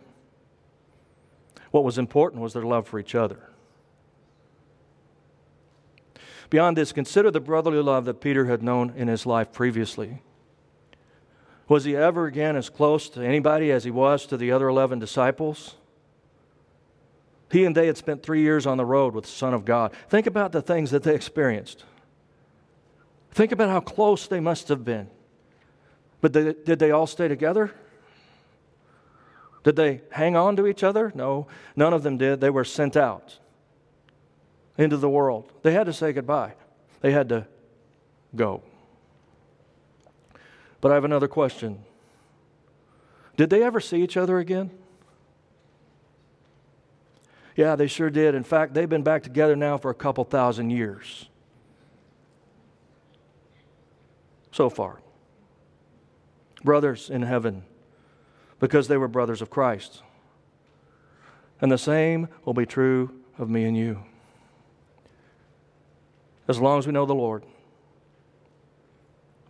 What 1.73 1.85
was 1.85 1.99
important 1.99 2.41
was 2.41 2.55
their 2.55 2.63
love 2.63 2.89
for 2.89 2.99
each 2.99 3.15
other. 3.15 3.51
Beyond 6.49 6.79
this, 6.79 6.91
consider 6.91 7.31
the 7.31 7.39
brotherly 7.39 7.83
love 7.83 8.07
that 8.07 8.23
Peter 8.23 8.47
had 8.47 8.63
known 8.63 8.95
in 8.97 9.09
his 9.09 9.27
life 9.27 9.53
previously. 9.53 10.23
Was 11.69 11.85
he 11.85 11.95
ever 11.95 12.25
again 12.25 12.57
as 12.57 12.71
close 12.71 13.11
to 13.11 13.23
anybody 13.23 13.71
as 13.71 13.85
he 13.85 13.91
was 13.91 14.25
to 14.25 14.39
the 14.39 14.53
other 14.53 14.69
11 14.69 15.01
disciples? 15.01 15.75
He 17.53 17.67
and 17.67 17.77
they 17.77 17.89
had 17.89 17.99
spent 17.99 18.23
three 18.23 18.41
years 18.41 18.67
on 18.67 18.79
the 18.79 18.87
road 18.87 19.15
with 19.15 19.25
the 19.25 19.31
Son 19.31 19.53
of 19.53 19.67
God. 19.67 19.93
Think 20.09 20.27
about 20.27 20.53
the 20.53 20.63
things 20.63 20.91
that 20.93 21.03
they 21.03 21.15
experienced. 21.15 21.85
Think 23.39 23.53
about 23.53 23.69
how 23.69 23.79
close 23.79 24.27
they 24.27 24.41
must 24.41 24.67
have 24.67 24.85
been. 24.85 25.09
But 26.21 26.33
they, 26.33 26.55
did 26.55 26.81
they 26.81 26.91
all 26.91 27.07
stay 27.07 27.29
together? 27.29 27.73
Did 29.63 29.77
they 29.77 30.01
hang 30.11 30.35
on 30.35 30.57
to 30.57 30.67
each 30.67 30.83
other? 30.83 31.13
No, 31.15 31.47
none 31.77 31.93
of 31.93 32.03
them 32.03 32.19
did. 32.19 32.41
They 32.41 32.51
were 32.51 32.65
sent 32.65 32.97
out 32.97 33.39
into 34.77 34.97
the 34.97 35.09
world. 35.09 35.53
They 35.63 35.73
had 35.73 35.87
to 35.87 35.93
say 35.93 36.13
goodbye, 36.13 36.55
they 37.01 37.13
had 37.13 37.29
to 37.29 37.47
go. 38.35 38.61
But 40.81 40.91
I 40.91 40.95
have 40.95 41.05
another 41.05 41.29
question 41.29 41.85
Did 43.37 43.51
they 43.51 43.63
ever 43.63 43.79
see 43.79 44.03
each 44.03 44.17
other 44.17 44.41
again? 44.41 44.73
Yeah, 47.55 47.77
they 47.77 47.87
sure 47.87 48.11
did. 48.11 48.35
In 48.35 48.43
fact, 48.43 48.75
they've 48.75 48.89
been 48.89 49.05
back 49.05 49.23
together 49.23 49.55
now 49.55 49.79
for 49.79 49.93
a 49.93 49.95
couple 49.95 50.25
thousand 50.25 50.71
years. 50.71 51.28
So 54.59 54.69
far. 54.69 55.01
Brothers 56.65 57.11
in 57.11 57.23
heaven, 57.23 57.63
because 58.59 58.89
they 58.89 58.97
were 58.97 59.07
brothers 59.07 59.41
of 59.41 59.51
Christ. 59.51 60.03
And 61.61 61.71
the 61.71 61.79
same 61.79 62.27
will 62.45 62.55
be 62.55 62.67
true 62.67 63.15
of 63.39 63.49
me 63.49 63.63
and 63.65 63.77
you. 63.77 64.03
as 66.49 66.59
long 66.59 66.79
as 66.79 66.87
we 66.87 66.93
know 66.93 67.07
the 67.07 67.15
Lord 67.15 67.45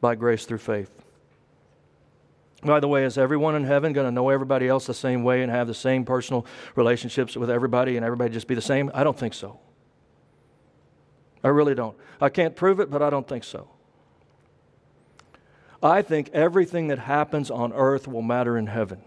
by 0.00 0.14
grace 0.14 0.44
through 0.44 0.59
faith. 0.59 0.90
By 2.62 2.80
the 2.80 2.88
way, 2.88 3.04
is 3.04 3.16
everyone 3.16 3.54
in 3.54 3.64
heaven 3.64 3.94
going 3.94 4.06
to 4.06 4.12
know 4.12 4.28
everybody 4.28 4.68
else 4.68 4.84
the 4.84 4.92
same 4.92 5.22
way 5.22 5.42
and 5.42 5.50
have 5.50 5.68
the 5.68 5.74
same 5.74 6.04
personal 6.04 6.44
relationships 6.74 7.34
with 7.36 7.48
everybody 7.48 7.96
and 7.96 8.04
everybody 8.04 8.34
just 8.34 8.48
be 8.48 8.56
the 8.56 8.61
same? 8.61 8.90
I 8.92 9.04
don't 9.04 9.18
think 9.18 9.32
so. 9.32 9.59
I 11.42 11.48
really 11.48 11.76
don't. 11.76 11.96
I 12.20 12.28
can't 12.28 12.54
prove 12.54 12.80
it, 12.80 12.90
but 12.90 13.00
I 13.00 13.11
don't 13.11 13.26
think 13.26 13.44
so. 13.44 13.70
I 15.83 16.03
think 16.03 16.31
everything 16.33 16.89
that 16.89 16.99
happens 16.99 17.51
on 17.51 17.72
earth 17.72 18.09
will 18.09 18.22
matter 18.22 18.59
in 18.59 18.66
heaven. 18.66 19.01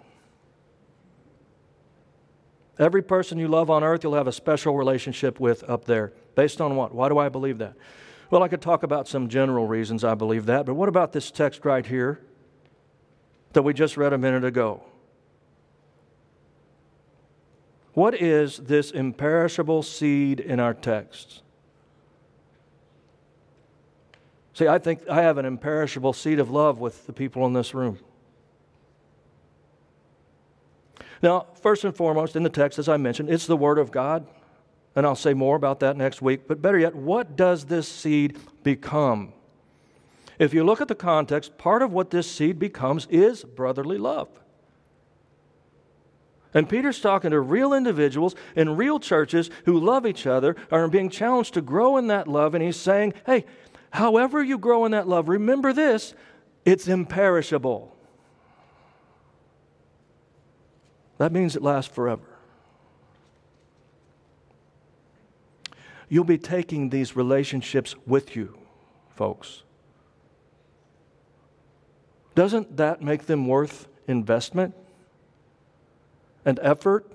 Every 2.80 3.01
person 3.01 3.38
you 3.38 3.47
love 3.47 3.69
on 3.69 3.84
earth, 3.84 4.03
you'll 4.03 4.15
have 4.15 4.28
a 4.28 4.32
special 4.32 4.76
relationship 4.76 5.39
with 5.39 5.69
up 5.69 5.86
there. 5.86 6.13
Based 6.36 6.61
on 6.61 6.76
what? 6.76 6.95
Why 6.95 7.09
do 7.09 7.17
I 7.17 7.30
believe 7.30 7.57
that? 7.57 7.76
Well, 8.30 8.41
I 8.41 8.47
could 8.47 8.61
talk 8.61 8.84
about 8.84 9.07
some 9.07 9.28
general 9.28 9.67
reasons 9.67 10.03
I 10.05 10.15
believe 10.15 10.45
that, 10.45 10.65
but 10.65 10.76
what 10.76 10.88
about 10.88 11.11
this 11.11 11.30
text 11.30 11.65
right 11.65 11.86
here 11.86 12.22
that 13.51 13.63
we 13.63 13.74
just 13.74 13.97
read 13.97 14.13
a 14.13 14.17
minute 14.17 14.45
ago? 14.45 14.84
What 17.93 18.22
is 18.22 18.57
this 18.57 18.91
imperishable 18.91 19.84
seed 19.84 20.39
in 20.39 20.61
our 20.61 20.74
text? 20.74 21.41
See, 24.53 24.67
I 24.67 24.79
think 24.79 25.07
I 25.09 25.21
have 25.21 25.37
an 25.37 25.45
imperishable 25.45 26.13
seed 26.13 26.39
of 26.39 26.49
love 26.49 26.79
with 26.79 27.05
the 27.07 27.13
people 27.13 27.45
in 27.45 27.53
this 27.53 27.73
room. 27.73 27.99
Now, 31.23 31.47
first 31.61 31.83
and 31.83 31.95
foremost, 31.95 32.35
in 32.35 32.43
the 32.43 32.49
text, 32.49 32.79
as 32.79 32.89
I 32.89 32.97
mentioned, 32.97 33.29
it's 33.29 33.47
the 33.47 33.57
Word 33.57 33.77
of 33.77 33.91
God. 33.91 34.27
And 34.95 35.05
I'll 35.05 35.15
say 35.15 35.33
more 35.33 35.55
about 35.55 35.79
that 35.81 35.95
next 35.95 36.21
week. 36.21 36.47
But 36.47 36.61
better 36.61 36.77
yet, 36.77 36.95
what 36.95 37.37
does 37.37 37.65
this 37.65 37.87
seed 37.87 38.37
become? 38.63 39.33
If 40.37 40.53
you 40.53 40.63
look 40.63 40.81
at 40.81 40.87
the 40.87 40.95
context, 40.95 41.57
part 41.57 41.81
of 41.81 41.93
what 41.93 42.09
this 42.09 42.29
seed 42.29 42.59
becomes 42.59 43.07
is 43.09 43.43
brotherly 43.43 43.97
love. 43.97 44.27
And 46.53 46.67
Peter's 46.67 46.99
talking 46.99 47.31
to 47.31 47.39
real 47.39 47.73
individuals 47.73 48.35
in 48.55 48.75
real 48.75 48.99
churches 48.99 49.49
who 49.63 49.79
love 49.79 50.05
each 50.05 50.27
other, 50.27 50.57
are 50.69 50.87
being 50.89 51.09
challenged 51.09 51.53
to 51.53 51.61
grow 51.61 51.95
in 51.95 52.07
that 52.07 52.27
love. 52.27 52.53
And 52.53 52.63
he's 52.63 52.75
saying, 52.75 53.13
hey, 53.25 53.45
however 53.91 54.43
you 54.43 54.57
grow 54.57 54.85
in 54.85 54.91
that 54.91 55.07
love, 55.07 55.29
remember 55.29 55.71
this 55.73 56.13
it's 56.65 56.87
imperishable. 56.87 57.95
That 61.17 61.31
means 61.31 61.55
it 61.55 61.61
lasts 61.61 61.93
forever. 61.93 62.23
You'll 66.09 66.23
be 66.23 66.37
taking 66.37 66.89
these 66.89 67.15
relationships 67.15 67.95
with 68.05 68.35
you, 68.35 68.57
folks. 69.15 69.63
Doesn't 72.35 72.77
that 72.77 73.01
make 73.01 73.27
them 73.27 73.47
worth 73.47 73.87
investment 74.07 74.73
and 76.43 76.59
effort? 76.61 77.09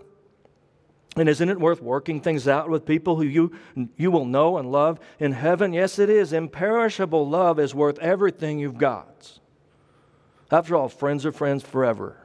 And 1.16 1.30
isn't 1.30 1.48
it 1.48 1.58
worth 1.58 1.80
working 1.80 2.20
things 2.20 2.46
out 2.46 2.68
with 2.68 2.84
people 2.84 3.16
who 3.16 3.24
you, 3.24 3.52
you 3.96 4.10
will 4.10 4.26
know 4.26 4.58
and 4.58 4.70
love 4.70 5.00
in 5.18 5.32
heaven? 5.32 5.72
Yes, 5.72 5.98
it 5.98 6.10
is. 6.10 6.34
Imperishable 6.34 7.26
love 7.26 7.58
is 7.58 7.74
worth 7.74 7.98
everything 8.00 8.58
you've 8.58 8.76
got. 8.76 9.38
After 10.50 10.76
all, 10.76 10.88
friends 10.88 11.24
are 11.24 11.32
friends 11.32 11.62
forever 11.62 12.18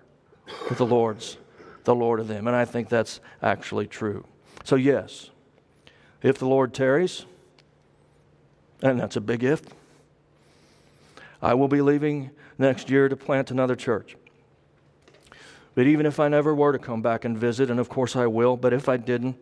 with 0.68 0.78
the 0.78 0.86
Lord's, 0.86 1.38
the 1.86 1.96
Lord 1.96 2.20
of 2.20 2.28
them. 2.28 2.48
And 2.48 2.56
I 2.56 2.66
think 2.66 2.90
that's 2.90 3.22
actually 3.42 3.88
true. 3.88 4.26
So, 4.66 4.76
yes, 4.76 5.30
if 6.22 6.38
the 6.38 6.48
Lord 6.48 6.74
tarries, 6.74 7.26
and 8.82 9.00
that's 9.00 9.16
a 9.16 9.22
big 9.22 9.44
if, 9.44 9.62
I 11.42 11.54
will 11.54 11.70
be 11.70 11.82
leaving 11.82 12.32
next 12.58 12.90
year 12.90 13.10
to 13.10 13.16
plant 13.16 13.52
another 13.52 13.76
church. 13.76 14.16
But 15.74 15.88
even 15.88 16.06
if 16.06 16.20
I 16.20 16.28
never 16.28 16.54
were 16.54 16.72
to 16.72 16.80
come 16.80 17.02
back 17.02 17.24
and 17.24 17.38
visit, 17.38 17.70
and 17.70 17.80
of 17.80 17.88
course 17.88 18.16
I 18.16 18.28
will, 18.28 18.58
but 18.58 18.74
if 18.74 18.90
I 18.90 18.98
didn't, 18.98 19.38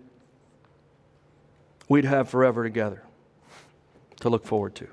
we'd 1.87 2.05
have 2.05 2.29
forever 2.29 2.63
together 2.63 3.03
to 4.19 4.29
look 4.29 4.45
forward 4.45 4.75
to. 4.75 4.87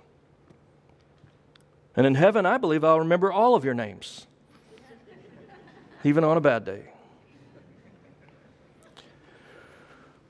And 1.95 2.07
in 2.07 2.15
heaven, 2.15 2.47
I 2.47 2.59
believe 2.59 2.85
I'll 2.85 3.01
remember 3.01 3.33
all 3.33 3.55
of 3.55 3.65
your 3.65 3.75
names, 3.75 4.27
even 6.05 6.25
on 6.25 6.37
a 6.37 6.41
bad 6.41 6.65
day. 6.65 6.85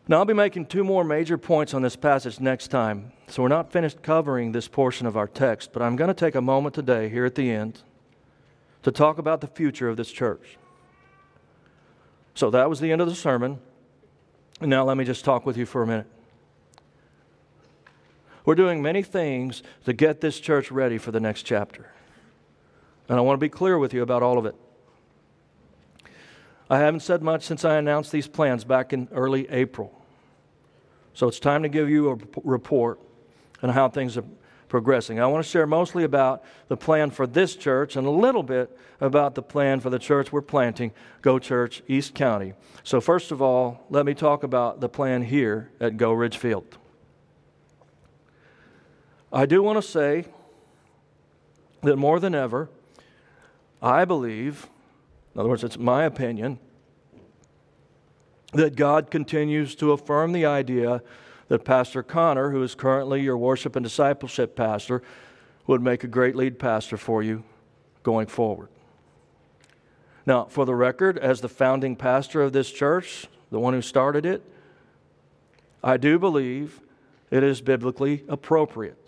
Now, 0.08 0.18
I'll 0.18 0.24
be 0.24 0.34
making 0.34 0.66
two 0.66 0.84
more 0.84 1.02
major 1.02 1.36
points 1.36 1.74
on 1.74 1.82
this 1.82 1.96
passage 1.96 2.38
next 2.38 2.68
time. 2.68 3.10
So, 3.26 3.42
we're 3.42 3.48
not 3.48 3.72
finished 3.72 4.02
covering 4.02 4.52
this 4.52 4.68
portion 4.68 5.04
of 5.04 5.16
our 5.16 5.26
text, 5.26 5.72
but 5.72 5.82
I'm 5.82 5.96
going 5.96 6.06
to 6.06 6.14
take 6.14 6.36
a 6.36 6.40
moment 6.40 6.76
today, 6.76 7.08
here 7.08 7.24
at 7.24 7.34
the 7.34 7.50
end, 7.50 7.82
to 8.84 8.92
talk 8.92 9.18
about 9.18 9.40
the 9.40 9.48
future 9.48 9.88
of 9.88 9.96
this 9.96 10.12
church. 10.12 10.58
So, 12.36 12.50
that 12.50 12.68
was 12.68 12.80
the 12.80 12.92
end 12.92 13.00
of 13.00 13.08
the 13.08 13.14
sermon. 13.14 13.58
And 14.60 14.68
now, 14.68 14.84
let 14.84 14.98
me 14.98 15.04
just 15.04 15.24
talk 15.24 15.46
with 15.46 15.56
you 15.56 15.64
for 15.64 15.82
a 15.82 15.86
minute. 15.86 16.06
We're 18.44 18.54
doing 18.54 18.82
many 18.82 19.02
things 19.02 19.62
to 19.86 19.94
get 19.94 20.20
this 20.20 20.38
church 20.38 20.70
ready 20.70 20.98
for 20.98 21.10
the 21.10 21.18
next 21.18 21.44
chapter. 21.44 21.90
And 23.08 23.18
I 23.18 23.22
want 23.22 23.38
to 23.38 23.40
be 23.40 23.48
clear 23.48 23.78
with 23.78 23.94
you 23.94 24.02
about 24.02 24.22
all 24.22 24.36
of 24.36 24.44
it. 24.44 24.54
I 26.68 26.78
haven't 26.78 27.00
said 27.00 27.22
much 27.22 27.42
since 27.42 27.64
I 27.64 27.76
announced 27.76 28.12
these 28.12 28.28
plans 28.28 28.64
back 28.64 28.92
in 28.92 29.08
early 29.12 29.48
April. 29.48 29.98
So 31.14 31.28
it's 31.28 31.40
time 31.40 31.62
to 31.62 31.70
give 31.70 31.88
you 31.88 32.10
a 32.10 32.40
report 32.44 33.00
on 33.62 33.70
how 33.70 33.88
things 33.88 34.18
are 34.18 34.24
progressing. 34.76 35.18
I 35.18 35.26
want 35.26 35.42
to 35.42 35.50
share 35.50 35.66
mostly 35.66 36.04
about 36.04 36.44
the 36.68 36.76
plan 36.76 37.10
for 37.10 37.26
this 37.26 37.56
church 37.56 37.96
and 37.96 38.06
a 38.06 38.10
little 38.10 38.42
bit 38.42 38.78
about 39.00 39.34
the 39.34 39.40
plan 39.40 39.80
for 39.80 39.88
the 39.88 39.98
church 39.98 40.30
we're 40.30 40.42
planting, 40.42 40.92
Go 41.22 41.38
Church 41.38 41.82
East 41.88 42.14
County. 42.14 42.52
So, 42.84 43.00
first 43.00 43.30
of 43.32 43.40
all, 43.40 43.86
let 43.88 44.04
me 44.04 44.12
talk 44.12 44.42
about 44.42 44.82
the 44.82 44.88
plan 44.90 45.22
here 45.22 45.70
at 45.80 45.96
Go 45.96 46.12
Ridgefield. 46.12 46.76
I 49.32 49.46
do 49.46 49.62
want 49.62 49.78
to 49.78 49.82
say 49.82 50.26
that 51.80 51.96
more 51.96 52.20
than 52.20 52.34
ever, 52.34 52.68
I 53.80 54.04
believe 54.04 54.68
in 55.34 55.40
other 55.40 55.48
words, 55.48 55.64
it's 55.64 55.78
my 55.78 56.04
opinion 56.04 56.58
that 58.52 58.76
God 58.76 59.10
continues 59.10 59.74
to 59.76 59.92
affirm 59.92 60.32
the 60.32 60.44
idea 60.44 61.00
that 61.48 61.64
Pastor 61.64 62.02
Connor, 62.02 62.50
who 62.50 62.62
is 62.62 62.74
currently 62.74 63.22
your 63.22 63.36
worship 63.36 63.76
and 63.76 63.84
discipleship 63.84 64.56
pastor, 64.56 65.02
would 65.66 65.82
make 65.82 66.04
a 66.04 66.08
great 66.08 66.36
lead 66.36 66.58
pastor 66.58 66.96
for 66.96 67.22
you 67.22 67.44
going 68.02 68.26
forward. 68.26 68.68
Now, 70.26 70.44
for 70.44 70.64
the 70.64 70.74
record, 70.74 71.18
as 71.18 71.40
the 71.40 71.48
founding 71.48 71.94
pastor 71.94 72.42
of 72.42 72.52
this 72.52 72.70
church, 72.70 73.26
the 73.50 73.60
one 73.60 73.74
who 73.74 73.82
started 73.82 74.26
it, 74.26 74.42
I 75.82 75.96
do 75.96 76.18
believe 76.18 76.80
it 77.30 77.42
is 77.42 77.60
biblically 77.60 78.24
appropriate 78.28 78.98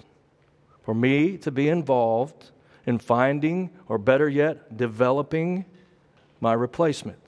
for 0.84 0.94
me 0.94 1.36
to 1.38 1.50
be 1.50 1.68
involved 1.68 2.50
in 2.86 2.98
finding, 2.98 3.70
or 3.88 3.98
better 3.98 4.28
yet, 4.28 4.76
developing 4.76 5.66
my 6.40 6.54
replacement. 6.54 7.18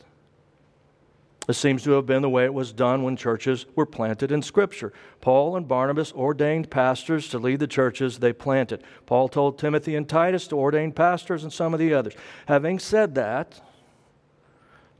This 1.46 1.58
seems 1.58 1.82
to 1.84 1.92
have 1.92 2.06
been 2.06 2.22
the 2.22 2.28
way 2.28 2.44
it 2.44 2.54
was 2.54 2.72
done 2.72 3.02
when 3.02 3.16
churches 3.16 3.66
were 3.74 3.86
planted 3.86 4.30
in 4.30 4.42
Scripture. 4.42 4.92
Paul 5.20 5.56
and 5.56 5.66
Barnabas 5.66 6.12
ordained 6.12 6.70
pastors 6.70 7.28
to 7.28 7.38
lead 7.38 7.58
the 7.58 7.66
churches 7.66 8.18
they 8.18 8.32
planted. 8.32 8.84
Paul 9.06 9.28
told 9.28 9.58
Timothy 9.58 9.96
and 9.96 10.08
Titus 10.08 10.46
to 10.48 10.56
ordain 10.56 10.92
pastors 10.92 11.42
and 11.42 11.52
some 11.52 11.74
of 11.74 11.80
the 11.80 11.92
others. 11.94 12.14
Having 12.46 12.78
said 12.78 13.14
that, 13.16 13.60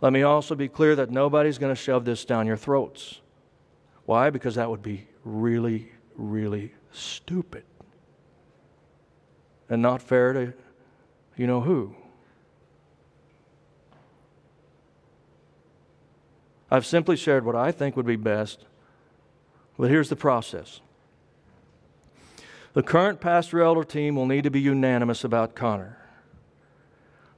let 0.01 0.13
me 0.13 0.23
also 0.23 0.55
be 0.55 0.69
clear 0.69 0.97
that 0.97 1.11
nobody's 1.11 1.59
going 1.59 1.75
to 1.75 1.81
shove 1.81 2.05
this 2.05 2.25
down 2.25 2.47
your 2.47 2.57
throats. 2.57 3.21
Why? 4.07 4.31
Because 4.31 4.55
that 4.57 4.71
would 4.71 4.83
be 4.83 5.07
really, 5.25 5.93
really 6.17 6.73
stupid 6.91 7.65
and 9.69 9.81
not 9.81 10.03
fair 10.03 10.33
to 10.33 10.53
you 11.37 11.47
know 11.47 11.61
who. 11.61 11.95
I've 16.71 16.87
simply 16.87 17.17
shared 17.17 17.45
what 17.45 17.57
I 17.57 17.73
think 17.73 17.97
would 17.97 18.07
be 18.07 18.17
best, 18.17 18.65
but 19.79 19.91
here's 19.91 20.09
the 20.09 20.17
process. 20.17 20.81
The 22.75 22.83
current 22.83 23.21
pastor 23.21 23.61
elder 23.61 23.83
team 23.83 24.15
will 24.15 24.27
need 24.27 24.45
to 24.45 24.51
be 24.51 24.61
unanimous 24.61 25.25
about 25.25 25.57
Connor. 25.57 25.99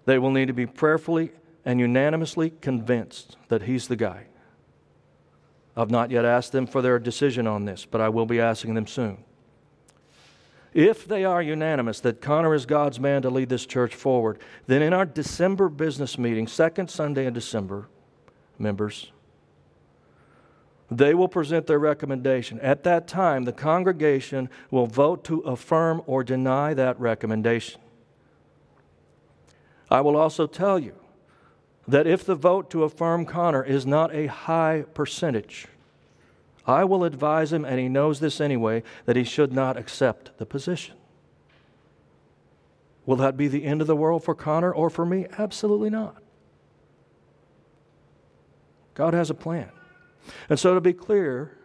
They 0.04 0.18
will 0.18 0.30
need 0.30 0.48
to 0.48 0.52
be 0.52 0.66
prayerfully 0.66 1.30
and 1.64 1.80
unanimously 1.80 2.50
convinced 2.60 3.36
that 3.48 3.62
he's 3.62 3.88
the 3.88 3.96
guy. 3.96 4.26
I've 5.74 5.90
not 5.90 6.10
yet 6.10 6.26
asked 6.26 6.52
them 6.52 6.66
for 6.66 6.82
their 6.82 6.98
decision 6.98 7.46
on 7.46 7.64
this, 7.64 7.86
but 7.86 8.00
I 8.00 8.10
will 8.10 8.26
be 8.26 8.40
asking 8.40 8.74
them 8.74 8.86
soon. 8.86 9.24
If 10.74 11.06
they 11.06 11.24
are 11.24 11.40
unanimous 11.40 12.00
that 12.00 12.20
Connor 12.20 12.54
is 12.54 12.66
God's 12.66 12.98
man 12.98 13.22
to 13.22 13.30
lead 13.30 13.48
this 13.48 13.64
church 13.64 13.94
forward, 13.94 14.38
then 14.66 14.82
in 14.82 14.92
our 14.92 15.06
December 15.06 15.68
business 15.68 16.18
meeting, 16.18 16.46
second 16.46 16.90
Sunday 16.90 17.26
in 17.26 17.32
December, 17.32 17.88
members, 18.58 19.12
They 20.96 21.14
will 21.14 21.28
present 21.28 21.66
their 21.66 21.78
recommendation. 21.78 22.60
At 22.60 22.84
that 22.84 23.08
time, 23.08 23.44
the 23.44 23.52
congregation 23.52 24.50
will 24.70 24.86
vote 24.86 25.24
to 25.24 25.40
affirm 25.40 26.02
or 26.06 26.22
deny 26.22 26.74
that 26.74 27.00
recommendation. 27.00 27.80
I 29.90 30.02
will 30.02 30.16
also 30.16 30.46
tell 30.46 30.78
you 30.78 30.94
that 31.88 32.06
if 32.06 32.24
the 32.24 32.34
vote 32.34 32.70
to 32.70 32.84
affirm 32.84 33.24
Connor 33.24 33.64
is 33.64 33.86
not 33.86 34.14
a 34.14 34.26
high 34.26 34.84
percentage, 34.92 35.66
I 36.66 36.84
will 36.84 37.04
advise 37.04 37.54
him, 37.54 37.64
and 37.64 37.80
he 37.80 37.88
knows 37.88 38.20
this 38.20 38.38
anyway, 38.38 38.82
that 39.06 39.16
he 39.16 39.24
should 39.24 39.52
not 39.52 39.78
accept 39.78 40.36
the 40.36 40.46
position. 40.46 40.96
Will 43.06 43.16
that 43.16 43.36
be 43.38 43.48
the 43.48 43.64
end 43.64 43.80
of 43.80 43.86
the 43.86 43.96
world 43.96 44.24
for 44.24 44.34
Connor 44.34 44.72
or 44.72 44.90
for 44.90 45.06
me? 45.06 45.26
Absolutely 45.38 45.90
not. 45.90 46.22
God 48.94 49.14
has 49.14 49.30
a 49.30 49.34
plan. 49.34 49.72
And 50.48 50.58
so, 50.58 50.74
to 50.74 50.80
be 50.80 50.92
clear, 50.92 51.56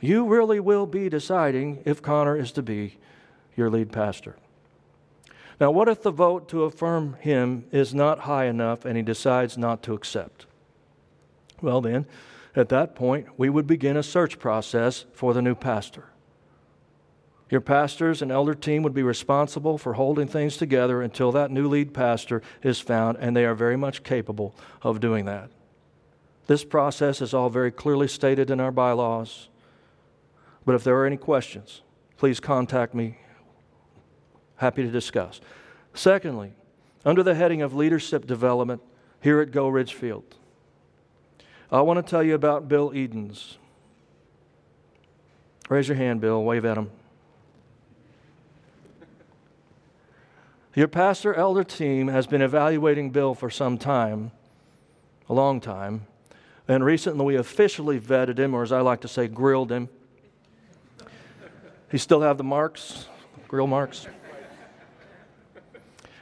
you 0.00 0.26
really 0.26 0.60
will 0.60 0.86
be 0.86 1.08
deciding 1.08 1.82
if 1.84 2.02
Connor 2.02 2.36
is 2.36 2.52
to 2.52 2.62
be 2.62 2.98
your 3.56 3.70
lead 3.70 3.92
pastor. 3.92 4.36
Now, 5.60 5.70
what 5.70 5.88
if 5.88 6.02
the 6.02 6.10
vote 6.10 6.48
to 6.48 6.64
affirm 6.64 7.14
him 7.20 7.66
is 7.70 7.94
not 7.94 8.20
high 8.20 8.46
enough 8.46 8.84
and 8.84 8.96
he 8.96 9.02
decides 9.02 9.56
not 9.56 9.82
to 9.84 9.94
accept? 9.94 10.46
Well, 11.62 11.80
then, 11.80 12.06
at 12.56 12.68
that 12.68 12.94
point, 12.94 13.28
we 13.36 13.48
would 13.48 13.66
begin 13.66 13.96
a 13.96 14.02
search 14.02 14.38
process 14.38 15.06
for 15.12 15.32
the 15.32 15.42
new 15.42 15.54
pastor. 15.54 16.10
Your 17.50 17.60
pastors 17.60 18.20
and 18.20 18.32
elder 18.32 18.54
team 18.54 18.82
would 18.82 18.94
be 18.94 19.02
responsible 19.02 19.78
for 19.78 19.94
holding 19.94 20.26
things 20.26 20.56
together 20.56 21.02
until 21.02 21.30
that 21.32 21.50
new 21.50 21.68
lead 21.68 21.94
pastor 21.94 22.42
is 22.62 22.80
found, 22.80 23.18
and 23.20 23.36
they 23.36 23.44
are 23.44 23.54
very 23.54 23.76
much 23.76 24.02
capable 24.02 24.54
of 24.82 24.98
doing 25.00 25.24
that. 25.26 25.50
This 26.46 26.64
process 26.64 27.22
is 27.22 27.32
all 27.32 27.48
very 27.48 27.70
clearly 27.70 28.08
stated 28.08 28.50
in 28.50 28.60
our 28.60 28.70
bylaws. 28.70 29.48
But 30.64 30.74
if 30.74 30.84
there 30.84 30.96
are 30.96 31.06
any 31.06 31.16
questions, 31.16 31.82
please 32.16 32.40
contact 32.40 32.94
me. 32.94 33.18
Happy 34.56 34.82
to 34.82 34.90
discuss. 34.90 35.40
Secondly, 35.94 36.52
under 37.04 37.22
the 37.22 37.34
heading 37.34 37.62
of 37.62 37.74
leadership 37.74 38.26
development 38.26 38.82
here 39.20 39.40
at 39.40 39.50
Go 39.50 39.68
Ridgefield, 39.68 40.36
I 41.70 41.80
want 41.80 42.04
to 42.04 42.08
tell 42.08 42.22
you 42.22 42.34
about 42.34 42.68
Bill 42.68 42.94
Edens. 42.94 43.58
Raise 45.68 45.88
your 45.88 45.96
hand, 45.96 46.20
Bill. 46.20 46.42
Wave 46.44 46.64
at 46.64 46.76
him. 46.76 46.90
Your 50.74 50.88
pastor 50.88 51.32
elder 51.34 51.64
team 51.64 52.08
has 52.08 52.26
been 52.26 52.42
evaluating 52.42 53.10
Bill 53.10 53.34
for 53.34 53.48
some 53.48 53.78
time, 53.78 54.32
a 55.28 55.32
long 55.32 55.60
time, 55.60 56.06
and 56.68 56.84
recently 56.84 57.24
we 57.24 57.36
officially 57.36 58.00
vetted 58.00 58.38
him, 58.38 58.54
or 58.54 58.62
as 58.62 58.72
I 58.72 58.80
like 58.80 59.00
to 59.02 59.08
say, 59.08 59.28
grilled 59.28 59.70
him. 59.70 59.88
He 61.90 61.98
still 61.98 62.22
have 62.22 62.38
the 62.38 62.44
marks, 62.44 63.06
grill 63.48 63.66
marks. 63.66 64.06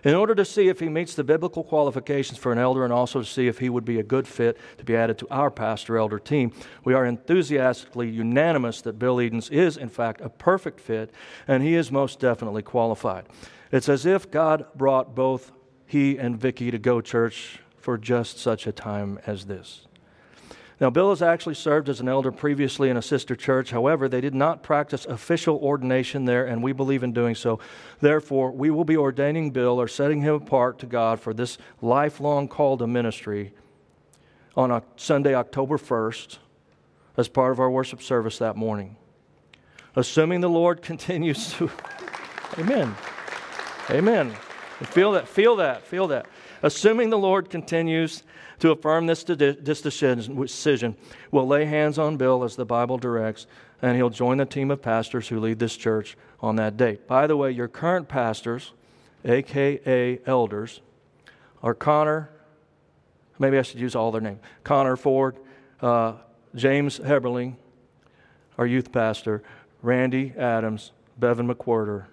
In 0.04 0.14
order 0.14 0.34
to 0.34 0.44
see 0.44 0.66
if 0.66 0.80
he 0.80 0.88
meets 0.88 1.14
the 1.14 1.22
biblical 1.22 1.62
qualifications 1.62 2.36
for 2.36 2.50
an 2.50 2.58
elder 2.58 2.82
and 2.82 2.92
also 2.92 3.20
to 3.20 3.24
see 3.24 3.46
if 3.46 3.60
he 3.60 3.68
would 3.68 3.84
be 3.84 4.00
a 4.00 4.02
good 4.02 4.26
fit 4.26 4.58
to 4.78 4.84
be 4.84 4.96
added 4.96 5.16
to 5.18 5.28
our 5.30 5.48
pastor 5.48 5.96
elder 5.96 6.18
team, 6.18 6.52
we 6.82 6.92
are 6.92 7.06
enthusiastically 7.06 8.10
unanimous 8.10 8.82
that 8.82 8.98
Bill 8.98 9.20
Edens 9.20 9.48
is, 9.50 9.76
in 9.76 9.88
fact, 9.88 10.20
a 10.20 10.28
perfect 10.28 10.80
fit 10.80 11.12
and 11.46 11.62
he 11.62 11.74
is 11.74 11.92
most 11.92 12.18
definitely 12.18 12.62
qualified. 12.62 13.26
It's 13.70 13.88
as 13.88 14.04
if 14.04 14.28
God 14.28 14.66
brought 14.74 15.14
both 15.14 15.52
he 15.86 16.18
and 16.18 16.36
Vicky 16.36 16.72
to 16.72 16.78
Go 16.78 17.00
Church 17.00 17.60
for 17.76 17.96
just 17.96 18.38
such 18.38 18.66
a 18.66 18.72
time 18.72 19.20
as 19.24 19.44
this. 19.44 19.86
Now, 20.80 20.90
Bill 20.90 21.10
has 21.10 21.22
actually 21.22 21.54
served 21.54 21.88
as 21.88 22.00
an 22.00 22.08
elder 22.08 22.32
previously 22.32 22.90
in 22.90 22.96
a 22.96 23.02
sister 23.02 23.36
church. 23.36 23.70
However, 23.70 24.08
they 24.08 24.20
did 24.20 24.34
not 24.34 24.62
practice 24.62 25.04
official 25.04 25.56
ordination 25.58 26.24
there, 26.24 26.44
and 26.44 26.62
we 26.62 26.72
believe 26.72 27.02
in 27.02 27.12
doing 27.12 27.34
so. 27.34 27.60
Therefore, 28.00 28.50
we 28.50 28.70
will 28.70 28.84
be 28.84 28.96
ordaining 28.96 29.50
Bill 29.50 29.80
or 29.80 29.86
setting 29.86 30.22
him 30.22 30.34
apart 30.34 30.78
to 30.80 30.86
God 30.86 31.20
for 31.20 31.32
this 31.32 31.58
lifelong 31.80 32.48
call 32.48 32.78
to 32.78 32.86
ministry 32.86 33.52
on 34.56 34.82
Sunday, 34.96 35.34
October 35.34 35.78
1st, 35.78 36.38
as 37.16 37.28
part 37.28 37.52
of 37.52 37.60
our 37.60 37.70
worship 37.70 38.02
service 38.02 38.38
that 38.38 38.56
morning. 38.56 38.96
Assuming 39.94 40.40
the 40.40 40.48
Lord 40.48 40.82
continues 40.82 41.52
to. 41.54 41.70
Amen. 42.58 42.94
Amen. 43.90 44.34
Feel 44.84 45.12
that, 45.12 45.28
feel 45.28 45.56
that, 45.56 45.86
feel 45.86 46.08
that. 46.08 46.26
Assuming 46.62 47.10
the 47.10 47.18
Lord 47.18 47.50
continues 47.50 48.22
to 48.60 48.70
affirm 48.70 49.06
this, 49.06 49.24
this 49.24 49.80
decision, 49.80 50.96
we'll 51.30 51.46
lay 51.46 51.64
hands 51.64 51.98
on 51.98 52.16
Bill 52.16 52.44
as 52.44 52.54
the 52.54 52.64
Bible 52.64 52.98
directs, 52.98 53.46
and 53.82 53.96
he'll 53.96 54.10
join 54.10 54.38
the 54.38 54.46
team 54.46 54.70
of 54.70 54.80
pastors 54.80 55.26
who 55.28 55.40
lead 55.40 55.58
this 55.58 55.76
church 55.76 56.16
on 56.40 56.56
that 56.56 56.76
date. 56.76 57.08
By 57.08 57.26
the 57.26 57.36
way, 57.36 57.50
your 57.50 57.66
current 57.68 58.08
pastors, 58.08 58.72
aka 59.24 60.20
elders, 60.24 60.80
are 61.62 61.74
Connor, 61.74 62.30
maybe 63.38 63.58
I 63.58 63.62
should 63.62 63.80
use 63.80 63.96
all 63.96 64.12
their 64.12 64.20
names 64.20 64.40
Connor 64.62 64.96
Ford, 64.96 65.36
uh, 65.80 66.14
James 66.54 67.00
Heberling, 67.00 67.56
our 68.56 68.66
youth 68.66 68.92
pastor, 68.92 69.42
Randy 69.82 70.32
Adams, 70.36 70.92
Bevan 71.18 71.52
McWhirter, 71.52 72.04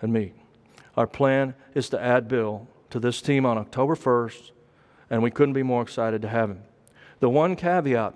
and 0.00 0.12
me. 0.12 0.32
Our 0.96 1.06
plan 1.06 1.54
is 1.74 1.90
to 1.90 2.00
add 2.00 2.26
Bill 2.26 2.66
to 2.90 3.00
this 3.00 3.20
team 3.22 3.46
on 3.46 3.58
October 3.58 3.94
1st 3.94 4.50
and 5.10 5.22
we 5.22 5.30
couldn't 5.30 5.54
be 5.54 5.62
more 5.62 5.82
excited 5.82 6.22
to 6.22 6.28
have 6.28 6.50
him. 6.50 6.62
The 7.18 7.28
one 7.28 7.56
caveat 7.56 8.14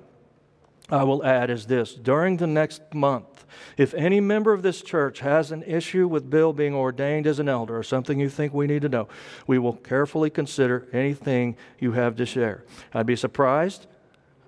I 0.90 1.02
will 1.02 1.24
add 1.24 1.48
is 1.48 1.66
this 1.66 1.94
during 1.94 2.36
the 2.36 2.46
next 2.46 2.82
month, 2.92 3.46
if 3.78 3.94
any 3.94 4.20
member 4.20 4.52
of 4.52 4.62
this 4.62 4.82
church 4.82 5.20
has 5.20 5.50
an 5.50 5.62
issue 5.62 6.06
with 6.06 6.28
Bill 6.28 6.52
being 6.52 6.74
ordained 6.74 7.26
as 7.26 7.38
an 7.38 7.48
elder 7.48 7.76
or 7.76 7.82
something 7.82 8.20
you 8.20 8.28
think 8.28 8.52
we 8.52 8.66
need 8.66 8.82
to 8.82 8.88
know, 8.88 9.08
we 9.46 9.58
will 9.58 9.76
carefully 9.76 10.28
consider 10.28 10.86
anything 10.92 11.56
you 11.78 11.92
have 11.92 12.16
to 12.16 12.26
share. 12.26 12.64
I'd 12.92 13.06
be 13.06 13.16
surprised 13.16 13.86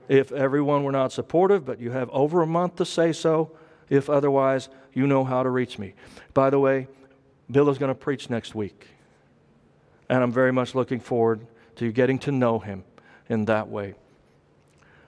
if 0.09 0.31
everyone 0.31 0.85
were 0.85 0.93
not 0.93 1.11
supportive, 1.11 1.64
but 1.64 1.81
you 1.81 1.91
have 1.93 2.11
over 2.11 2.43
a 2.43 2.47
month 2.47 2.77
to 2.77 2.85
say 2.85 3.12
so. 3.12 3.53
If 3.89 4.11
otherwise, 4.11 4.68
you 4.93 5.07
know 5.07 5.24
how 5.24 5.43
to 5.43 5.49
reach 5.51 5.79
me. 5.79 5.95
By 6.35 6.51
the 6.51 6.59
way, 6.59 6.89
Bill 7.51 7.70
is 7.70 7.79
going 7.79 7.91
to 7.91 7.95
preach 7.95 8.29
next 8.29 8.55
week, 8.55 8.89
and 10.09 10.22
I'm 10.22 10.32
very 10.32 10.52
much 10.52 10.74
looking 10.74 11.00
forward 11.00 11.46
to 11.76 11.92
getting 11.92 12.18
to 12.20 12.32
know 12.32 12.59
Him 12.59 12.84
in 13.28 13.44
that 13.46 13.68
way. 13.68 13.94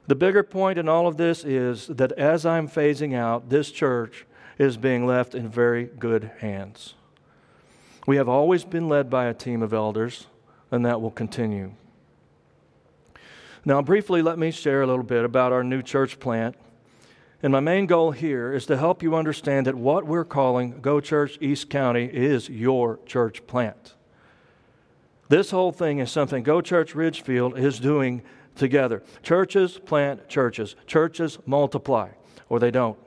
The 0.07 0.15
bigger 0.15 0.43
point 0.43 0.79
in 0.79 0.89
all 0.89 1.07
of 1.07 1.17
this 1.17 1.45
is 1.45 1.87
that 1.89 2.13
as 2.13 2.47
I'm 2.47 2.69
phasing 2.69 3.15
out, 3.15 3.51
this 3.51 3.71
church 3.71 4.27
is 4.59 4.77
being 4.77 5.07
left 5.07 5.35
in 5.35 5.49
very 5.49 5.85
good 5.85 6.31
hands. 6.39 6.95
We 8.07 8.17
have 8.17 8.29
always 8.29 8.65
been 8.65 8.89
led 8.89 9.11
by 9.11 9.27
a 9.27 9.35
team 9.35 9.63
of 9.63 9.75
elders, 9.75 10.27
and 10.71 10.85
that 10.87 11.01
will 11.03 11.11
continue. 11.11 11.73
Now, 13.67 13.83
briefly, 13.83 14.23
let 14.23 14.39
me 14.39 14.51
share 14.51 14.81
a 14.81 14.87
little 14.87 15.05
bit 15.05 15.27
about 15.27 15.53
our 15.53 15.63
new 15.63 15.83
church 15.83 16.19
plant. 16.19 16.57
And 17.43 17.53
my 17.53 17.61
main 17.61 17.87
goal 17.87 18.13
here 18.13 18.53
is 18.55 18.65
to 18.67 18.79
help 18.79 19.03
you 19.03 19.15
understand 19.15 19.67
that 19.67 19.75
what 19.75 20.07
we're 20.07 20.25
calling 20.25 20.81
Go 20.81 21.01
Church 21.01 21.37
East 21.41 21.69
County 21.69 22.07
is 22.07 22.49
your 22.49 22.99
church 23.05 23.47
plant. 23.47 23.95
This 25.29 25.51
whole 25.51 25.73
thing 25.73 25.99
is 25.99 26.11
something 26.11 26.43
Go 26.43 26.61
Church 26.61 26.95
Ridgefield 26.95 27.59
is 27.59 27.79
doing 27.79 28.23
together. 28.55 29.03
Churches 29.23 29.79
plant 29.79 30.29
churches, 30.29 30.75
churches 30.87 31.39
multiply, 31.47 32.11
or 32.49 32.59
they 32.59 32.71
don't. 32.71 32.99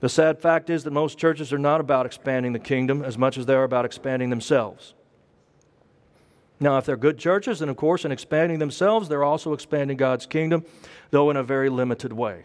The 0.00 0.08
sad 0.10 0.40
fact 0.40 0.68
is 0.68 0.84
that 0.84 0.92
most 0.92 1.18
churches 1.18 1.52
are 1.52 1.58
not 1.58 1.80
about 1.80 2.04
expanding 2.04 2.52
the 2.52 2.58
kingdom 2.58 3.02
as 3.02 3.16
much 3.16 3.38
as 3.38 3.46
they 3.46 3.54
are 3.54 3.64
about 3.64 3.86
expanding 3.86 4.28
themselves. 4.30 4.94
Now, 6.60 6.78
if 6.78 6.86
they're 6.86 6.96
good 6.96 7.18
churches, 7.18 7.58
then 7.58 7.68
of 7.68 7.76
course, 7.76 8.04
in 8.04 8.12
expanding 8.12 8.58
themselves, 8.58 9.08
they're 9.08 9.24
also 9.24 9.52
expanding 9.52 9.96
God's 9.96 10.26
kingdom, 10.26 10.64
though 11.10 11.30
in 11.30 11.36
a 11.36 11.42
very 11.42 11.68
limited 11.68 12.12
way. 12.12 12.44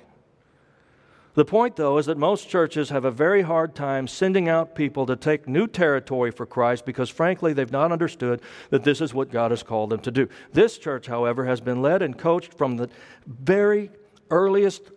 The 1.34 1.46
point, 1.46 1.78
though, 1.78 1.98
is 1.98 2.08
that 2.08 2.18
most 2.18 2.50
churches 2.50 2.90
have 2.90 3.06
a 3.06 3.12
very 3.12 3.42
hard 3.42 3.74
time 3.74 4.08
sending 4.08 4.50
out 4.50 4.76
people 4.76 5.06
to 5.06 5.16
take 5.16 5.48
new 5.48 5.66
territory 5.66 6.30
for 6.30 6.46
Christ 6.46 6.86
because, 6.86 7.10
frankly, 7.10 7.54
they've 7.54 7.72
not 7.72 7.92
understood 7.92 8.42
that 8.70 8.84
this 8.84 9.00
is 9.00 9.14
what 9.14 9.32
God 9.32 9.52
has 9.52 9.64
called 9.64 9.92
them 9.92 10.02
to 10.02 10.12
do. 10.12 10.28
This 10.52 10.78
church, 10.78 11.08
however, 11.08 11.46
has 11.46 11.62
been 11.62 11.82
led 11.82 12.02
and 12.02 12.18
coached 12.18 12.54
from 12.58 12.76
the 12.76 12.90
very 13.26 13.92
earliest 14.30 14.92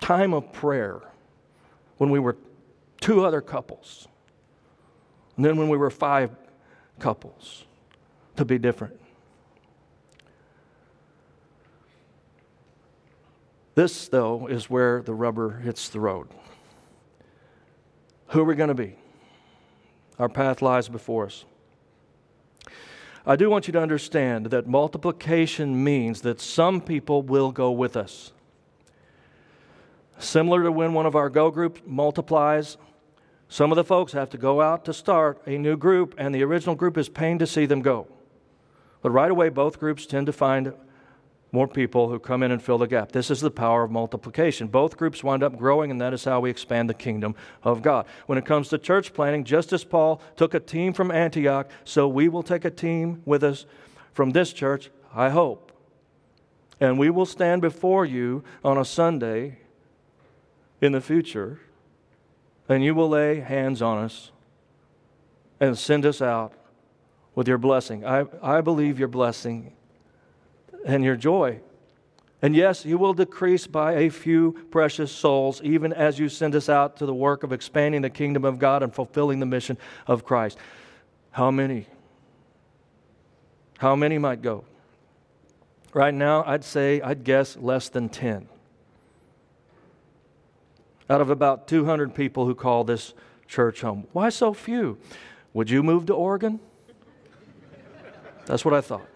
time 0.00 0.32
of 0.32 0.50
prayer 0.50 1.02
when 1.98 2.10
we 2.10 2.18
were 2.18 2.36
two 3.02 3.24
other 3.24 3.42
couples, 3.42 4.08
and 5.36 5.44
then 5.44 5.58
when 5.58 5.68
we 5.68 5.76
were 5.76 5.90
five 5.90 6.30
couples, 6.98 7.66
to 8.36 8.44
be 8.46 8.58
different. 8.58 8.98
This, 13.80 14.08
though, 14.08 14.46
is 14.46 14.68
where 14.68 15.00
the 15.00 15.14
rubber 15.14 15.60
hits 15.60 15.88
the 15.88 16.00
road. 16.00 16.28
Who 18.26 18.40
are 18.40 18.44
we 18.44 18.54
going 18.54 18.68
to 18.68 18.74
be? 18.74 18.96
Our 20.18 20.28
path 20.28 20.60
lies 20.60 20.90
before 20.90 21.24
us. 21.24 21.46
I 23.24 23.36
do 23.36 23.48
want 23.48 23.68
you 23.68 23.72
to 23.72 23.80
understand 23.80 24.48
that 24.50 24.66
multiplication 24.66 25.82
means 25.82 26.20
that 26.20 26.42
some 26.42 26.82
people 26.82 27.22
will 27.22 27.52
go 27.52 27.70
with 27.70 27.96
us. 27.96 28.32
Similar 30.18 30.64
to 30.64 30.72
when 30.72 30.92
one 30.92 31.06
of 31.06 31.16
our 31.16 31.30
go 31.30 31.50
groups 31.50 31.80
multiplies, 31.86 32.76
some 33.48 33.72
of 33.72 33.76
the 33.76 33.84
folks 33.84 34.12
have 34.12 34.28
to 34.28 34.36
go 34.36 34.60
out 34.60 34.84
to 34.84 34.92
start 34.92 35.40
a 35.46 35.56
new 35.56 35.78
group, 35.78 36.14
and 36.18 36.34
the 36.34 36.44
original 36.44 36.74
group 36.74 36.98
is 36.98 37.08
pained 37.08 37.40
to 37.40 37.46
see 37.46 37.64
them 37.64 37.80
go. 37.80 38.08
But 39.00 39.12
right 39.12 39.30
away, 39.30 39.48
both 39.48 39.80
groups 39.80 40.04
tend 40.04 40.26
to 40.26 40.34
find 40.34 40.74
more 41.52 41.66
people 41.66 42.08
who 42.08 42.18
come 42.18 42.42
in 42.42 42.50
and 42.50 42.62
fill 42.62 42.78
the 42.78 42.86
gap. 42.86 43.12
This 43.12 43.30
is 43.30 43.40
the 43.40 43.50
power 43.50 43.82
of 43.82 43.90
multiplication. 43.90 44.68
Both 44.68 44.96
groups 44.96 45.24
wind 45.24 45.42
up 45.42 45.56
growing, 45.56 45.90
and 45.90 46.00
that 46.00 46.14
is 46.14 46.24
how 46.24 46.40
we 46.40 46.50
expand 46.50 46.88
the 46.88 46.94
kingdom 46.94 47.34
of 47.62 47.82
God. 47.82 48.06
When 48.26 48.38
it 48.38 48.46
comes 48.46 48.68
to 48.68 48.78
church 48.78 49.12
planting, 49.12 49.44
just 49.44 49.72
as 49.72 49.84
Paul 49.84 50.22
took 50.36 50.54
a 50.54 50.60
team 50.60 50.92
from 50.92 51.10
Antioch, 51.10 51.68
so 51.84 52.06
we 52.06 52.28
will 52.28 52.42
take 52.42 52.64
a 52.64 52.70
team 52.70 53.22
with 53.24 53.42
us 53.42 53.66
from 54.12 54.30
this 54.30 54.52
church, 54.52 54.90
I 55.14 55.30
hope. 55.30 55.72
And 56.78 56.98
we 56.98 57.10
will 57.10 57.26
stand 57.26 57.62
before 57.62 58.04
you 58.04 58.42
on 58.64 58.78
a 58.78 58.84
Sunday 58.84 59.58
in 60.80 60.92
the 60.92 61.00
future 61.00 61.60
and 62.70 62.84
you 62.84 62.94
will 62.94 63.08
lay 63.08 63.40
hands 63.40 63.82
on 63.82 63.98
us 63.98 64.30
and 65.58 65.76
send 65.76 66.06
us 66.06 66.22
out 66.22 66.52
with 67.34 67.48
your 67.48 67.58
blessing. 67.58 68.06
I, 68.06 68.24
I 68.40 68.60
believe 68.60 68.98
your 68.98 69.08
blessing 69.08 69.72
and 70.84 71.04
your 71.04 71.16
joy. 71.16 71.60
And 72.42 72.56
yes, 72.56 72.84
you 72.86 72.96
will 72.96 73.12
decrease 73.12 73.66
by 73.66 73.92
a 73.94 74.08
few 74.08 74.52
precious 74.70 75.12
souls, 75.12 75.60
even 75.62 75.92
as 75.92 76.18
you 76.18 76.28
send 76.28 76.54
us 76.54 76.68
out 76.68 76.96
to 76.96 77.06
the 77.06 77.14
work 77.14 77.42
of 77.42 77.52
expanding 77.52 78.00
the 78.00 78.10
kingdom 78.10 78.44
of 78.44 78.58
God 78.58 78.82
and 78.82 78.94
fulfilling 78.94 79.40
the 79.40 79.46
mission 79.46 79.76
of 80.06 80.24
Christ. 80.24 80.56
How 81.32 81.50
many? 81.50 81.86
How 83.78 83.94
many 83.94 84.16
might 84.16 84.40
go? 84.40 84.64
Right 85.92 86.14
now, 86.14 86.44
I'd 86.46 86.64
say, 86.64 87.00
I'd 87.00 87.24
guess 87.24 87.56
less 87.56 87.88
than 87.88 88.08
10 88.08 88.48
out 91.10 91.20
of 91.20 91.28
about 91.28 91.66
200 91.66 92.14
people 92.14 92.46
who 92.46 92.54
call 92.54 92.84
this 92.84 93.12
church 93.48 93.80
home. 93.80 94.06
Why 94.12 94.28
so 94.28 94.54
few? 94.54 94.96
Would 95.52 95.68
you 95.68 95.82
move 95.82 96.06
to 96.06 96.14
Oregon? 96.14 96.60
That's 98.46 98.64
what 98.64 98.72
I 98.72 98.80
thought. 98.80 99.09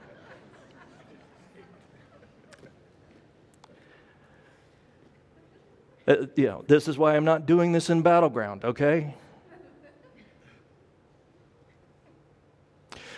Uh, 6.07 6.26
you 6.36 6.46
know, 6.46 6.64
this 6.66 6.88
is 6.88 6.98
why 6.98 7.16
I'm 7.16 7.24
not 7.24 7.46
doing 7.46 7.72
this 7.72 7.88
in 7.90 8.02
Battle 8.02 8.28
Ground, 8.28 8.64
okay? 8.64 9.14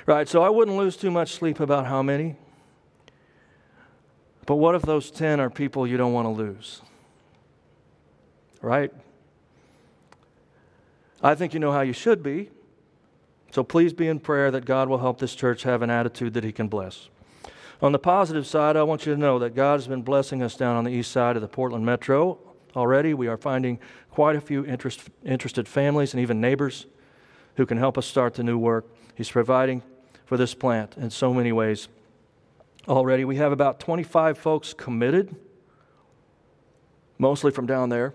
Right, 0.06 0.28
so 0.28 0.42
I 0.42 0.48
wouldn't 0.48 0.76
lose 0.76 0.96
too 0.96 1.10
much 1.10 1.32
sleep 1.32 1.58
about 1.58 1.86
how 1.86 2.00
many. 2.00 2.36
But 4.46 4.56
what 4.56 4.76
if 4.76 4.82
those 4.82 5.10
10 5.10 5.40
are 5.40 5.50
people 5.50 5.86
you 5.86 5.96
don't 5.96 6.12
want 6.12 6.26
to 6.26 6.30
lose? 6.30 6.82
right? 8.66 8.92
I 11.22 11.34
think 11.36 11.54
you 11.54 11.60
know 11.60 11.72
how 11.72 11.82
you 11.82 11.92
should 11.92 12.22
be. 12.22 12.50
So 13.52 13.62
please 13.62 13.92
be 13.92 14.08
in 14.08 14.18
prayer 14.18 14.50
that 14.50 14.64
God 14.64 14.88
will 14.88 14.98
help 14.98 15.18
this 15.18 15.34
church 15.34 15.62
have 15.62 15.82
an 15.82 15.88
attitude 15.88 16.34
that 16.34 16.44
He 16.44 16.52
can 16.52 16.66
bless. 16.66 17.08
On 17.80 17.92
the 17.92 17.98
positive 17.98 18.46
side, 18.46 18.76
I 18.76 18.82
want 18.82 19.06
you 19.06 19.14
to 19.14 19.20
know 19.20 19.38
that 19.38 19.54
God 19.54 19.74
has 19.74 19.86
been 19.86 20.02
blessing 20.02 20.42
us 20.42 20.56
down 20.56 20.76
on 20.76 20.84
the 20.84 20.90
east 20.90 21.12
side 21.12 21.36
of 21.36 21.42
the 21.42 21.48
Portland 21.48 21.86
metro 21.86 22.38
already. 22.76 23.14
We 23.14 23.26
are 23.26 23.36
finding 23.36 23.78
quite 24.10 24.36
a 24.36 24.40
few 24.40 24.64
interest, 24.64 25.08
interested 25.24 25.66
families 25.66 26.12
and 26.12 26.20
even 26.20 26.40
neighbors 26.40 26.86
who 27.56 27.66
can 27.66 27.78
help 27.78 27.96
us 27.96 28.06
start 28.06 28.34
the 28.34 28.44
new 28.44 28.58
work. 28.58 28.86
He's 29.14 29.30
providing 29.30 29.82
for 30.26 30.36
this 30.36 30.54
plant 30.54 30.96
in 30.96 31.10
so 31.10 31.32
many 31.32 31.52
ways 31.52 31.88
already. 32.86 33.24
We 33.24 33.36
have 33.36 33.52
about 33.52 33.80
25 33.80 34.38
folks 34.38 34.74
committed, 34.74 35.34
mostly 37.18 37.50
from 37.50 37.66
down 37.66 37.88
there. 37.88 38.14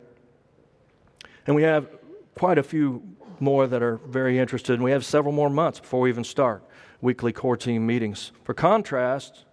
And 1.47 1.55
we 1.55 1.64
have 1.64 1.88
quite 2.36 2.57
a 2.57 2.64
few 2.64 3.01
more 3.39 3.66
that 3.66 3.82
are 3.82 3.97
very 4.07 4.38
interested, 4.38 4.74
and 4.74 4.84
we 4.84 4.91
have 4.91 5.03
several 5.03 5.34
more 5.34 5.49
months 5.49 5.80
before 5.80 6.01
we 6.01 6.09
even 6.09 6.24
start 6.24 6.64
weekly 7.01 7.34
core 7.34 7.57
team 7.57 7.86
meetings. 7.86 8.32
For 8.43 8.53
contrast, 8.53 9.45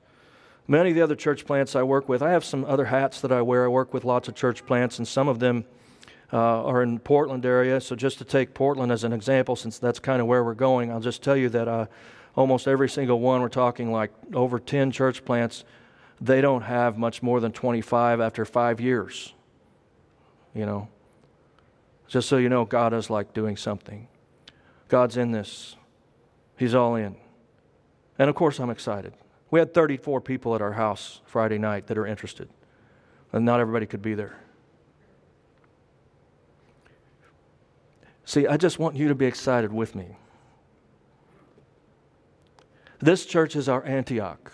many 0.69 0.91
of 0.91 0.95
the 0.95 1.03
other 1.03 1.17
church 1.17 1.47
plants 1.47 1.75
I 1.75 1.83
work 1.83 2.09
with, 2.09 2.23
I 2.23 2.31
have 2.31 2.45
some 2.45 2.65
other 2.67 2.85
hats 2.85 3.21
that 3.23 3.33
I 3.33 3.43
wear. 3.43 3.65
I 3.65 3.69
work 3.69 3.93
with 3.93 4.05
lots 4.05 4.29
of 4.29 4.35
church 4.35 4.65
plants, 4.67 4.99
and 4.99 5.09
some 5.09 5.27
of 5.27 5.41
them 5.41 5.65
uh, 6.33 6.65
are 6.65 6.83
in 6.83 6.99
Portland 6.99 7.45
area. 7.47 7.81
So 7.81 7.97
just 7.97 8.19
to 8.19 8.25
take 8.25 8.55
Portland 8.55 8.93
as 8.93 9.03
an 9.03 9.13
example, 9.13 9.57
since 9.57 9.79
that's 9.79 9.99
kind 9.99 10.21
of 10.21 10.27
where 10.27 10.45
we're 10.45 10.55
going, 10.55 10.93
I'll 10.93 11.01
just 11.01 11.23
tell 11.23 11.37
you 11.37 11.49
that 11.49 11.67
uh, 11.67 11.87
almost 12.37 12.69
every 12.69 12.89
single 12.89 13.19
one, 13.19 13.41
we're 13.41 13.49
talking 13.49 13.91
like 13.91 14.13
over 14.35 14.61
10 14.61 14.93
church 14.93 15.25
plants, 15.25 15.65
they 16.21 16.41
don't 16.41 16.63
have 16.63 16.99
much 16.99 17.23
more 17.23 17.41
than 17.41 17.53
25 17.53 18.21
after 18.21 18.45
five 18.45 18.81
years. 18.81 19.33
You 20.55 20.67
know, 20.67 20.89
just 22.09 22.29
so 22.29 22.37
you 22.37 22.49
know, 22.49 22.65
God 22.65 22.93
is 22.93 23.09
like 23.09 23.33
doing 23.33 23.57
something. 23.57 24.09
God's 24.89 25.17
in 25.17 25.33
this, 25.33 25.77
He's 26.57 26.75
all 26.75 26.97
in. 26.97 27.17
And 28.19 28.29
of 28.29 28.35
course, 28.35 28.59
I'm 28.59 28.71
excited. 28.71 29.15
We 29.51 29.59
had 29.59 29.73
34 29.73 30.21
people 30.21 30.55
at 30.55 30.61
our 30.61 30.73
house 30.73 31.21
Friday 31.25 31.59
night 31.59 31.87
that 31.87 31.97
are 31.97 32.07
interested, 32.07 32.51
and 33.33 33.45
not 33.45 33.61
everybody 33.61 33.87
could 33.87 34.03
be 34.03 34.15
there. 34.15 34.37
See, 38.25 38.47
I 38.47 38.59
just 38.59 38.79
want 38.79 38.95
you 38.95 39.09
to 39.09 39.15
be 39.15 39.25
excited 39.25 39.73
with 39.73 39.95
me. 39.95 40.17
This 42.99 43.25
church 43.25 43.57
is 43.57 43.69
our 43.69 43.85
Antioch 43.85 44.53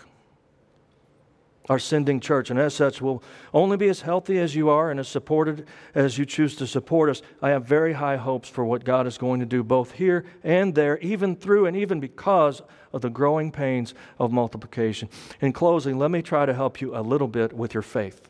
our 1.67 1.79
sending 1.79 2.19
church, 2.19 2.49
and 2.49 2.59
as 2.59 2.73
such, 2.75 3.01
will 3.01 3.23
only 3.53 3.77
be 3.77 3.89
as 3.89 4.01
healthy 4.01 4.37
as 4.37 4.55
you 4.55 4.69
are 4.69 4.91
and 4.91 4.99
as 4.99 5.07
supported 5.07 5.65
as 5.95 6.17
you 6.17 6.25
choose 6.25 6.55
to 6.55 6.67
support 6.67 7.09
us. 7.09 7.21
I 7.41 7.49
have 7.49 7.65
very 7.65 7.93
high 7.93 8.17
hopes 8.17 8.49
for 8.49 8.63
what 8.63 8.83
God 8.83 9.07
is 9.07 9.17
going 9.17 9.39
to 9.39 9.45
do 9.45 9.63
both 9.63 9.93
here 9.93 10.25
and 10.43 10.75
there, 10.75 10.99
even 10.99 11.35
through 11.35 11.65
and 11.65 11.75
even 11.75 11.99
because 11.99 12.61
of 12.93 13.01
the 13.01 13.09
growing 13.09 13.51
pains 13.51 13.93
of 14.19 14.31
multiplication. 14.31 15.09
In 15.41 15.53
closing, 15.53 15.97
let 15.97 16.11
me 16.11 16.21
try 16.21 16.45
to 16.45 16.53
help 16.53 16.81
you 16.81 16.95
a 16.95 17.01
little 17.01 17.27
bit 17.27 17.51
with 17.51 17.73
your 17.73 17.83
faith. 17.83 18.21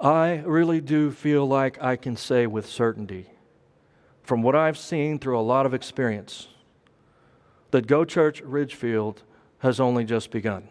I 0.00 0.42
really 0.46 0.80
do 0.80 1.10
feel 1.10 1.46
like 1.46 1.82
I 1.82 1.96
can 1.96 2.16
say 2.16 2.46
with 2.46 2.64
certainty, 2.64 3.26
from 4.22 4.42
what 4.42 4.56
I've 4.56 4.78
seen 4.78 5.18
through 5.18 5.38
a 5.38 5.42
lot 5.42 5.66
of 5.66 5.74
experience, 5.74 6.48
that 7.72 7.86
Go 7.86 8.06
Church 8.06 8.40
Ridgefield 8.40 9.22
has 9.58 9.78
only 9.78 10.04
just 10.04 10.30
begun. 10.30 10.66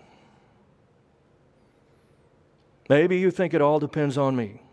Maybe 2.89 3.19
you 3.19 3.29
think 3.29 3.53
it 3.53 3.61
all 3.61 3.79
depends 3.79 4.17
on 4.17 4.35
me. 4.35 4.63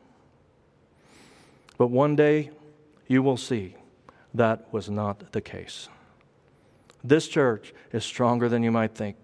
But 1.76 1.88
one 1.88 2.16
day 2.16 2.50
you 3.06 3.22
will 3.22 3.36
see 3.36 3.76
that 4.34 4.72
was 4.72 4.88
not 4.88 5.32
the 5.32 5.42
case. 5.42 5.88
This 7.04 7.28
church 7.28 7.74
is 7.92 8.04
stronger 8.04 8.48
than 8.48 8.62
you 8.62 8.72
might 8.72 8.94
think. 8.94 9.16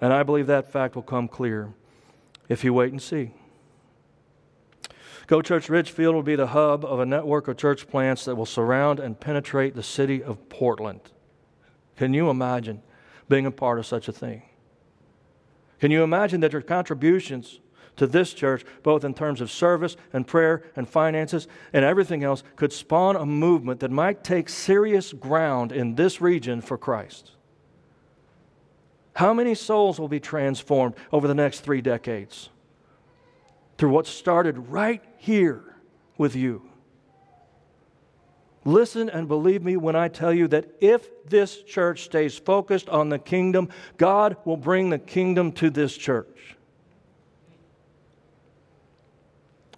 And 0.00 0.12
I 0.12 0.22
believe 0.22 0.46
that 0.46 0.70
fact 0.72 0.94
will 0.94 1.02
come 1.02 1.28
clear 1.28 1.74
if 2.48 2.64
you 2.64 2.72
wait 2.72 2.92
and 2.92 3.02
see. 3.02 3.32
Go 5.26 5.42
Church 5.42 5.68
Ridgefield 5.68 6.14
will 6.14 6.22
be 6.22 6.36
the 6.36 6.48
hub 6.48 6.84
of 6.84 7.00
a 7.00 7.06
network 7.06 7.48
of 7.48 7.56
church 7.56 7.88
plants 7.88 8.24
that 8.24 8.34
will 8.34 8.46
surround 8.46 9.00
and 9.00 9.18
penetrate 9.18 9.74
the 9.74 9.82
city 9.82 10.22
of 10.22 10.48
Portland. 10.48 11.00
Can 11.96 12.14
you 12.14 12.30
imagine 12.30 12.82
being 13.28 13.46
a 13.46 13.50
part 13.50 13.78
of 13.78 13.86
such 13.86 14.08
a 14.08 14.12
thing? 14.12 14.42
Can 15.82 15.90
you 15.90 16.04
imagine 16.04 16.38
that 16.42 16.52
your 16.52 16.62
contributions 16.62 17.58
to 17.96 18.06
this 18.06 18.32
church, 18.32 18.64
both 18.84 19.02
in 19.02 19.14
terms 19.14 19.40
of 19.40 19.50
service 19.50 19.96
and 20.12 20.24
prayer 20.24 20.62
and 20.76 20.88
finances 20.88 21.48
and 21.72 21.84
everything 21.84 22.22
else, 22.22 22.44
could 22.54 22.72
spawn 22.72 23.16
a 23.16 23.26
movement 23.26 23.80
that 23.80 23.90
might 23.90 24.22
take 24.22 24.48
serious 24.48 25.12
ground 25.12 25.72
in 25.72 25.96
this 25.96 26.20
region 26.20 26.60
for 26.60 26.78
Christ? 26.78 27.32
How 29.16 29.34
many 29.34 29.56
souls 29.56 29.98
will 29.98 30.06
be 30.06 30.20
transformed 30.20 30.94
over 31.10 31.26
the 31.26 31.34
next 31.34 31.62
three 31.62 31.80
decades 31.80 32.48
through 33.76 33.90
what 33.90 34.06
started 34.06 34.70
right 34.70 35.02
here 35.16 35.74
with 36.16 36.36
you? 36.36 36.62
Listen 38.64 39.10
and 39.10 39.26
believe 39.26 39.64
me 39.64 39.76
when 39.76 39.96
I 39.96 40.08
tell 40.08 40.32
you 40.32 40.46
that 40.48 40.66
if 40.80 41.08
this 41.26 41.62
church 41.62 42.04
stays 42.04 42.38
focused 42.38 42.88
on 42.88 43.08
the 43.08 43.18
kingdom, 43.18 43.68
God 43.96 44.36
will 44.44 44.56
bring 44.56 44.90
the 44.90 44.98
kingdom 44.98 45.52
to 45.52 45.68
this 45.68 45.96
church. 45.96 46.56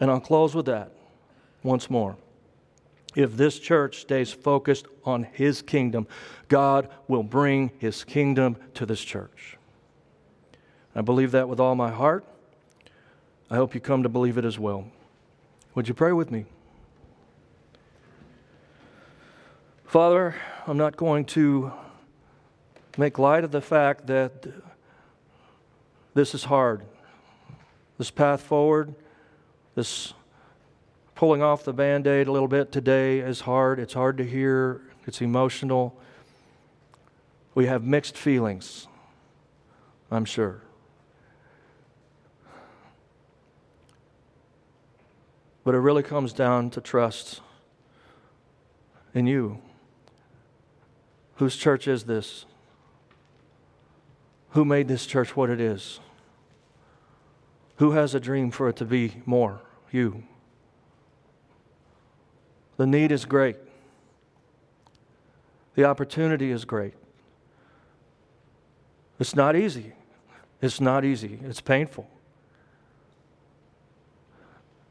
And 0.01 0.11
I'll 0.11 0.21
close 0.21 0.55
with 0.55 0.67
that 0.67 0.93
once 1.63 1.89
more. 1.89 2.17
If 3.15 3.37
this 3.37 3.59
church 3.59 4.01
stays 4.01 4.33
focused 4.33 4.87
on 5.05 5.23
His 5.23 5.63
kingdom, 5.63 6.07
God 6.49 6.89
will 7.09 7.23
bring 7.23 7.71
His 7.79 8.05
kingdom 8.05 8.57
to 8.75 8.85
this 8.85 9.01
church. 9.01 9.57
I 10.95 11.01
believe 11.01 11.31
that 11.31 11.49
with 11.49 11.61
all 11.61 11.75
my 11.75 11.91
heart. 11.91 12.25
I 13.51 13.57
hope 13.57 13.75
you 13.75 13.81
come 13.81 14.03
to 14.03 14.09
believe 14.09 14.37
it 14.37 14.45
as 14.45 14.59
well. 14.59 14.87
Would 15.75 15.89
you 15.89 15.95
pray 15.95 16.13
with 16.13 16.31
me? 16.31 16.47
Father, 19.95 20.35
I'm 20.67 20.77
not 20.77 20.97
going 20.97 21.25
to 21.27 21.71
make 22.99 23.17
light 23.17 23.45
of 23.45 23.53
the 23.53 23.61
fact 23.61 24.09
that 24.09 24.45
this 26.15 26.35
is 26.35 26.43
hard. 26.43 26.83
This 27.97 28.11
path 28.11 28.41
forward, 28.41 28.97
this 29.77 30.13
pulling 31.15 31.43
off 31.43 31.63
the 31.63 31.73
band 31.73 32.09
aid 32.09 32.27
a 32.27 32.33
little 32.33 32.49
bit 32.49 32.73
today 32.73 33.21
is 33.21 33.43
hard. 33.43 33.79
It's 33.79 33.93
hard 33.95 34.19
to 34.19 34.25
hear, 34.25 34.81
it's 35.07 35.21
emotional. 35.21 35.97
We 37.55 37.67
have 37.67 37.85
mixed 37.85 38.17
feelings, 38.17 38.89
I'm 40.11 40.25
sure. 40.25 40.61
But 45.63 45.77
it 45.77 45.79
really 45.79 46.03
comes 46.03 46.33
down 46.33 46.71
to 46.71 46.81
trust 46.81 47.41
in 49.15 49.29
you. 49.29 49.61
Whose 51.37 51.57
church 51.57 51.89
is 51.89 52.05
this? 52.05 52.47
Who 54.51 54.65
made 54.65 54.87
this 54.87 55.05
church 55.05 55.35
what 55.35 55.51
it 55.51 55.61
is? 55.61 55.99
Who 57.77 57.93
has 57.93 58.15
a 58.15 58.21
dream 58.21 58.51
for 58.51 58.69
it 58.69 58.77
to 58.77 58.85
be 58.85 59.23
more? 59.27 59.61
You. 59.91 60.23
The 62.77 62.87
need 62.87 63.11
is 63.11 63.25
great. 63.25 63.57
The 65.75 65.85
opportunity 65.85 66.51
is 66.51 66.65
great. 66.65 66.95
It's 69.19 69.35
not 69.35 69.57
easy. 69.57 69.93
It's 70.61 70.81
not 70.81 71.05
easy. 71.05 71.41
It's 71.43 71.61
painful. 71.61 72.09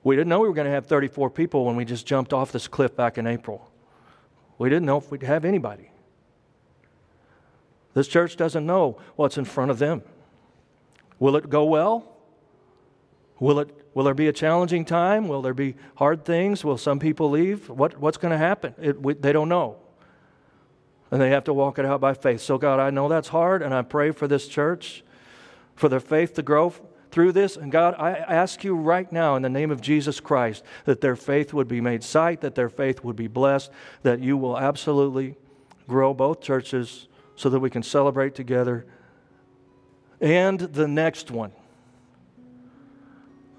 We 0.04 0.16
didn't 0.18 0.28
know 0.30 0.40
we 0.40 0.50
were 0.50 0.54
going 0.54 0.66
to 0.66 0.72
have 0.72 0.88
34 0.88 1.30
people 1.30 1.66
when 1.66 1.78
we 1.78 1.86
just 1.86 2.06
jumped 2.06 2.34
off 2.34 2.52
this 2.52 2.68
cliff 2.68 2.96
back 2.96 3.18
in 3.18 3.26
April. 3.26 3.70
We 4.58 4.70
didn't 4.70 4.86
know 4.86 4.98
if 4.98 5.10
we'd 5.10 5.24
have 5.24 5.46
anybody. 5.46 5.90
This 7.94 8.08
church 8.08 8.36
doesn't 8.36 8.66
know 8.66 8.98
what's 9.16 9.38
in 9.38 9.46
front 9.46 9.72
of 9.72 9.80
them. 9.80 10.02
Will 11.20 11.36
it 11.36 11.50
go 11.50 11.66
well? 11.66 12.14
Will, 13.40 13.60
it, 13.60 13.70
will 13.94 14.04
there 14.04 14.14
be 14.14 14.28
a 14.28 14.34
challenging 14.34 14.86
time? 14.86 15.28
Will 15.28 15.42
there 15.42 15.54
be 15.54 15.76
hard 15.96 16.26
things? 16.26 16.64
Will 16.64 16.78
some 16.78 17.00
people 17.00 17.30
leave? 17.30 17.70
What, 17.70 18.00
what's 18.00 18.18
going 18.18 18.32
to 18.32 18.38
happen? 18.38 18.74
It, 18.82 19.02
we, 19.02 19.14
they 19.14 19.34
don't 19.34 19.50
know. 19.50 19.78
And 21.12 21.22
they 21.22 21.30
have 21.30 21.44
to 21.46 21.54
walk 21.54 21.78
it 21.78 21.86
out 21.86 22.02
by 22.02 22.14
faith. 22.14 22.42
So, 22.42 22.58
God, 22.58 22.80
I 22.80 22.90
know 22.90 23.08
that's 23.08 23.28
hard, 23.28 23.62
and 23.62 23.74
I 23.74 23.84
pray 23.84 24.12
for 24.12 24.28
this 24.28 24.48
church, 24.48 25.04
for 25.76 25.90
their 25.90 26.00
faith 26.00 26.34
to 26.36 26.42
grow 26.42 26.74
through 27.12 27.32
this. 27.32 27.56
And 27.56 27.72
God, 27.72 27.96
I 28.00 28.12
ask 28.12 28.64
you 28.64 28.76
right 28.76 29.12
now 29.12 29.36
in 29.36 29.44
the 29.44 29.50
name 29.50 29.70
of 29.70 29.82
Jesus 29.82 30.20
Christ 30.20 30.64
that 30.86 31.02
their 31.02 31.16
faith 31.16 31.54
would 31.54 31.68
be 31.68 31.80
made 31.80 32.04
sight, 32.04 32.42
that 32.42 32.56
their 32.56 32.70
faith 32.70 33.04
would 33.04 33.16
be 33.16 33.28
blessed, 33.28 33.70
that 34.02 34.20
you 34.20 34.36
will 34.36 34.58
absolutely 34.58 35.36
grow 35.88 36.14
both 36.14 36.42
churches 36.42 37.08
so 37.36 37.50
that 37.50 37.60
we 37.60 37.70
can 37.70 37.84
celebrate 37.84 38.36
together. 38.36 38.86
And 40.22 40.60
the 40.60 40.88
next 40.88 41.32
one, 41.32 41.52